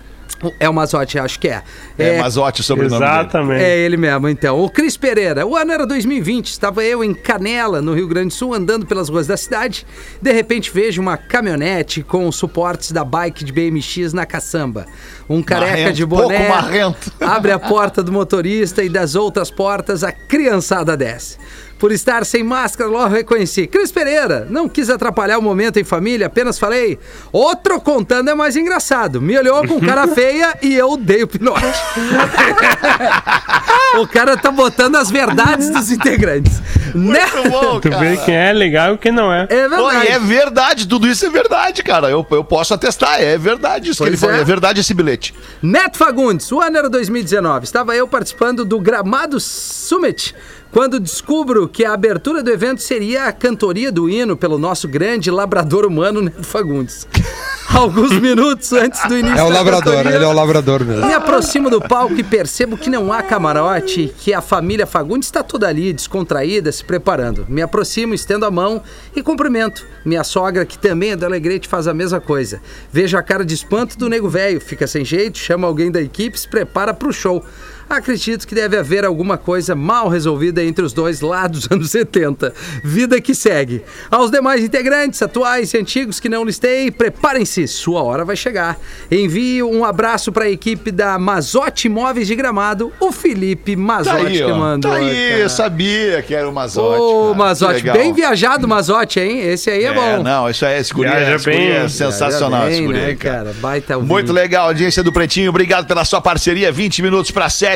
É 0.59 0.69
o 0.69 0.75
Mazotti, 0.75 1.19
acho 1.19 1.39
que 1.39 1.49
é. 1.49 1.63
É, 1.99 2.19
Mazotti 2.19 2.61
o 2.61 2.65
sobrenome 2.65 3.01
dele. 3.01 3.11
Exatamente. 3.13 3.63
É 3.63 3.79
ele 3.79 3.97
mesmo, 3.97 4.29
então. 4.29 4.61
O 4.61 4.69
Cris 4.69 4.97
Pereira. 4.97 5.47
O 5.47 5.57
ano 5.57 5.73
era 5.73 5.87
2020. 5.87 6.49
Estava 6.49 6.83
eu 6.85 7.05
em 7.05 7.15
Canela, 7.15 7.81
no 7.81 7.95
Rio 7.95 8.09
Grande 8.09 8.29
do 8.29 8.35
Sul, 8.35 8.55
andando 8.55 8.87
pelas 8.87 9.09
ruas 9.09 9.27
da 9.27 9.37
cidade. 9.37 9.87
De 10.21 10.33
repente 10.33 10.71
vejo 10.73 11.01
uma 11.01 11.17
caminhonete 11.17 12.03
com 12.03 12.27
os 12.27 12.37
suportes 12.37 12.93
da 12.93 13.05
bike 13.05 13.45
de 13.45 13.53
BMX 13.53 14.13
na 14.13 14.27
caçamba. 14.27 14.87
Um 15.29 15.43
careca 15.43 15.73
Marrento, 15.73 15.93
de 15.93 16.07
boné. 16.07 16.37
pouco 16.39 16.53
marrento. 16.53 17.13
Abre 17.21 17.53
a 17.53 17.59
porta 17.59 18.03
do 18.03 18.13
motorista 18.13 18.83
e 18.83 18.89
das 18.89 19.15
outras 19.15 19.51
portas 19.51 20.05
a 20.05 20.13
criançada 20.13 20.97
desce. 20.97 21.39
Por 21.85 21.93
estar 21.93 22.25
sem 22.25 22.43
máscara, 22.43 22.89
logo 22.89 23.13
reconheci. 23.13 23.67
Cris 23.67 23.93
Pereira, 23.93 24.47
não 24.49 24.71
quis 24.71 24.89
atrapalhar 24.89 25.37
o 25.37 25.43
momento 25.43 25.79
em 25.79 25.85
família, 25.85 26.29
apenas 26.29 26.59
falei. 26.59 26.99
Outro 27.31 27.79
contando 27.79 28.31
é 28.31 28.35
mais 28.35 28.57
engraçado. 28.57 29.21
Me 29.21 29.37
olhou 29.37 29.69
com 29.69 29.79
cara 29.79 30.09
feia 30.09 30.57
e 30.63 30.75
eu 30.75 30.97
dei 30.97 31.25
o 31.25 31.29
pinote. 31.29 31.61
o 34.01 34.09
cara 34.09 34.35
tá 34.35 34.51
botando 34.51 34.97
as 34.97 35.11
verdades 35.11 35.69
dos 35.69 35.91
integrantes. 35.91 36.59
Né? 36.95 37.21
Muito 37.27 37.51
bom, 37.51 37.81
Tu 37.83 37.91
vê 37.91 38.15
cara. 38.15 38.25
quem 38.25 38.35
é 38.35 38.53
legal 38.55 38.95
e 38.95 38.99
quem 38.99 39.13
não 39.13 39.31
é. 39.31 39.47
É 39.51 39.69
Pô, 39.69 39.91
verdade. 39.91 40.09
é 40.09 40.19
verdade, 40.19 40.89
tudo 40.89 41.07
isso 41.07 41.27
é 41.27 41.29
verdade, 41.29 41.83
cara. 41.83 42.09
Eu, 42.09 42.27
eu 42.31 42.45
posso 42.45 42.73
atestar, 42.73 43.21
é 43.21 43.37
verdade 43.37 43.91
isso 43.91 43.99
Pois 43.99 44.09
que 44.09 44.15
ele 44.15 44.21
falou. 44.21 44.37
é. 44.37 44.41
É 44.41 44.45
verdade 44.45 44.81
esse 44.81 44.95
bilhete. 44.95 45.35
Neto 45.61 45.99
Fagundes, 45.99 46.51
o 46.51 46.63
ano 46.63 46.79
era 46.79 46.89
2019. 46.89 47.65
Estava 47.65 47.95
eu 47.95 48.09
participando 48.09 48.65
do 48.65 48.81
Gramado 48.81 49.39
Summit. 49.39 50.35
Quando 50.75 50.99
descubro 50.99 51.69
que 51.69 51.85
a 51.85 51.93
abertura 51.93 52.43
do 52.43 52.51
evento 52.51 52.83
seria 52.83 53.27
a 53.27 53.33
cantoria 53.33 53.93
do 53.93 54.11
hino 54.11 54.37
pelo 54.37 54.59
nosso 54.59 54.89
grande 54.89 55.31
labrador 55.31 55.87
humano 55.87 56.21
Neto 56.21 56.43
Fagundes. 56.43 57.07
Alguns 57.73 58.19
minutos 58.19 58.73
antes 58.73 59.01
do 59.09 59.17
início 59.17 59.39
É 59.39 59.43
o 59.43 59.49
labrador, 59.49 59.95
cantoria, 59.95 60.17
ele 60.17 60.25
é 60.25 60.27
o 60.27 60.33
labrador 60.33 60.85
mesmo. 60.85 61.07
Me 61.07 61.15
aproximo 61.15 61.71
do 61.71 61.81
palco 61.81 62.15
e 62.15 62.25
percebo 62.25 62.77
que 62.77 62.91
não 62.91 63.13
há 63.13 63.23
camarote, 63.23 64.13
que 64.19 64.35
a 64.35 64.41
família 64.41 64.85
Fagundes 64.85 65.29
está 65.29 65.45
toda 65.45 65.69
ali, 65.69 65.93
descontraída, 65.93 66.73
se 66.73 66.85
preparando. 66.85 67.47
Me 67.49 67.63
aproximo, 67.63 68.13
estendo 68.13 68.45
a 68.45 68.51
mão 68.51 68.83
e 69.15 69.23
cumprimento. 69.23 69.87
Minha 70.05 70.25
sogra, 70.25 70.67
que 70.67 70.77
também 70.77 71.13
é 71.13 71.17
do 71.17 71.25
Alegrete, 71.25 71.69
faz 71.69 71.87
a 71.87 71.95
mesma 71.95 72.21
coisa. 72.21 72.61
Vejo 72.93 73.17
a 73.17 73.23
cara 73.23 73.45
de 73.45 73.55
espanto 73.55 73.97
do 73.97 74.09
nego 74.09 74.29
velho, 74.29 74.61
fica 74.61 74.89
sem 74.89 75.05
jeito, 75.05 75.39
chama 75.39 75.69
alguém 75.69 75.91
da 75.91 76.03
equipe, 76.03 76.39
se 76.39 76.49
prepara 76.49 76.93
para 76.93 77.09
o 77.09 77.13
show. 77.13 77.45
Acredito 77.89 78.47
que 78.47 78.55
deve 78.55 78.77
haver 78.77 79.05
alguma 79.05 79.37
coisa 79.37 79.75
mal 79.75 80.09
resolvida 80.09 80.63
entre 80.65 80.85
os 80.85 80.93
dois 80.93 81.21
lá 81.21 81.47
dos 81.47 81.67
anos 81.71 81.91
70. 81.91 82.53
Vida 82.83 83.21
que 83.21 83.35
segue. 83.35 83.83
Aos 84.11 84.31
demais 84.31 84.63
integrantes, 84.65 85.21
atuais 85.23 85.73
e 85.75 85.79
antigos 85.79 86.19
que 86.19 86.29
não 86.29 86.45
listei, 86.45 86.91
preparem-se, 86.91 87.67
sua 87.69 88.03
hora 88.03 88.25
vai 88.25 88.37
chegar. 88.37 88.79
Envio 89.11 89.71
um 89.71 89.85
abraço 89.85 90.33
para 90.33 90.45
a 90.45 90.51
equipe 90.51 90.91
da 90.91 91.19
Mazotti 91.19 91.87
Imóveis 91.89 92.27
de 92.27 92.35
Gramado, 92.35 92.93
o 92.99 93.13
Felipe 93.13 93.77
Tá 93.77 93.83
Mazotti 93.83 94.27
aí, 94.27 94.43
que 94.45 94.53
mandou. 94.53 94.91
Tá 94.91 94.97
aí, 94.99 95.29
cara. 95.29 95.41
eu 95.41 95.49
sabia 95.51 96.23
que 96.23 96.35
era 96.35 96.49
o 96.49 96.53
Mazotti. 96.53 97.01
Ô. 97.01 97.33
Que 97.33 97.39
Mazotti, 97.39 97.83
bem 97.91 98.13
viajado 98.13 98.67
Mazotti, 98.67 99.21
hein? 99.21 99.41
Esse 99.41 99.71
aí 99.71 99.85
é, 99.85 99.89
É, 99.89 99.93
bom. 99.93 100.23
não, 100.23 100.49
isso 100.49 100.65
aí, 100.65 100.81
é, 101.05 101.39
bem. 101.39 101.69
é 101.71 101.89
sensacional, 101.89 102.61
Viaja 102.63 102.71
esse 102.73 102.79
bem, 102.81 102.87
guri, 102.87 102.99
né, 102.99 103.15
cara. 103.15 103.35
cara? 103.45 103.57
Baita. 103.61 103.99
Muito 103.99 104.33
legal, 104.33 104.67
audiência 104.69 105.03
do 105.03 105.13
Pretinho. 105.13 105.51
Obrigado 105.51 105.87
pela 105.87 106.05
sua 106.05 106.21
parceria. 106.21 106.73
20 106.73 107.03
minutos 107.03 107.31
para 107.31 107.49
7. 107.51 107.74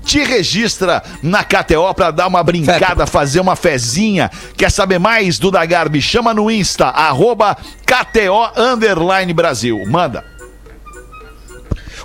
te 0.05 0.18
registra 0.24 1.03
na 1.22 1.45
KTO 1.45 1.93
para 1.95 2.11
dar 2.11 2.26
uma 2.26 2.43
brincada, 2.43 3.07
fazer 3.07 3.41
uma 3.41 3.57
fezinha. 3.57 4.30
Quer 4.57 4.70
saber 4.70 4.99
mais 4.99 5.39
do 5.39 5.51
Dagarbi? 5.51 6.01
Chama 6.01 6.32
no 6.34 6.51
Insta, 6.51 6.87
arroba 6.87 7.57
KTO 7.84 8.51
Underline 8.61 9.32
Brasil. 9.32 9.82
Manda. 9.87 10.24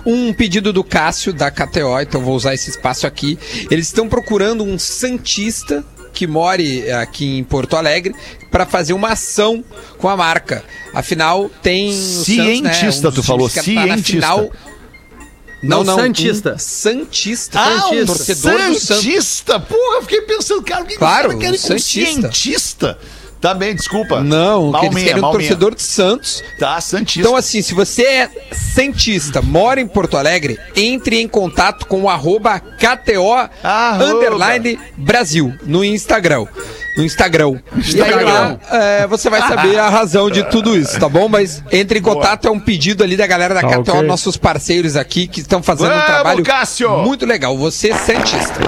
Um 0.04 0.32
pedido 0.32 0.72
do 0.72 0.82
Cássio, 0.82 1.32
da 1.32 1.50
KTO, 1.50 2.00
então 2.00 2.20
vou 2.20 2.34
usar 2.34 2.54
esse 2.54 2.70
espaço 2.70 3.06
aqui. 3.06 3.38
Eles 3.70 3.86
estão 3.86 4.08
procurando 4.08 4.64
um 4.64 4.76
Santista 4.78 5.84
que 6.12 6.26
more 6.26 6.90
aqui 6.92 7.38
em 7.38 7.44
Porto 7.44 7.76
Alegre 7.76 8.14
para 8.50 8.66
fazer 8.66 8.92
uma 8.92 9.12
ação 9.12 9.64
com 9.98 10.08
a 10.08 10.16
marca. 10.16 10.62
Afinal, 10.92 11.48
tem. 11.62 11.90
o 11.90 11.92
Santos, 11.92 12.60
né, 12.60 12.72
Cientista, 12.74 13.08
um 13.08 13.12
tu 13.12 13.22
falou, 13.22 13.48
que 13.48 13.54
tá 13.54 13.62
na 13.86 13.94
cientista. 13.94 14.12
final- 14.12 14.50
Não, 15.62 15.84
Não, 15.84 15.96
não, 15.96 16.02
Santista. 16.04 16.54
um 16.54 16.58
Santista. 16.58 17.58
Ah, 17.60 17.88
um 17.88 18.04
torcedor 18.06 18.52
do 18.52 18.58
Santos. 18.74 18.82
Santista. 18.82 19.60
Porra, 19.60 19.96
eu 19.98 20.02
fiquei 20.02 20.22
pensando, 20.22 20.62
cara, 20.62 20.82
o 20.82 20.86
que 20.86 20.96
Claro, 20.96 21.30
que 21.30 21.36
querem 21.36 21.58
um 21.58 21.60
com 21.62 21.68
Santista. 21.68 22.20
cientista? 22.22 22.98
Tá 23.40 23.54
bem, 23.54 23.74
desculpa. 23.74 24.20
Não, 24.20 24.70
que 24.70 24.76
eles 24.78 24.82
Malminha, 24.84 25.04
querem 25.06 25.18
um 25.18 25.22
malminha. 25.22 25.48
torcedor 25.48 25.74
de 25.74 25.82
Santos. 25.82 26.44
Tá, 26.60 26.80
Santista. 26.80 27.20
Então, 27.20 27.34
assim, 27.34 27.60
se 27.60 27.74
você 27.74 28.02
é 28.04 28.30
Santista, 28.52 29.42
mora 29.42 29.80
em 29.80 29.86
Porto 29.86 30.16
Alegre, 30.16 30.58
entre 30.76 31.20
em 31.20 31.26
contato 31.26 31.86
com 31.86 32.02
o 32.02 32.08
arroba 32.08 32.60
KTO 32.60 33.32
Arroba. 33.62 34.04
underline 34.04 34.78
Brasil 34.96 35.52
no 35.64 35.84
Instagram. 35.84 36.46
No 36.96 37.02
Instagram. 37.04 37.58
E 37.74 37.78
aí 38.02 38.10
Instagram. 38.10 38.24
lá 38.24 38.58
é, 38.70 39.06
você 39.06 39.30
vai 39.30 39.40
saber 39.40 39.78
a 39.78 39.88
razão 39.88 40.30
de 40.30 40.42
tudo 40.50 40.76
isso, 40.76 40.98
tá 41.00 41.08
bom? 41.08 41.28
Mas 41.28 41.62
entre 41.72 41.98
em 41.98 42.02
contato, 42.02 42.46
é 42.46 42.50
um 42.50 42.60
pedido 42.60 43.02
ali 43.02 43.16
da 43.16 43.26
galera 43.26 43.54
da 43.54 43.62
Tá 43.62 43.68
KTO, 43.78 43.92
ok. 43.92 44.02
nossos 44.02 44.36
parceiros 44.36 44.94
aqui 44.96 45.26
que 45.26 45.40
estão 45.40 45.62
fazendo 45.62 45.86
um 45.86 45.94
Vamos, 45.94 46.06
trabalho 46.06 46.44
Cássio! 46.44 46.98
muito 46.98 47.24
legal. 47.24 47.56
Você 47.56 47.90
é 47.90 47.96
Santista. 47.96 48.60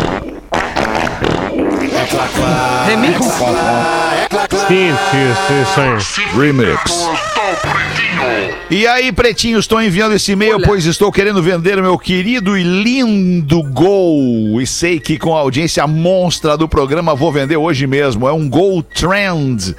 Remix. 2.87 3.19
Cientista, 4.67 5.53
isso 5.63 5.81
aí. 5.81 6.37
Remix. 6.47 7.34
E 8.71 8.87
aí, 8.87 9.13
pretinhos, 9.13 9.65
estou 9.65 9.81
enviando 9.81 10.15
esse 10.15 10.33
e-mail, 10.33 10.57
Olha. 10.57 10.67
pois 10.67 10.85
estou 10.87 11.13
querendo 11.13 11.43
vender 11.43 11.79
o 11.79 11.83
meu 11.83 11.99
querido 11.99 12.57
e 12.57 12.63
lindo 12.63 13.63
Gol. 13.63 14.61
E 14.61 14.67
sei 14.67 14.99
que 14.99 15.19
com 15.19 15.37
a 15.37 15.41
audiência 15.41 15.87
monstra 15.87 16.57
do 16.57 16.69
programa 16.69 17.15
vou 17.15 17.31
vender 17.31 17.57
hoje 17.57 17.87
mesmo. 17.87 18.27
É 18.27 18.33
um 18.33 18.49
Gol 18.49 18.83
Trend. 18.83 19.77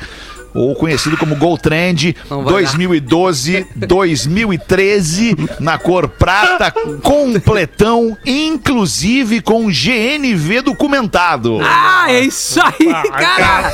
Ou 0.56 0.74
conhecido 0.74 1.18
como 1.18 1.36
Gol 1.36 1.58
Trend 1.58 2.16
Não 2.30 2.44
vai 2.44 2.54
2012, 2.54 3.68
2013, 3.76 5.36
na 5.60 5.78
cor 5.78 6.08
prata, 6.08 6.72
completão, 7.04 8.18
inclusive 8.26 9.42
com 9.42 9.68
GNV 9.68 10.62
documentado. 10.62 11.60
Ah, 11.62 12.06
é 12.08 12.22
isso 12.22 12.60
aí, 12.62 12.94
cara. 13.12 13.72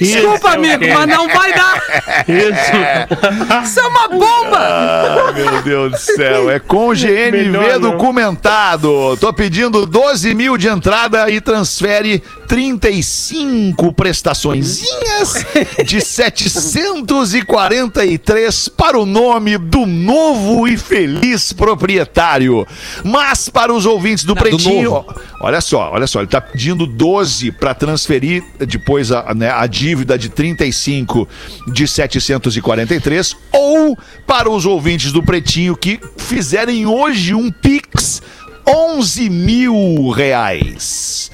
Desculpa, 0.00 0.50
amigo, 0.50 0.84
mas 0.92 1.06
não 1.06 1.28
vai 1.28 1.54
dar. 1.54 1.76
Isso. 2.26 3.64
Isso 3.64 3.80
é 3.80 3.86
uma 3.86 4.08
bomba. 4.08 4.58
Ah, 4.58 5.32
meu 5.32 5.62
Deus 5.62 5.92
do 5.92 5.98
céu. 5.98 6.50
É 6.50 6.58
com 6.58 6.88
GNV 6.88 7.30
Melhor 7.30 7.78
não. 7.78 7.92
documentado. 7.92 9.16
Tô 9.18 9.32
pedindo 9.32 9.86
12 9.86 10.34
mil 10.34 10.56
de 10.56 10.68
entrada 10.68 11.30
e 11.30 11.40
transfere 11.40 12.22
35 12.48 13.92
prestaçõezinhas 13.92 15.46
de 15.84 16.00
743 16.08 18.68
para 18.70 18.98
o 18.98 19.04
nome 19.04 19.58
do 19.58 19.84
novo 19.84 20.66
e 20.66 20.76
feliz 20.76 21.52
proprietário. 21.52 22.66
Mas 23.04 23.48
para 23.48 23.72
os 23.72 23.86
ouvintes 23.86 24.24
do 24.24 24.34
Pretinho, 24.34 24.90
novo. 24.90 25.14
olha 25.40 25.60
só, 25.60 25.90
olha 25.92 26.06
só, 26.06 26.20
ele 26.20 26.28
tá 26.28 26.40
pedindo 26.40 26.86
12 26.86 27.52
para 27.52 27.74
transferir 27.74 28.42
depois 28.58 29.12
a, 29.12 29.34
né, 29.34 29.50
a 29.50 29.66
dívida 29.66 30.18
de 30.18 30.28
35 30.28 31.28
de 31.68 31.86
743 31.86 33.36
ou 33.52 33.96
para 34.26 34.50
os 34.50 34.64
ouvintes 34.64 35.12
do 35.12 35.22
Pretinho 35.22 35.76
que 35.76 36.00
fizerem 36.16 36.86
hoje 36.86 37.34
um 37.34 37.50
Pix 37.50 38.22
11 38.66 39.30
mil 39.30 40.10
reais. 40.10 41.30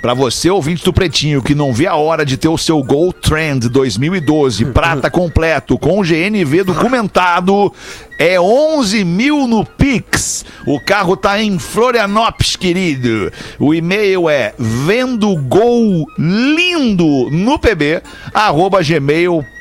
Pra 0.00 0.14
você, 0.14 0.48
ouvinte 0.48 0.84
do 0.84 0.92
Pretinho, 0.92 1.42
que 1.42 1.54
não 1.54 1.72
vê 1.72 1.86
a 1.86 1.96
hora 1.96 2.24
de 2.24 2.36
ter 2.36 2.48
o 2.48 2.56
seu 2.56 2.82
Gol 2.82 3.12
Trend 3.12 3.68
2012 3.68 4.66
prata 4.72 5.10
completo 5.10 5.76
com 5.76 6.02
GNV 6.02 6.62
documentado, 6.64 7.72
é 8.18 8.40
11 8.40 9.04
mil 9.04 9.48
no 9.48 9.64
Pix. 9.64 10.44
O 10.66 10.80
carro 10.80 11.16
tá 11.16 11.42
em 11.42 11.58
Florianópolis, 11.58 12.54
querido. 12.54 13.32
O 13.58 13.74
e-mail 13.74 14.28
é 14.28 14.54
vendo 14.58 15.36
gol 15.36 16.06
lindo 16.16 17.28
no 17.30 17.58
pb, 17.58 18.00
arroba 18.32 18.82
gmail.com. 18.82 19.57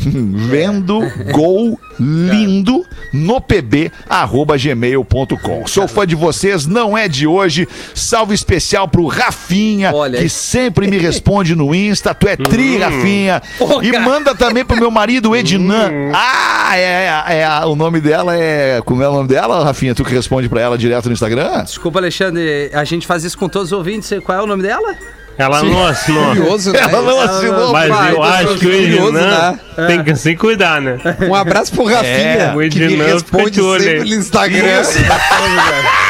Vendo 0.00 1.00
gol 1.32 1.78
lindo 1.98 2.84
no 3.12 3.40
pb 3.40 3.92
arroba 4.08 4.56
gmail.com. 4.56 5.66
Sou 5.66 5.86
fã 5.86 6.06
de 6.06 6.14
vocês, 6.14 6.66
não 6.66 6.96
é 6.96 7.06
de 7.06 7.26
hoje. 7.26 7.68
Salve 7.94 8.34
especial 8.34 8.88
pro 8.88 9.06
Rafinha, 9.06 9.92
Olha 9.94 10.16
que 10.16 10.24
aí. 10.24 10.30
sempre 10.30 10.86
me 10.86 10.96
responde 10.96 11.54
no 11.54 11.74
Insta. 11.74 12.14
Tu 12.14 12.28
é 12.28 12.36
tri, 12.36 12.78
Rafinha. 12.78 13.42
Pô, 13.58 13.82
e 13.82 13.90
cara. 13.90 14.04
manda 14.04 14.34
também 14.34 14.64
pro 14.64 14.76
meu 14.76 14.90
marido 14.90 15.36
Ednan. 15.36 15.90
Ah, 16.14 16.76
é, 16.78 17.24
é, 17.28 17.40
é, 17.40 17.64
o 17.66 17.74
nome 17.74 18.00
dela 18.00 18.36
é. 18.36 18.80
Como 18.84 19.02
é 19.02 19.08
o 19.08 19.12
nome 19.12 19.28
dela, 19.28 19.64
Rafinha? 19.64 19.94
Tu 19.94 20.04
que 20.04 20.14
responde 20.14 20.48
pra 20.48 20.60
ela 20.60 20.78
direto 20.78 21.06
no 21.06 21.12
Instagram? 21.12 21.64
Desculpa, 21.64 21.98
Alexandre, 21.98 22.70
a 22.72 22.84
gente 22.84 23.06
faz 23.06 23.24
isso 23.24 23.36
com 23.36 23.48
todos 23.48 23.68
os 23.68 23.72
ouvintes. 23.76 24.10
Qual 24.24 24.38
é 24.38 24.42
o 24.42 24.46
nome 24.46 24.62
dela? 24.62 24.96
Ela 25.40 25.62
não 25.62 25.86
assinou. 25.86 26.26
Curioso, 26.26 26.72
né? 26.72 26.80
Ela 26.80 27.02
não 27.02 27.20
assinou. 27.20 27.72
Mas 27.72 28.08
eu 28.10 28.16
tô 28.16 28.22
acho 28.22 28.58
que 28.58 28.66
o 28.66 28.72
Ednan 28.72 29.10
né? 29.12 29.58
tem 29.86 30.04
que 30.04 30.14
se 30.14 30.36
cuidar, 30.36 30.80
né? 30.80 30.98
Um 31.28 31.34
abraço 31.34 31.72
pro 31.72 31.84
Rafinha, 31.84 32.10
É, 32.10 32.54
o 32.54 32.68
que 32.68 32.88
me 32.88 32.96
responde 32.96 33.54
sempre 33.56 34.00
no 34.00 34.16
Instagram. 34.16 34.82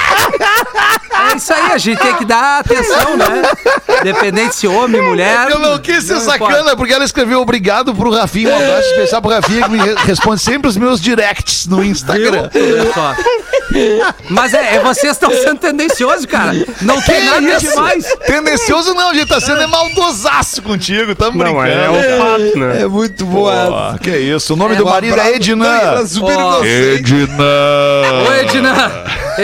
É 1.40 1.42
isso 1.42 1.52
aí, 1.54 1.72
a 1.72 1.78
gente 1.78 1.98
tem 1.98 2.14
que 2.16 2.24
dar 2.26 2.60
atenção, 2.60 3.16
né? 3.16 3.42
Independente 4.02 4.54
se 4.56 4.66
homem, 4.68 5.00
mulher. 5.00 5.48
Eu 5.50 5.58
não 5.58 5.78
quis 5.78 6.04
ser 6.04 6.14
não 6.14 6.20
sacana, 6.20 6.58
importa. 6.58 6.76
porque 6.76 6.92
ela 6.92 7.04
escreveu 7.04 7.40
obrigado 7.40 7.94
pro 7.94 8.10
Rafinha, 8.10 8.50
um 8.50 8.56
abraço 8.56 8.88
especial 8.90 9.22
pro 9.22 9.30
Rafinha, 9.30 9.62
que 9.62 9.70
me 9.70 9.78
re- 9.78 9.94
responde 10.04 10.42
sempre 10.42 10.68
os 10.68 10.76
meus 10.76 11.00
directs 11.00 11.66
no 11.66 11.82
Instagram. 11.82 12.50
Olha 12.54 12.92
só. 12.92 13.14
Mas 14.28 14.52
é, 14.52 14.74
é 14.76 14.80
vocês 14.80 15.12
estão 15.12 15.30
sendo 15.30 15.58
tendenciosos, 15.58 16.26
cara. 16.26 16.52
Não 16.82 17.00
tem 17.00 17.24
nada 17.24 17.40
isso? 17.40 17.70
demais. 17.70 18.04
Tendencioso 18.26 18.92
não, 18.94 19.10
a 19.10 19.14
gente 19.14 19.28
tá 19.28 19.40
sendo 19.40 19.62
é 19.62 19.66
maldosaço 19.66 20.60
contigo, 20.60 21.14
tamo 21.14 21.38
Não, 21.38 21.54
brincando. 21.54 21.92
mas 21.92 22.04
é 22.04 22.14
o 22.16 22.18
fato, 22.18 22.58
né? 22.58 22.82
É 22.82 22.86
muito 22.86 23.24
boa. 23.24 23.94
Ó, 23.94 23.98
que 23.98 24.10
isso, 24.10 24.52
o 24.54 24.56
nome 24.56 24.74
É, 24.74 24.78
do 24.78 24.84
marido 24.84 25.18
é 25.18 25.24
Não, 25.24 25.34
Ednan. 25.34 25.66
ela 25.78 26.06
super 26.06 26.36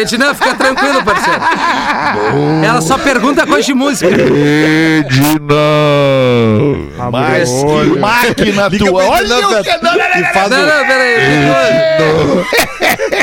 Ednan. 0.00 0.26
Ednan, 0.26 0.34
fica 0.34 0.54
tranquilo, 0.54 1.04
parceiro. 1.04 1.40
Ela 2.64 2.80
só 2.80 2.96
pergunta 2.98 3.46
coisa 3.46 3.66
de 3.66 3.74
música. 3.74 4.10
Ednan. 5.46 5.46
Mas 7.10 7.50
que 8.36 8.52
máquina 8.52 8.70
tua. 8.70 9.04
Olha 9.04 9.36
o 9.38 9.62
que... 9.62 9.70
Não, 9.82 9.92
não, 9.92 9.98
não, 9.98 10.32
faz 10.32 10.50
Não, 10.50 10.62
o- 10.62 10.66
não, 10.66 10.86
peraí. 10.86 11.16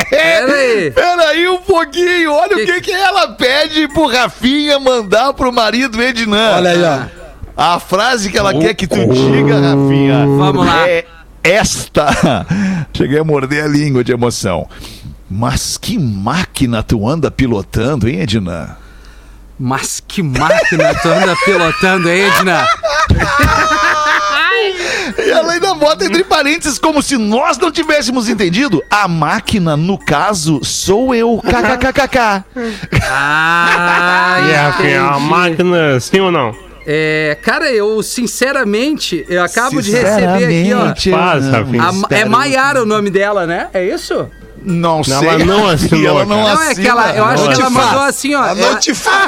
Peraí. 0.10 0.92
Peraí 0.92 1.48
um 1.50 1.58
pouquinho, 1.60 2.32
olha 2.34 2.56
Que- 2.56 2.62
o 2.64 2.66
que, 2.66 2.82
que 2.82 2.92
ela 2.92 3.30
pede 3.30 3.88
pro 3.90 4.08
Rafinha 4.08 4.80
mandar 4.80 5.34
pro 5.34 5.52
marido 5.52 6.02
Ednan. 6.02 6.56
Olha 6.56 6.72
aí, 6.72 6.84
ó. 6.84 7.00
A 7.56 7.80
frase 7.80 8.32
que 8.32 8.38
ela 8.38 8.54
quer 8.54 8.74
que 8.74 8.88
tu 8.88 8.96
diga, 8.96 9.60
Rafinha. 9.60 10.26
Vamos 10.26 10.66
lá. 10.66 10.88
É 10.90 11.06
esta. 11.44 12.46
Cheguei 12.94 13.20
a 13.20 13.24
morder 13.24 13.66
a 13.66 13.68
língua 13.68 14.04
de 14.04 14.12
emoção. 14.12 14.68
Mas 15.36 15.78
que 15.78 15.98
máquina 15.98 16.84
tu 16.84 17.08
anda 17.08 17.32
pilotando, 17.32 18.08
hein, 18.08 18.20
Ednan? 18.22 18.76
Mas 19.60 20.00
que 20.06 20.22
máquina 20.22 20.94
tu 21.02 21.08
anda 21.10 21.36
pilotando, 21.46 22.10
hein, 22.10 22.22
Edna? 22.26 22.68
E 25.18 25.30
ela 25.30 25.54
ainda 25.54 25.74
bota 25.74 26.06
entre 26.06 26.24
parênteses 26.24 26.78
como 26.80 27.02
se 27.02 27.18
nós 27.18 27.58
não 27.58 27.72
tivéssemos 27.72 28.30
entendido. 28.30 28.82
A 28.90 29.08
máquina, 29.08 29.76
no 29.76 29.98
caso, 29.98 30.60
sou 30.64 31.14
eu. 31.16 31.42
KKKKK. 31.44 32.44
Ah, 33.10 34.38
E 34.84 34.96
a, 34.96 35.10
a 35.16 35.20
máquina, 35.20 36.00
sim 36.00 36.20
ou 36.20 36.32
não? 36.32 36.56
É, 36.86 37.38
cara, 37.42 37.72
eu 37.72 38.04
sinceramente, 38.04 39.26
eu 39.30 39.42
acabo 39.42 39.82
de 39.82 39.90
receber 39.92 40.46
aqui, 40.46 40.74
ó. 40.74 40.94
Sinceramente, 40.94 41.10
Rafinha. 41.52 41.84
A- 42.12 42.16
é 42.16 42.26
Maiara 42.26 42.84
o 42.84 42.86
nome 42.86 43.10
dela, 43.10 43.46
né? 43.48 43.68
É 43.74 43.86
isso? 43.86 44.28
Não 44.66 45.04
sei. 45.04 45.16
ela 45.28 45.38
não 45.46 45.68
assinou, 45.70 46.06
ela 46.08 46.26
não. 46.26 46.44
Não, 46.44 46.64
é 46.64 46.76
que 46.76 46.88
ela, 46.88 47.16
eu 47.16 47.26
acho 47.26 47.50
que 47.50 47.62
ela 47.62 47.70
mandou 47.70 48.02
assim, 48.02 48.36
ó. 48.36 48.46
Ela, 48.46 48.80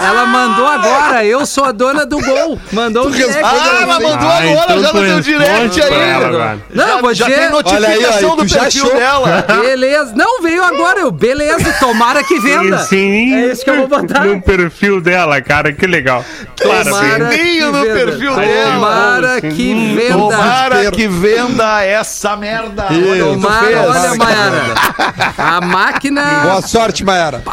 ela 0.07 0.25
mandou 0.25 0.67
agora, 0.67 1.25
eu 1.25 1.45
sou 1.45 1.63
a 1.65 1.71
dona 1.71 2.05
do 2.05 2.19
gol. 2.19 2.59
Mandou 2.71 3.07
um 3.07 3.11
direct. 3.11 3.41
Ah, 3.43 3.79
ela 3.81 3.99
mandou 3.99 4.27
Ah, 4.29 4.37
agora 4.37 4.65
então 4.65 4.81
já 4.81 4.93
no 4.93 4.99
teu 5.01 5.19
direct 5.21 5.81
aí. 5.81 5.93
ela. 5.93 6.57
Não, 6.73 7.13
já, 7.13 7.29
já 7.29 7.35
tem 7.37 7.49
notificação 7.49 8.31
aí, 8.31 8.37
do 8.37 8.45
perfil 8.47 8.93
dela. 8.95 9.45
Beleza. 9.61 10.13
Não, 10.15 10.41
veio 10.41 10.63
agora. 10.63 10.99
Eu, 11.01 11.11
beleza, 11.11 11.73
tomara 11.79 12.23
que 12.23 12.39
venda. 12.39 12.79
Sim, 12.79 13.33
É 13.35 13.51
isso 13.51 13.63
que 13.63 13.69
eu 13.69 13.77
vou 13.77 13.87
botar. 13.87 14.23
No 14.25 14.41
perfil 14.41 15.01
dela, 15.01 15.41
cara, 15.41 15.71
que 15.73 15.85
legal. 15.85 16.23
Claro, 16.61 16.85
Tomara. 16.85 17.31
Sininho 17.31 17.65
que 17.67 17.77
no 17.77 17.81
venda. 17.83 17.93
perfil 18.05 18.35
dela. 18.35 18.73
Tomara 18.73 19.41
que 19.41 19.95
venda. 19.95 20.13
Tomara 20.13 20.91
que 20.91 21.07
venda 21.07 21.83
essa 21.83 22.35
merda. 22.37 22.83
Tomara, 22.83 23.81
olha, 23.89 24.15
Mayara. 24.15 25.24
A 25.37 25.61
máquina. 25.61 26.23
Boa 26.43 26.61
sorte, 26.61 27.03
Mayara. 27.03 27.43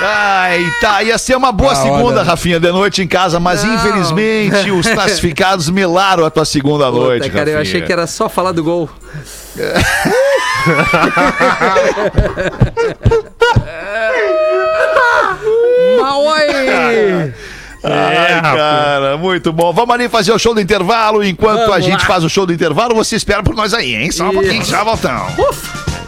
Ai, 0.00 0.60
tá. 0.80 1.02
Ia 1.02 1.16
ser 1.16 1.36
uma 1.36 1.50
boa 1.52 1.72
Ah, 1.72 1.76
segunda, 1.76 2.20
olha. 2.20 2.22
Rafinha, 2.22 2.60
de 2.60 2.70
noite 2.70 3.02
em 3.02 3.08
casa, 3.08 3.40
mas 3.40 3.64
Não. 3.64 3.74
infelizmente 3.74 4.70
os 4.70 4.86
classificados 4.88 5.70
melaram 5.70 6.24
a 6.24 6.30
tua 6.30 6.44
segunda 6.44 6.90
noite. 6.90 7.22
Puta, 7.22 7.32
cara, 7.32 7.50
eu 7.50 7.56
Rafinha. 7.56 7.76
achei 7.76 7.86
que 7.86 7.92
era 7.92 8.06
só 8.06 8.28
falar 8.28 8.52
do 8.52 8.62
gol. 8.62 8.90
Maoi! 16.00 17.32
Ai, 17.84 18.32
Rafa. 18.40 18.56
cara, 18.56 19.16
muito 19.16 19.52
bom. 19.52 19.72
Vamos 19.72 19.94
ali 19.94 20.08
fazer 20.08 20.32
o 20.32 20.38
show 20.38 20.54
do 20.54 20.60
intervalo. 20.60 21.22
Enquanto 21.24 21.60
Vamos 21.60 21.74
a 21.76 21.80
gente 21.80 22.00
lá. 22.00 22.06
faz 22.06 22.24
o 22.24 22.28
show 22.28 22.44
do 22.44 22.52
intervalo, 22.52 22.94
você 22.94 23.16
espera 23.16 23.42
por 23.42 23.54
nós 23.54 23.72
aí, 23.72 23.94
hein? 23.94 24.10
Só 24.10 24.28
um 24.28 24.32
pouquinho, 24.32 24.64
já 24.64 24.82
voltamos. 24.82 25.32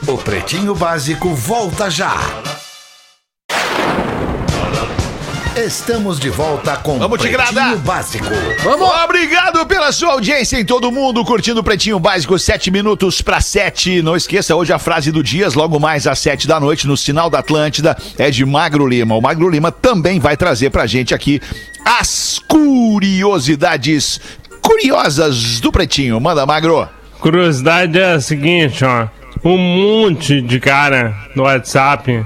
O 0.08 0.16
Pretinho 0.16 0.74
Básico 0.74 1.34
volta 1.34 1.90
já. 1.90 2.16
Estamos 5.54 6.18
de 6.18 6.30
volta 6.30 6.78
com 6.78 6.98
Vamos 6.98 7.20
Pretinho. 7.20 7.78
Básico. 7.80 8.24
Vamos! 8.64 8.88
Obrigado 9.04 9.66
pela 9.66 9.92
sua 9.92 10.12
audiência 10.12 10.58
em 10.58 10.64
todo 10.64 10.90
mundo, 10.90 11.22
curtindo 11.26 11.60
o 11.60 11.62
Pretinho 11.62 11.98
Básico, 11.98 12.38
sete 12.38 12.70
minutos 12.70 13.20
para 13.20 13.42
sete. 13.42 14.00
Não 14.00 14.16
esqueça, 14.16 14.56
hoje 14.56 14.72
a 14.72 14.78
frase 14.78 15.12
do 15.12 15.22
Dias, 15.22 15.52
logo 15.52 15.78
mais 15.78 16.06
às 16.06 16.18
sete 16.20 16.48
da 16.48 16.58
noite, 16.58 16.86
no 16.86 16.96
Sinal 16.96 17.28
da 17.28 17.40
Atlântida, 17.40 17.94
é 18.16 18.30
de 18.30 18.46
Magro 18.46 18.86
Lima. 18.86 19.14
O 19.14 19.20
Magro 19.20 19.50
Lima 19.50 19.70
também 19.70 20.18
vai 20.18 20.38
trazer 20.38 20.70
pra 20.70 20.86
gente 20.86 21.14
aqui 21.14 21.38
as 21.84 22.40
curiosidades 22.48 24.18
curiosas 24.62 25.60
do 25.60 25.70
Pretinho. 25.70 26.18
Manda, 26.18 26.46
Magro. 26.46 26.88
Curiosidade 27.20 27.98
é 27.98 28.12
a 28.12 28.20
seguinte, 28.22 28.86
ó. 28.86 29.17
Um 29.44 29.56
monte 29.56 30.40
de 30.40 30.58
cara 30.58 31.14
no 31.34 31.44
WhatsApp 31.44 32.24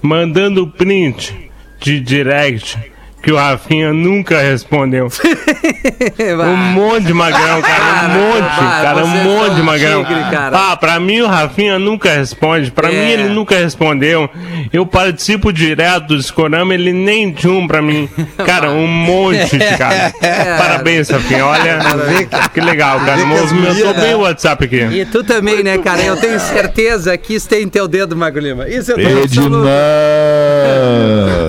mandando 0.00 0.66
print 0.66 1.34
de 1.80 2.00
direct 2.00 2.78
que 3.22 3.30
o 3.32 3.36
Rafinha 3.36 3.92
nunca 3.92 4.40
respondeu. 4.40 5.08
Um 6.12 6.56
monte 6.56 7.06
de 7.06 7.14
magrão, 7.14 7.62
cara. 7.62 8.08
Um 8.08 8.08
monte, 8.08 8.56
cara. 8.56 9.04
Um 9.04 9.10
vocês 9.10 9.24
monte 9.24 9.54
de 9.54 9.62
magrão. 9.62 10.04
Ah, 10.52 10.76
pra 10.76 10.98
mim 11.00 11.20
o 11.20 11.26
Rafinha 11.26 11.78
nunca 11.78 12.10
responde. 12.12 12.70
Pra 12.70 12.88
É. 12.88 12.92
mim 12.92 13.10
ele 13.10 13.28
nunca 13.28 13.56
respondeu. 13.56 14.28
Eu 14.72 14.84
participo 14.86 15.52
direto 15.52 16.08
do 16.08 16.22
Scorama, 16.22 16.74
ele 16.74 16.92
nem 16.92 17.30
tinha 17.32 17.52
um 17.52 17.66
pra 17.66 17.80
mim. 17.80 18.08
Cara, 18.44 18.70
um 18.70 18.86
monte 18.86 19.56
de 19.58 19.64
cara. 19.76 20.12
Parabéns, 20.58 21.08
Rafinha. 21.08 21.46
Olha, 21.46 21.78
que 22.52 22.60
legal, 22.60 23.00
cara. 23.00 23.24
Movimentou 23.24 23.94
bem 23.94 24.14
o 24.14 24.20
WhatsApp 24.20 24.64
aqui. 24.64 24.80
E 24.80 25.04
tu 25.06 25.22
também, 25.24 25.62
né, 25.62 25.78
cara? 25.78 26.02
Eu 26.02 26.16
tenho 26.16 26.38
certeza 26.40 27.16
que 27.16 27.34
isso 27.34 27.48
tem 27.48 27.62
em 27.62 27.68
teu 27.68 27.86
dedo, 27.86 28.16
Magro 28.16 28.40
Lima. 28.40 28.68
Isso 28.68 28.90
eu 28.92 28.96
tenho 28.96 29.22
absoluto. 29.22 29.66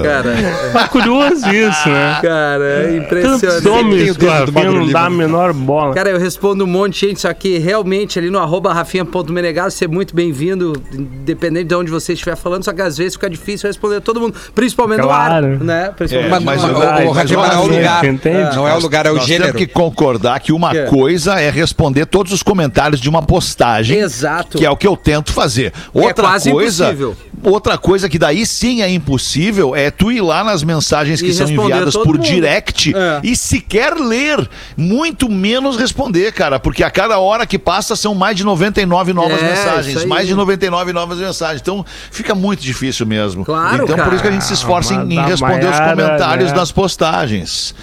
Cara, 0.04 0.84
É 0.84 0.88
curioso 0.88 1.50
isso, 1.54 1.63
né? 1.90 2.20
cara, 2.22 2.64
é 2.64 3.00
Tantos 3.00 3.44
impressionante. 3.44 3.68
homens 3.68 4.18
o 4.18 4.24
o 4.24 4.28
Rafinha 4.30 4.72
não 4.72 4.88
dá 4.88 5.06
a 5.06 5.10
menor 5.10 5.54
bola. 5.54 5.94
Cara, 5.94 6.10
eu 6.10 6.20
respondo 6.20 6.64
um 6.64 6.68
monte 6.68 6.94
de 6.94 7.08
gente, 7.08 7.22
só 7.22 7.34
que 7.34 7.58
realmente 7.58 8.18
ali 8.20 8.30
no 8.30 8.40
arroba 8.40 8.74
rafinha.menegaso, 8.74 9.76
você 9.78 9.86
é 9.86 9.88
muito 9.88 10.16
bem-vindo, 10.16 10.74
independente 10.94 11.66
de 11.66 11.76
onde 11.76 11.92
você 11.92 12.14
estiver 12.14 12.36
falando, 12.36 12.64
só 12.64 12.74
que 12.74 12.82
às 12.82 12.98
vezes 12.98 13.14
fica 13.14 13.30
difícil 13.30 13.68
responder 13.68 14.02
todo 14.02 14.20
mundo, 14.20 14.36
principalmente 14.56 15.02
Claro. 15.02 15.48
no 15.48 15.54
ar, 15.56 15.60
né? 15.64 15.94
Principalmente 15.96 16.34
É, 16.36 16.40
no 16.40 16.46
mas 16.46 16.64
ar. 16.64 16.70
o- 16.70 16.74
o 16.74 17.12
Rafinha 17.12 17.40
mas 17.40 17.54
não 17.54 17.62
é 17.62 17.64
o 17.64 17.68
lugar. 17.68 18.06
entende? 18.06 18.56
Não 18.56 18.68
é 18.68 18.76
o 18.76 18.80
lugar, 18.80 19.06
é 19.06 19.12
o 19.12 19.16
Nós 19.16 19.26
gênero. 19.26 19.54
temos 19.54 19.60
que 19.60 19.68
concordar 19.68 20.40
que 20.40 20.52
uma 20.52 20.72
É. 20.76 20.86
coisa 20.86 21.40
é 21.40 21.50
responder 21.50 22.06
todos 22.06 22.32
os 22.32 22.44
comentários 22.44 23.00
de 23.00 23.10
uma 23.10 23.22
postagem. 23.22 23.98
Exato. 24.00 24.58
Que 24.58 24.66
é 24.66 24.70
o 24.70 24.76
que 24.78 24.88
eu 24.88 24.96
tento 24.98 25.32
fazer. 25.34 25.74
Outra 25.94 26.24
quase 26.26 26.52
coisa, 26.52 26.86
impossível. 26.86 27.16
outra 27.44 27.78
coisa 27.78 28.08
que 28.10 28.18
daí 28.20 28.46
sim 28.46 28.82
é 28.82 28.90
impossível 28.90 29.76
é 29.76 29.90
tu 29.92 30.12
ir 30.12 30.22
lá 30.22 30.44
nas 30.44 30.64
mensagens 30.64 31.22
que 31.22 31.30
E 31.30 31.34
são 31.34 31.48
enviadas 31.54 31.96
por 31.96 32.18
mundo. 32.18 32.22
direct 32.22 32.94
É. 32.96 33.20
e 33.24 33.36
sequer 33.36 33.94
ler, 33.96 34.48
muito 34.76 35.30
menos 35.30 35.78
responder, 35.78 36.32
cara, 36.32 36.60
porque 36.60 36.84
a 36.84 36.90
cada 36.92 37.20
hora 37.20 37.46
que 37.46 37.58
passa 37.60 37.96
são 37.96 38.14
mais 38.16 38.36
de 38.38 38.44
99 38.44 39.14
novas 39.14 39.42
É, 39.42 39.50
mensagens, 39.50 40.06
mais 40.06 40.28
de 40.28 40.36
99 40.36 40.94
novas 40.94 41.18
mensagens. 41.18 41.62
Então 41.62 41.86
fica 42.12 42.34
muito 42.36 42.62
difícil 42.62 43.06
mesmo. 43.06 43.46
Claro, 43.46 43.84
então 43.84 43.96
por 43.96 44.04
cara. 44.04 44.14
isso 44.16 44.22
que 44.22 44.28
a 44.30 44.32
gente 44.32 44.46
se 44.46 44.54
esforça 44.54 44.94
em, 44.94 45.14
em 45.14 45.18
a 45.18 45.26
responder 45.26 45.66
os 45.70 45.80
comentários 45.80 46.50
né? 46.52 46.56
das 46.58 46.72
postagens. 46.72 47.74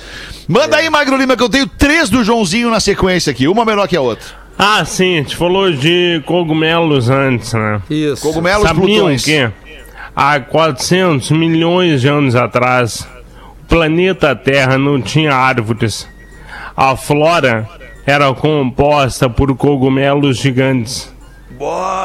Manda 0.49 0.77
aí, 0.77 0.91
Magro 0.91 1.17
Lima, 1.17 1.37
que 1.37 1.43
eu 1.43 1.49
tenho 1.49 1.67
três 1.67 2.11
do 2.11 2.25
Joãozinho 2.25 2.71
na 2.71 2.81
sequência 2.81 3.31
aqui, 3.31 3.47
uma 3.47 3.65
melhor 3.65 3.87
que 3.87 3.97
a 3.97 4.01
outra. 4.01 4.27
Ah, 4.59 4.85
sim, 4.85 5.15
a 5.15 5.23
gente 5.23 5.37
falou 5.37 5.73
de 5.73 6.23
cogumelos 6.27 7.09
antes, 7.09 7.53
né? 7.55 7.81
Isso. 7.89 8.21
Cogumelos 8.21 8.67
Sabiam 8.67 8.85
Plutões. 8.87 9.25
que 9.25 9.49
há 10.15 10.39
400 10.41 11.31
milhões 11.31 12.01
de 12.03 12.09
anos 12.09 12.35
atrás, 12.37 13.07
planeta 13.71 14.35
Terra 14.35 14.77
não 14.77 15.01
tinha 15.01 15.33
árvores. 15.33 16.07
A 16.77 16.97
flora 16.97 17.69
era 18.05 18.35
composta 18.35 19.31
por 19.31 19.57
cogumelos 19.57 20.37
gigantes. 20.39 21.15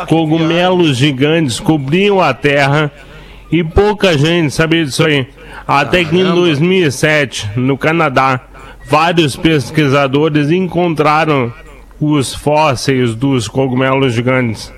Cogumelos 0.08 0.96
gigantes 0.96 1.60
cobriam 1.60 2.22
a 2.22 2.34
Terra 2.34 2.92
e 3.52 3.64
pouca 3.64 4.16
gente 4.18 4.52
sabia 4.54 4.86
disso 4.86 5.04
aí. 5.04 5.28
Até 5.68 6.06
que 6.06 6.16
em 6.16 6.24
2007, 6.24 7.52
no 7.56 7.78
Canadá, 7.78 8.42
vários 8.88 9.36
pesquisadores 9.36 10.52
encontraram 10.52 11.52
os 12.00 12.36
fósseis 12.36 13.16
dos 13.16 13.48
cogumelos 13.48 14.14
gigantes. 14.14 14.72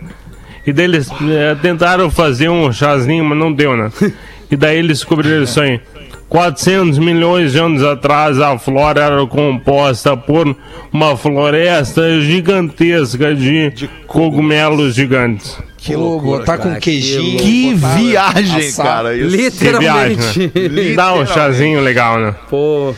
E 0.65 0.71
daí 0.71 0.85
eles 0.85 1.09
eh, 1.09 1.57
tentaram 1.61 2.09
fazer 2.09 2.49
um 2.49 2.71
chazinho, 2.71 3.25
mas 3.25 3.37
não 3.37 3.51
deu, 3.51 3.75
né? 3.75 3.91
E 4.49 4.55
daí 4.55 4.77
eles 4.77 4.99
descobriram 4.99 5.43
isso 5.43 5.59
aí. 5.59 5.81
400 6.29 6.97
milhões 6.99 7.53
de 7.53 7.59
anos 7.59 7.83
atrás, 7.83 8.39
a 8.39 8.57
flora 8.59 9.01
era 9.01 9.25
composta 9.27 10.15
por 10.17 10.55
uma 10.91 11.15
floresta 11.15 12.19
gigantesca 12.21 13.33
de, 13.33 13.89
cogumelos 14.07 14.95
gigantes. 14.95 15.57
Que 15.77 15.93
Pô, 15.93 15.99
loucura, 15.99 16.39
botar 16.39 16.57
com 16.57 16.75
queijinho. 16.75 17.39
Que 17.39 17.73
viagem, 17.73 18.67
assar. 18.67 18.85
cara. 18.85 19.15
Isso. 19.15 19.37
Que 19.37 19.43
Literalmente. 19.49 20.47
viagem, 20.53 20.89
né? 20.89 20.95
Dá 20.95 21.13
um 21.13 21.25
chazinho 21.25 21.79
legal, 21.81 22.19
né? 22.19 22.35
Pô, 22.49 22.93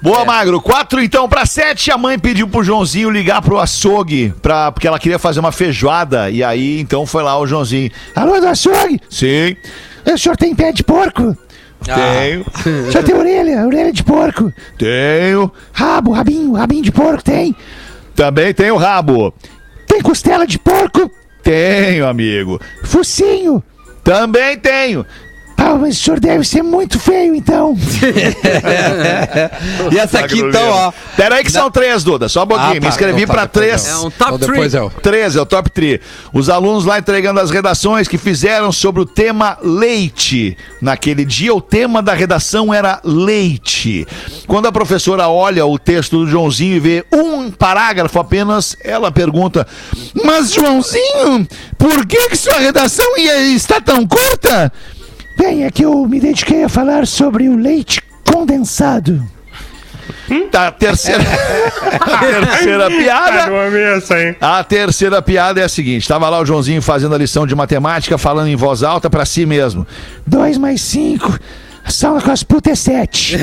Boa, 0.00 0.22
Magro. 0.22 0.60
Quatro 0.60 1.02
então 1.02 1.26
pra 1.26 1.46
sete. 1.46 1.90
A 1.90 1.96
mãe 1.96 2.18
pediu 2.18 2.46
pro 2.46 2.62
Joãozinho 2.62 3.08
ligar 3.08 3.40
pro 3.40 3.58
açougue, 3.58 4.34
pra, 4.42 4.70
porque 4.70 4.86
ela 4.86 4.98
queria 4.98 5.18
fazer 5.18 5.40
uma 5.40 5.50
feijoada. 5.50 6.28
E 6.30 6.44
aí, 6.44 6.78
então, 6.78 7.06
foi 7.06 7.22
lá 7.22 7.38
o 7.38 7.46
Joãozinho. 7.46 7.90
Alô, 8.14 8.38
do 8.38 8.46
açougue? 8.46 9.00
Sim. 9.08 9.56
O 10.06 10.18
senhor 10.18 10.36
tem 10.36 10.54
pé 10.54 10.72
de 10.72 10.84
porco? 10.84 11.34
Tenho. 11.84 12.44
O 12.88 12.92
senhor 12.92 13.04
tem 13.04 13.14
orelha? 13.14 13.66
Orelha 13.66 13.92
de 13.92 14.02
porco? 14.02 14.52
Tenho. 14.78 15.50
Rabo, 15.72 16.12
rabinho, 16.12 16.52
rabinho 16.54 16.82
de 16.82 16.92
porco 16.92 17.22
tem? 17.22 17.54
Também 18.14 18.54
tenho 18.54 18.76
rabo. 18.76 19.34
Tem 19.86 20.00
costela 20.00 20.46
de 20.46 20.58
porco? 20.58 21.10
Tenho, 21.42 22.06
amigo. 22.06 22.60
Focinho? 22.84 23.62
Também 24.02 24.56
tenho. 24.58 25.04
Ah, 25.56 25.76
mas 25.76 25.98
o 25.98 26.02
senhor 26.02 26.20
deve 26.20 26.44
ser 26.44 26.62
muito 26.62 26.98
feio, 26.98 27.34
então. 27.34 27.76
E 29.92 29.98
essa 29.98 30.20
aqui, 30.20 30.38
então, 30.40 30.68
ó. 30.68 30.92
Pera 31.16 31.36
aí 31.36 31.44
que 31.44 31.52
são 31.52 31.70
três, 31.70 32.02
Duda. 32.04 32.28
Só 32.28 32.44
um 32.44 32.46
pouquinho. 32.46 32.70
Ah, 32.70 32.74
Me 32.74 32.80
tá. 32.80 32.88
inscrevi 32.88 33.22
Então 33.22 33.34
tá, 33.34 33.36
pra 33.46 33.46
depois 33.46 33.82
três. 33.82 33.88
é 33.88 33.96
um 33.96 34.06
Então 34.08 34.26
top 34.28 34.38
depois 34.38 34.72
3. 34.72 34.74
é 34.74 34.82
o. 34.82 34.90
13 34.90 35.38
é 35.38 35.42
o 35.42 35.46
top 35.46 35.70
3. 35.70 36.00
Os 36.32 36.48
alunos 36.50 36.84
lá 36.84 36.98
entregando 36.98 37.40
as 37.40 37.50
redações 37.50 38.08
que 38.08 38.18
fizeram 38.18 38.72
sobre 38.72 39.02
o 39.02 39.06
tema 39.06 39.58
leite. 39.62 40.56
Naquele 40.80 41.24
dia, 41.24 41.54
o 41.54 41.60
tema 41.60 42.02
da 42.02 42.14
redação 42.14 42.72
era 42.72 43.00
leite. 43.04 44.06
Quando 44.46 44.66
a 44.66 44.72
professora 44.72 45.28
olha 45.28 45.64
o 45.66 45.78
texto 45.78 46.18
do 46.18 46.26
Joãozinho 46.30 46.76
e 46.76 46.80
vê 46.80 47.04
um 47.12 47.50
parágrafo 47.50 48.18
apenas, 48.18 48.76
ela 48.82 49.10
pergunta: 49.10 49.66
Mas, 50.24 50.52
Joãozinho, 50.52 51.46
por 51.78 52.06
que, 52.06 52.28
que 52.28 52.36
sua 52.36 52.58
redação 52.58 53.16
ia- 53.18 53.40
está 53.54 53.80
tão 53.80 54.06
curta? 54.06 54.72
Bem, 55.36 55.64
é 55.64 55.70
que 55.70 55.84
eu 55.84 56.06
me 56.06 56.20
dediquei 56.20 56.64
a 56.64 56.68
falar 56.68 57.06
sobre 57.06 57.48
o 57.48 57.56
leite 57.56 58.00
condensado. 58.30 59.22
Tá, 60.50 60.68
a 60.68 60.72
terceira, 60.72 61.22
a 62.00 62.18
terceira 62.18 62.88
piada. 62.88 64.20
Hein? 64.20 64.36
A 64.40 64.64
terceira 64.64 65.22
piada 65.22 65.60
é 65.60 65.64
a 65.64 65.68
seguinte: 65.68 66.06
tava 66.06 66.28
lá 66.28 66.40
o 66.40 66.46
Joãozinho 66.46 66.80
fazendo 66.80 67.14
a 67.14 67.18
lição 67.18 67.46
de 67.46 67.54
matemática, 67.54 68.16
falando 68.16 68.48
em 68.48 68.56
voz 68.56 68.82
alta 68.82 69.10
pra 69.10 69.24
si 69.24 69.44
mesmo. 69.44 69.86
2 70.26 70.58
mais 70.58 70.80
5, 70.82 71.38
a 71.84 71.90
soma 71.90 72.22
com 72.22 72.30
as 72.30 72.42
putas 72.42 72.88
é 72.88 73.04
7. 73.04 73.36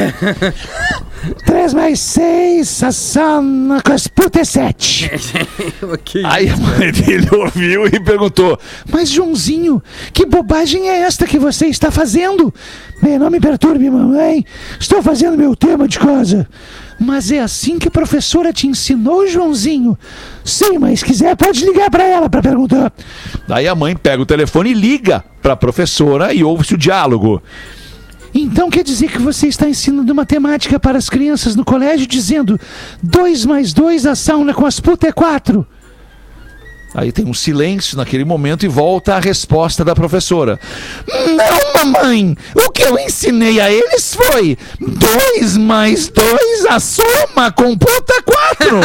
3 1.46 1.74
mais 1.76 2.00
6, 2.00 2.84
a 2.84 2.92
soma 2.92 3.82
com 3.84 3.94
as 3.94 4.08
putas 4.08 4.58
é 4.58 4.72
7. 4.72 5.12
Ok. 5.84 6.24
Aí 6.26 6.50
a 6.50 6.58
mãe 6.58 6.92
dele 6.92 7.28
ouviu 7.32 7.86
e 7.86 8.00
perguntou: 8.00 8.60
Mas 8.92 9.10
Joãozinho, 9.10 9.82
que 10.12 10.26
bobagem 10.26 10.90
é 10.90 11.02
esta 11.02 11.28
que 11.28 11.38
você 11.38 11.68
está 11.68 11.92
fazendo? 11.92 12.52
Bem, 13.00 13.20
não 13.20 13.30
me 13.30 13.40
perturbe, 13.40 13.88
mamãe. 13.92 14.44
Estou 14.80 15.04
fazendo 15.04 15.38
meu 15.38 15.56
tema 15.56 15.88
de 15.88 16.00
casa. 16.00 16.48
Mas 17.00 17.32
é 17.32 17.40
assim 17.40 17.78
que 17.78 17.88
a 17.88 17.92
professora 17.92 18.52
te 18.52 18.68
ensinou, 18.68 19.28
Joãozinho? 19.28 19.98
Sim, 20.44 20.80
mas 20.80 21.04
quiser 21.04 21.36
pode 21.36 21.64
ligar 21.64 21.92
para 21.92 22.04
ela 22.04 22.30
para 22.30 22.42
perguntar. 22.42 22.92
Daí 23.48 23.68
a 23.68 23.76
mãe 23.76 23.96
pega 23.96 24.22
o 24.22 24.26
telefone 24.26 24.72
e 24.72 24.74
liga 24.74 25.24
para 25.42 25.54
a 25.54 25.58
professora 25.58 26.34
e 26.34 26.44
ouve-se 26.44 26.74
o 26.74 26.78
diálogo. 26.78 27.42
Então 28.34 28.70
quer 28.70 28.84
dizer 28.84 29.12
que 29.12 29.20
você 29.20 29.48
está 29.48 29.68
ensinando 29.68 30.16
matemática 30.16 30.80
para 30.80 30.98
as 30.98 31.10
crianças 31.10 31.56
no 31.56 31.66
colégio 31.66 32.08
dizendo 32.08 32.60
2 33.04 33.46
mais 33.46 33.74
2 33.74 34.06
a 34.06 34.16
sauna 34.16 34.54
com 34.54 34.66
as 34.66 34.80
putas 34.80 35.10
é 35.10 35.14
4? 35.14 35.66
Aí 36.94 37.12
tem 37.12 37.26
um 37.26 37.34
silêncio 37.34 37.96
naquele 37.98 38.26
momento 38.26 38.66
e 38.66 38.68
volta 38.68 39.16
a 39.16 39.20
resposta 39.20 39.86
da 39.86 39.96
professora. 39.96 40.60
Não, 41.08 41.86
mamãe! 41.86 42.36
O 42.54 42.70
que 42.70 42.82
eu 42.84 43.00
ensinei 43.00 43.62
a 43.62 43.72
eles 43.72 44.14
foi 44.14 44.58
2 44.80 45.56
mais 45.58 46.10
2 46.10 46.66
a 46.70 46.80
soma 46.82 47.52
com 47.56 47.78
puta 47.78 48.22
4! 48.22 48.82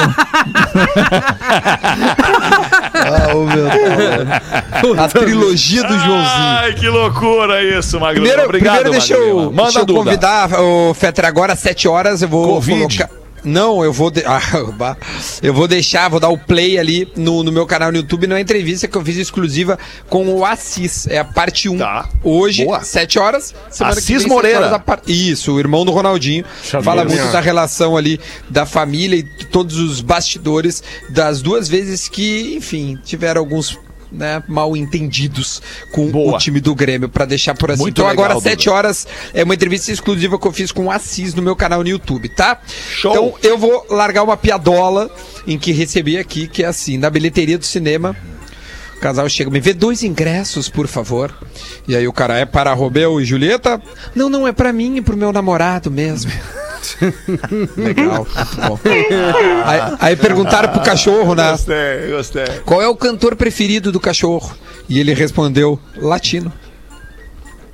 Ah, 2.94 3.34
ô, 3.34 3.44
meu 3.44 3.64
Deus. 3.68 4.98
A 4.98 5.08
trilogia 5.08 5.82
do 5.82 5.98
Joãozinho. 5.98 6.24
Ai, 6.24 6.74
que 6.74 6.88
loucura 6.88 7.62
isso, 7.62 7.98
Magro. 7.98 8.22
Primeiro, 8.22 8.44
Obrigado, 8.44 8.74
primeiro 8.82 8.98
deixa 8.98 9.14
eu. 9.14 9.52
Manda 9.52 9.62
deixa 9.64 9.78
eu 9.80 9.86
convidar 9.86 10.60
o 10.60 10.94
Fetra 10.94 11.28
agora 11.28 11.52
às 11.54 11.58
7 11.58 11.88
horas. 11.88 12.22
Eu 12.22 12.28
vou 12.28 12.54
Covid. 12.54 12.98
colocar. 12.98 13.25
Não, 13.46 13.82
eu 13.84 13.92
vou. 13.92 14.10
De... 14.10 14.22
Ah, 14.26 14.96
eu 15.40 15.54
vou 15.54 15.68
deixar, 15.68 16.08
vou 16.10 16.18
dar 16.20 16.28
o 16.28 16.36
play 16.36 16.78
ali 16.78 17.10
no, 17.16 17.42
no 17.42 17.52
meu 17.52 17.64
canal 17.64 17.90
no 17.92 17.98
YouTube, 17.98 18.26
numa 18.26 18.40
entrevista 18.40 18.88
que 18.88 18.96
eu 18.96 19.04
fiz 19.04 19.16
exclusiva 19.16 19.78
com 20.08 20.26
o 20.34 20.44
Assis. 20.44 21.06
É 21.06 21.18
a 21.18 21.24
parte 21.24 21.68
1. 21.68 21.78
Tá. 21.78 22.08
Hoje, 22.24 22.64
Boa. 22.64 22.82
7 22.82 23.18
horas. 23.18 23.54
semana 23.70 23.94
que 23.94 24.00
Assis 24.02 24.22
vem, 24.24 24.28
Moreira. 24.28 24.78
par- 24.78 25.00
Isso, 25.06 25.52
o 25.54 25.58
irmão 25.60 25.84
do 25.84 25.92
Ronaldinho. 25.92 26.44
Xavier. 26.62 26.82
Fala 26.82 27.04
muito 27.04 27.32
da 27.32 27.40
relação 27.40 27.96
ali 27.96 28.20
da 28.50 28.66
família 28.66 29.16
e 29.16 29.22
todos 29.46 29.78
os 29.78 30.00
bastidores 30.00 30.82
das 31.08 31.40
duas 31.40 31.68
vezes 31.68 32.08
que, 32.08 32.54
enfim, 32.56 32.98
tiveram 33.04 33.40
alguns. 33.40 33.78
Né, 34.10 34.40
mal 34.46 34.76
entendidos 34.76 35.60
com 35.90 36.08
Boa. 36.12 36.36
o 36.36 36.38
time 36.38 36.60
do 36.60 36.74
Grêmio, 36.76 37.08
pra 37.08 37.24
deixar 37.24 37.54
por 37.54 37.72
assim. 37.72 37.82
Muito 37.82 38.00
então, 38.00 38.08
legal, 38.08 38.26
agora, 38.26 38.38
Duda. 38.38 38.50
7 38.50 38.70
horas, 38.70 39.06
é 39.34 39.42
uma 39.42 39.52
entrevista 39.52 39.90
exclusiva 39.90 40.38
que 40.38 40.46
eu 40.46 40.52
fiz 40.52 40.70
com 40.70 40.86
o 40.86 40.90
Assis 40.92 41.34
no 41.34 41.42
meu 41.42 41.56
canal 41.56 41.82
no 41.82 41.88
YouTube, 41.88 42.28
tá? 42.28 42.60
Show. 42.68 43.10
Então, 43.10 43.34
eu 43.42 43.58
vou 43.58 43.84
largar 43.90 44.22
uma 44.22 44.36
piadola 44.36 45.10
em 45.44 45.58
que 45.58 45.72
recebi 45.72 46.16
aqui, 46.16 46.46
que 46.46 46.62
é 46.62 46.66
assim, 46.66 46.96
na 46.96 47.10
bilheteria 47.10 47.58
do 47.58 47.64
cinema. 47.64 48.16
O 48.96 49.00
casal 49.00 49.28
chega, 49.28 49.50
me 49.50 49.60
vê 49.60 49.74
dois 49.74 50.02
ingressos, 50.02 50.68
por 50.68 50.86
favor. 50.86 51.34
E 51.86 51.94
aí 51.94 52.08
o 52.08 52.12
cara, 52.12 52.38
é 52.38 52.46
para 52.46 52.72
Romeu 52.72 53.20
e 53.20 53.24
Julieta? 53.24 53.80
Não, 54.14 54.30
não, 54.30 54.48
é 54.48 54.52
pra 54.52 54.72
mim 54.72 54.96
e 54.96 55.02
pro 55.02 55.16
meu 55.16 55.32
namorado 55.32 55.90
mesmo. 55.90 56.30
Legal, 57.76 58.26
bom. 58.68 58.78
Aí, 59.64 59.80
aí 60.00 60.16
perguntaram 60.16 60.68
pro 60.68 60.80
cachorro, 60.82 61.34
né? 61.34 61.50
Gostei, 61.52 62.10
gostei. 62.10 62.44
Qual 62.64 62.80
é 62.82 62.86
o 62.88 62.94
cantor 62.96 63.34
preferido 63.36 63.90
do 63.90 63.98
cachorro? 64.00 64.54
E 64.88 65.00
ele 65.00 65.12
respondeu, 65.14 65.78
latino. 65.96 66.52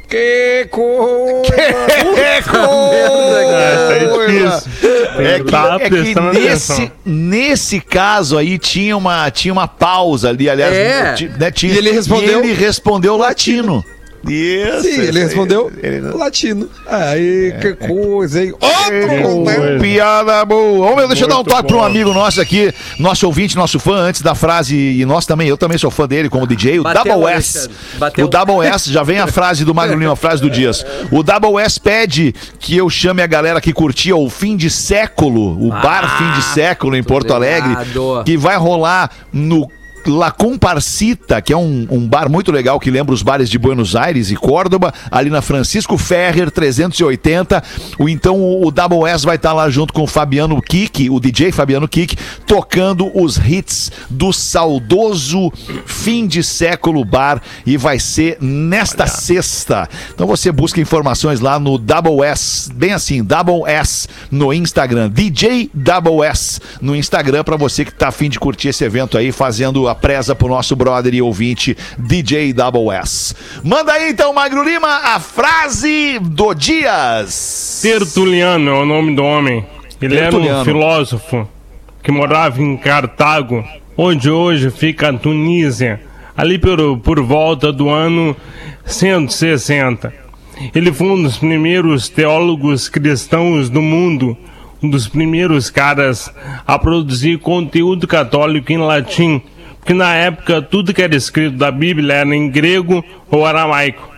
Que 0.08 0.68
coisa! 0.70 1.54
Essa 3.56 3.92
é 3.92 3.98
difícil. 3.98 4.72
É 5.18 5.38
que, 5.38 5.50
Tá 5.50 5.76
é 5.80 5.88
que 5.88 6.38
nesse, 6.38 6.92
nesse 7.04 7.80
caso 7.80 8.36
aí 8.36 8.58
tinha 8.58 8.96
uma, 8.96 9.30
tinha 9.30 9.52
uma 9.52 9.66
pausa 9.68 10.28
ali, 10.28 10.48
aliás, 10.50 10.74
É. 10.74 11.16
né, 11.38 11.50
tinha, 11.50 11.72
E 11.72 11.78
ele 11.78 11.92
respondeu- 11.92 12.44
e 12.44 12.50
ele 12.50 12.54
respondeu 12.54 13.16
latino. 13.16 13.82
Isso. 14.28 14.82
Sim, 14.82 14.88
isso 14.90 15.00
ele 15.00 15.18
respondeu 15.20 15.70
Ele- 15.82 16.00
latino. 16.12 16.68
Aí, 16.86 17.54
que 17.60 17.74
coisa, 17.86 18.44
hein? 18.44 18.52
Outro, 18.52 19.44
coisa. 19.44 19.78
Piada 19.80 20.44
boa. 20.44 20.90
Ô, 20.92 20.96
meu, 20.96 21.08
deixa 21.08 21.24
eu 21.24 21.28
dar 21.28 21.38
um 21.40 21.44
toque 21.44 21.66
para 21.68 21.76
um 21.76 21.84
amigo 21.84 22.12
nosso 22.12 22.40
aqui, 22.40 22.72
nosso 22.98 23.26
ouvinte, 23.26 23.56
nosso 23.56 23.78
fã, 23.78 23.96
antes 23.96 24.22
da 24.22 24.34
frase, 24.34 24.76
e 24.76 25.04
nós 25.04 25.26
também, 25.26 25.48
eu 25.48 25.56
também 25.56 25.76
sou 25.78 25.90
fã 25.90 26.06
dele 26.06 26.28
como 26.28 26.46
DJ, 26.46 26.78
o 26.80 26.82
Bateu, 26.82 27.04
Double 27.04 27.32
S. 27.32 27.68
Bateu. 27.98 28.26
O 28.26 28.28
Double 28.28 28.66
S, 28.66 28.92
já 28.92 29.02
vem 29.02 29.18
a 29.18 29.26
frase 29.26 29.64
do 29.64 29.74
Magno 29.74 29.96
Lima, 29.98 30.12
a 30.12 30.16
frase 30.16 30.40
do 30.40 30.50
Dias. 30.50 30.84
O 31.10 31.22
Double 31.22 31.58
S 31.62 31.80
pede 31.80 32.34
que 32.58 32.76
eu 32.76 32.88
chame 32.88 33.22
a 33.22 33.26
galera 33.26 33.60
que 33.60 33.72
curtia 33.72 34.14
o 34.16 34.28
fim 34.30 34.56
de 34.56 34.70
século, 34.70 35.58
o 35.68 35.72
Ah, 35.72 35.80
bar 35.80 36.18
fim 36.18 36.30
de 36.32 36.42
século 36.54 36.96
em 36.96 37.02
Porto 37.02 37.32
Alegre, 37.34 37.76
que 38.24 38.36
vai 38.36 38.56
rolar 38.56 39.10
no 39.32 39.68
La 40.06 40.30
Comparcita, 40.30 41.40
que 41.40 41.52
é 41.52 41.56
um, 41.56 41.86
um 41.90 42.08
bar 42.08 42.28
muito 42.28 42.50
legal 42.50 42.80
que 42.80 42.90
lembra 42.90 43.14
os 43.14 43.22
bares 43.22 43.48
de 43.48 43.58
Buenos 43.58 43.94
Aires 43.94 44.30
e 44.30 44.36
Córdoba, 44.36 44.92
ali 45.10 45.30
na 45.30 45.42
Francisco 45.42 45.96
Ferrer 45.96 46.50
380. 46.50 47.62
O, 47.98 48.08
então 48.08 48.38
o, 48.38 48.66
o 48.66 48.70
Double 48.70 49.06
S 49.08 49.24
vai 49.24 49.36
estar 49.36 49.52
lá 49.52 49.68
junto 49.70 49.92
com 49.92 50.02
o 50.02 50.06
Fabiano 50.06 50.60
Kik, 50.60 51.10
o 51.10 51.20
DJ 51.20 51.52
Fabiano 51.52 51.86
Kik, 51.88 52.16
tocando 52.46 53.10
os 53.14 53.36
hits 53.36 53.92
do 54.10 54.32
saudoso 54.32 55.52
fim 55.86 56.26
de 56.26 56.42
século 56.42 57.04
bar 57.04 57.40
e 57.64 57.76
vai 57.76 57.98
ser 57.98 58.38
nesta 58.40 59.06
sexta. 59.06 59.88
Então 60.14 60.26
você 60.26 60.50
busca 60.50 60.80
informações 60.80 61.40
lá 61.40 61.58
no 61.58 61.78
Double 61.78 62.22
S, 62.22 62.72
bem 62.72 62.92
assim, 62.92 63.22
Double 63.22 63.62
S 63.66 64.08
no 64.30 64.52
Instagram, 64.52 65.10
DJ 65.10 65.70
Double 65.72 66.24
S 66.24 66.60
no 66.80 66.96
Instagram 66.96 67.44
para 67.44 67.56
você 67.56 67.84
que 67.84 67.94
tá 67.94 68.08
afim 68.08 68.28
de 68.28 68.38
curtir 68.38 68.68
esse 68.68 68.84
evento 68.84 69.16
aí, 69.16 69.32
fazendo 69.32 69.88
a 69.88 69.91
preza 69.94 70.34
pro 70.34 70.48
nosso 70.48 70.74
brother 70.76 71.14
e 71.14 71.22
ouvinte 71.22 71.76
DJ 71.98 72.52
Double 72.52 72.90
S. 72.90 73.34
Manda 73.62 73.92
aí 73.92 74.10
então, 74.10 74.32
Magro 74.32 74.62
Lima, 74.62 74.88
a 74.88 75.20
frase 75.20 76.18
do 76.20 76.54
Dias. 76.54 77.80
Tertuliano 77.82 78.70
é 78.70 78.74
o 78.74 78.84
nome 78.84 79.14
do 79.14 79.22
homem. 79.22 79.64
Ele 80.00 80.16
era 80.16 80.30
Tertuliano. 80.30 80.60
um 80.60 80.64
filósofo 80.64 81.48
que 82.02 82.10
morava 82.10 82.60
em 82.60 82.76
Cartago, 82.76 83.64
onde 83.96 84.28
hoje 84.28 84.70
fica 84.70 85.10
a 85.10 85.12
Tunísia, 85.12 86.00
ali 86.36 86.58
por, 86.58 86.98
por 86.98 87.22
volta 87.22 87.72
do 87.72 87.88
ano 87.88 88.36
160. 88.84 90.12
Ele 90.74 90.92
foi 90.92 91.08
um 91.08 91.22
dos 91.22 91.38
primeiros 91.38 92.08
teólogos 92.08 92.88
cristãos 92.88 93.70
do 93.70 93.80
mundo, 93.80 94.36
um 94.82 94.90
dos 94.90 95.06
primeiros 95.06 95.70
caras 95.70 96.32
a 96.66 96.78
produzir 96.78 97.38
conteúdo 97.38 98.06
católico 98.06 98.72
em 98.72 98.78
latim, 98.78 99.42
porque 99.82 99.94
na 99.94 100.14
época 100.14 100.62
tudo 100.62 100.94
que 100.94 101.02
era 101.02 101.16
escrito 101.16 101.56
da 101.56 101.72
Bíblia 101.72 102.14
era 102.14 102.36
em 102.36 102.48
grego 102.48 103.04
ou 103.28 103.44
aramaico. 103.44 104.08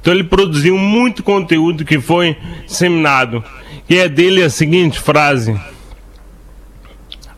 Então 0.00 0.12
ele 0.12 0.24
produziu 0.24 0.76
muito 0.76 1.22
conteúdo 1.22 1.84
que 1.84 2.00
foi 2.00 2.36
disseminado. 2.66 3.42
E 3.88 3.98
é 3.98 4.08
dele 4.08 4.42
a 4.42 4.50
seguinte 4.50 4.98
frase: 4.98 5.56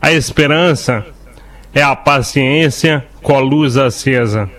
A 0.01 0.13
esperança 0.13 1.05
é 1.75 1.83
a 1.83 1.95
paciência 1.95 3.05
com 3.23 3.37
a 3.37 3.41
luz 3.41 3.77
acesa. 3.77 4.51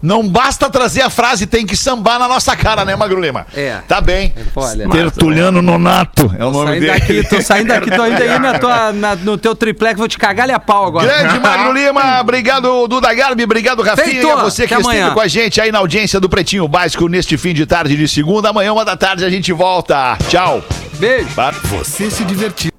Não 0.00 0.28
basta 0.28 0.70
trazer 0.70 1.02
a 1.02 1.10
frase, 1.10 1.46
tem 1.46 1.66
que 1.66 1.76
sambar 1.76 2.18
na 2.18 2.28
nossa 2.28 2.54
cara, 2.56 2.84
né, 2.84 2.94
Magro 2.94 3.20
Lima? 3.20 3.46
É. 3.54 3.78
Tá 3.88 4.00
bem. 4.00 4.32
Olha. 4.54 4.88
Tertuliano 4.88 5.60
Nonato 5.60 6.32
é 6.38 6.44
o 6.44 6.50
nome 6.50 6.66
Saindo 6.68 6.80
dele. 6.80 6.92
daqui, 7.00 7.22
tô 7.28 7.42
saindo 7.42 7.68
daqui, 7.68 7.90
tô 7.90 8.06
indo 8.06 8.22
aí 8.22 8.38
na 8.38 8.58
tua, 8.58 8.92
na- 8.92 9.16
no 9.16 9.36
teu 9.36 9.56
triplex, 9.56 9.98
vou 9.98 10.06
te 10.08 10.16
cagar 10.16 10.48
a 10.50 10.58
pau 10.60 10.86
agora. 10.86 11.06
Grande 11.06 11.40
Magno 11.40 11.72
Lima, 11.72 12.20
obrigado 12.22 12.86
Duda 12.86 13.12
Garbi, 13.12 13.42
obrigado 13.44 13.82
Rafinha 13.82 14.06
Feito. 14.06 14.26
e 14.26 14.30
a 14.30 14.36
você 14.36 14.66
que 14.68 14.74
Até 14.74 14.80
esteve 14.82 14.98
amanhã. 15.00 15.14
com 15.14 15.20
a 15.20 15.26
gente 15.28 15.60
aí 15.60 15.72
na 15.72 15.78
audiência 15.78 16.20
do 16.20 16.28
Pretinho 16.28 16.68
Básico 16.68 17.08
neste 17.08 17.36
fim 17.36 17.52
de 17.52 17.66
tarde 17.66 17.96
de 17.96 18.06
segunda. 18.06 18.50
Amanhã, 18.50 18.72
uma 18.72 18.84
da 18.84 18.96
tarde, 18.96 19.24
a 19.24 19.30
gente 19.30 19.52
volta. 19.52 20.16
Tchau. 20.28 20.62
Beijo. 20.94 21.28
Você 21.64 22.10
se 22.10 22.24
divertiu. 22.24 22.70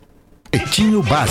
Pretinho 0.50 1.04
Básico. 1.04 1.28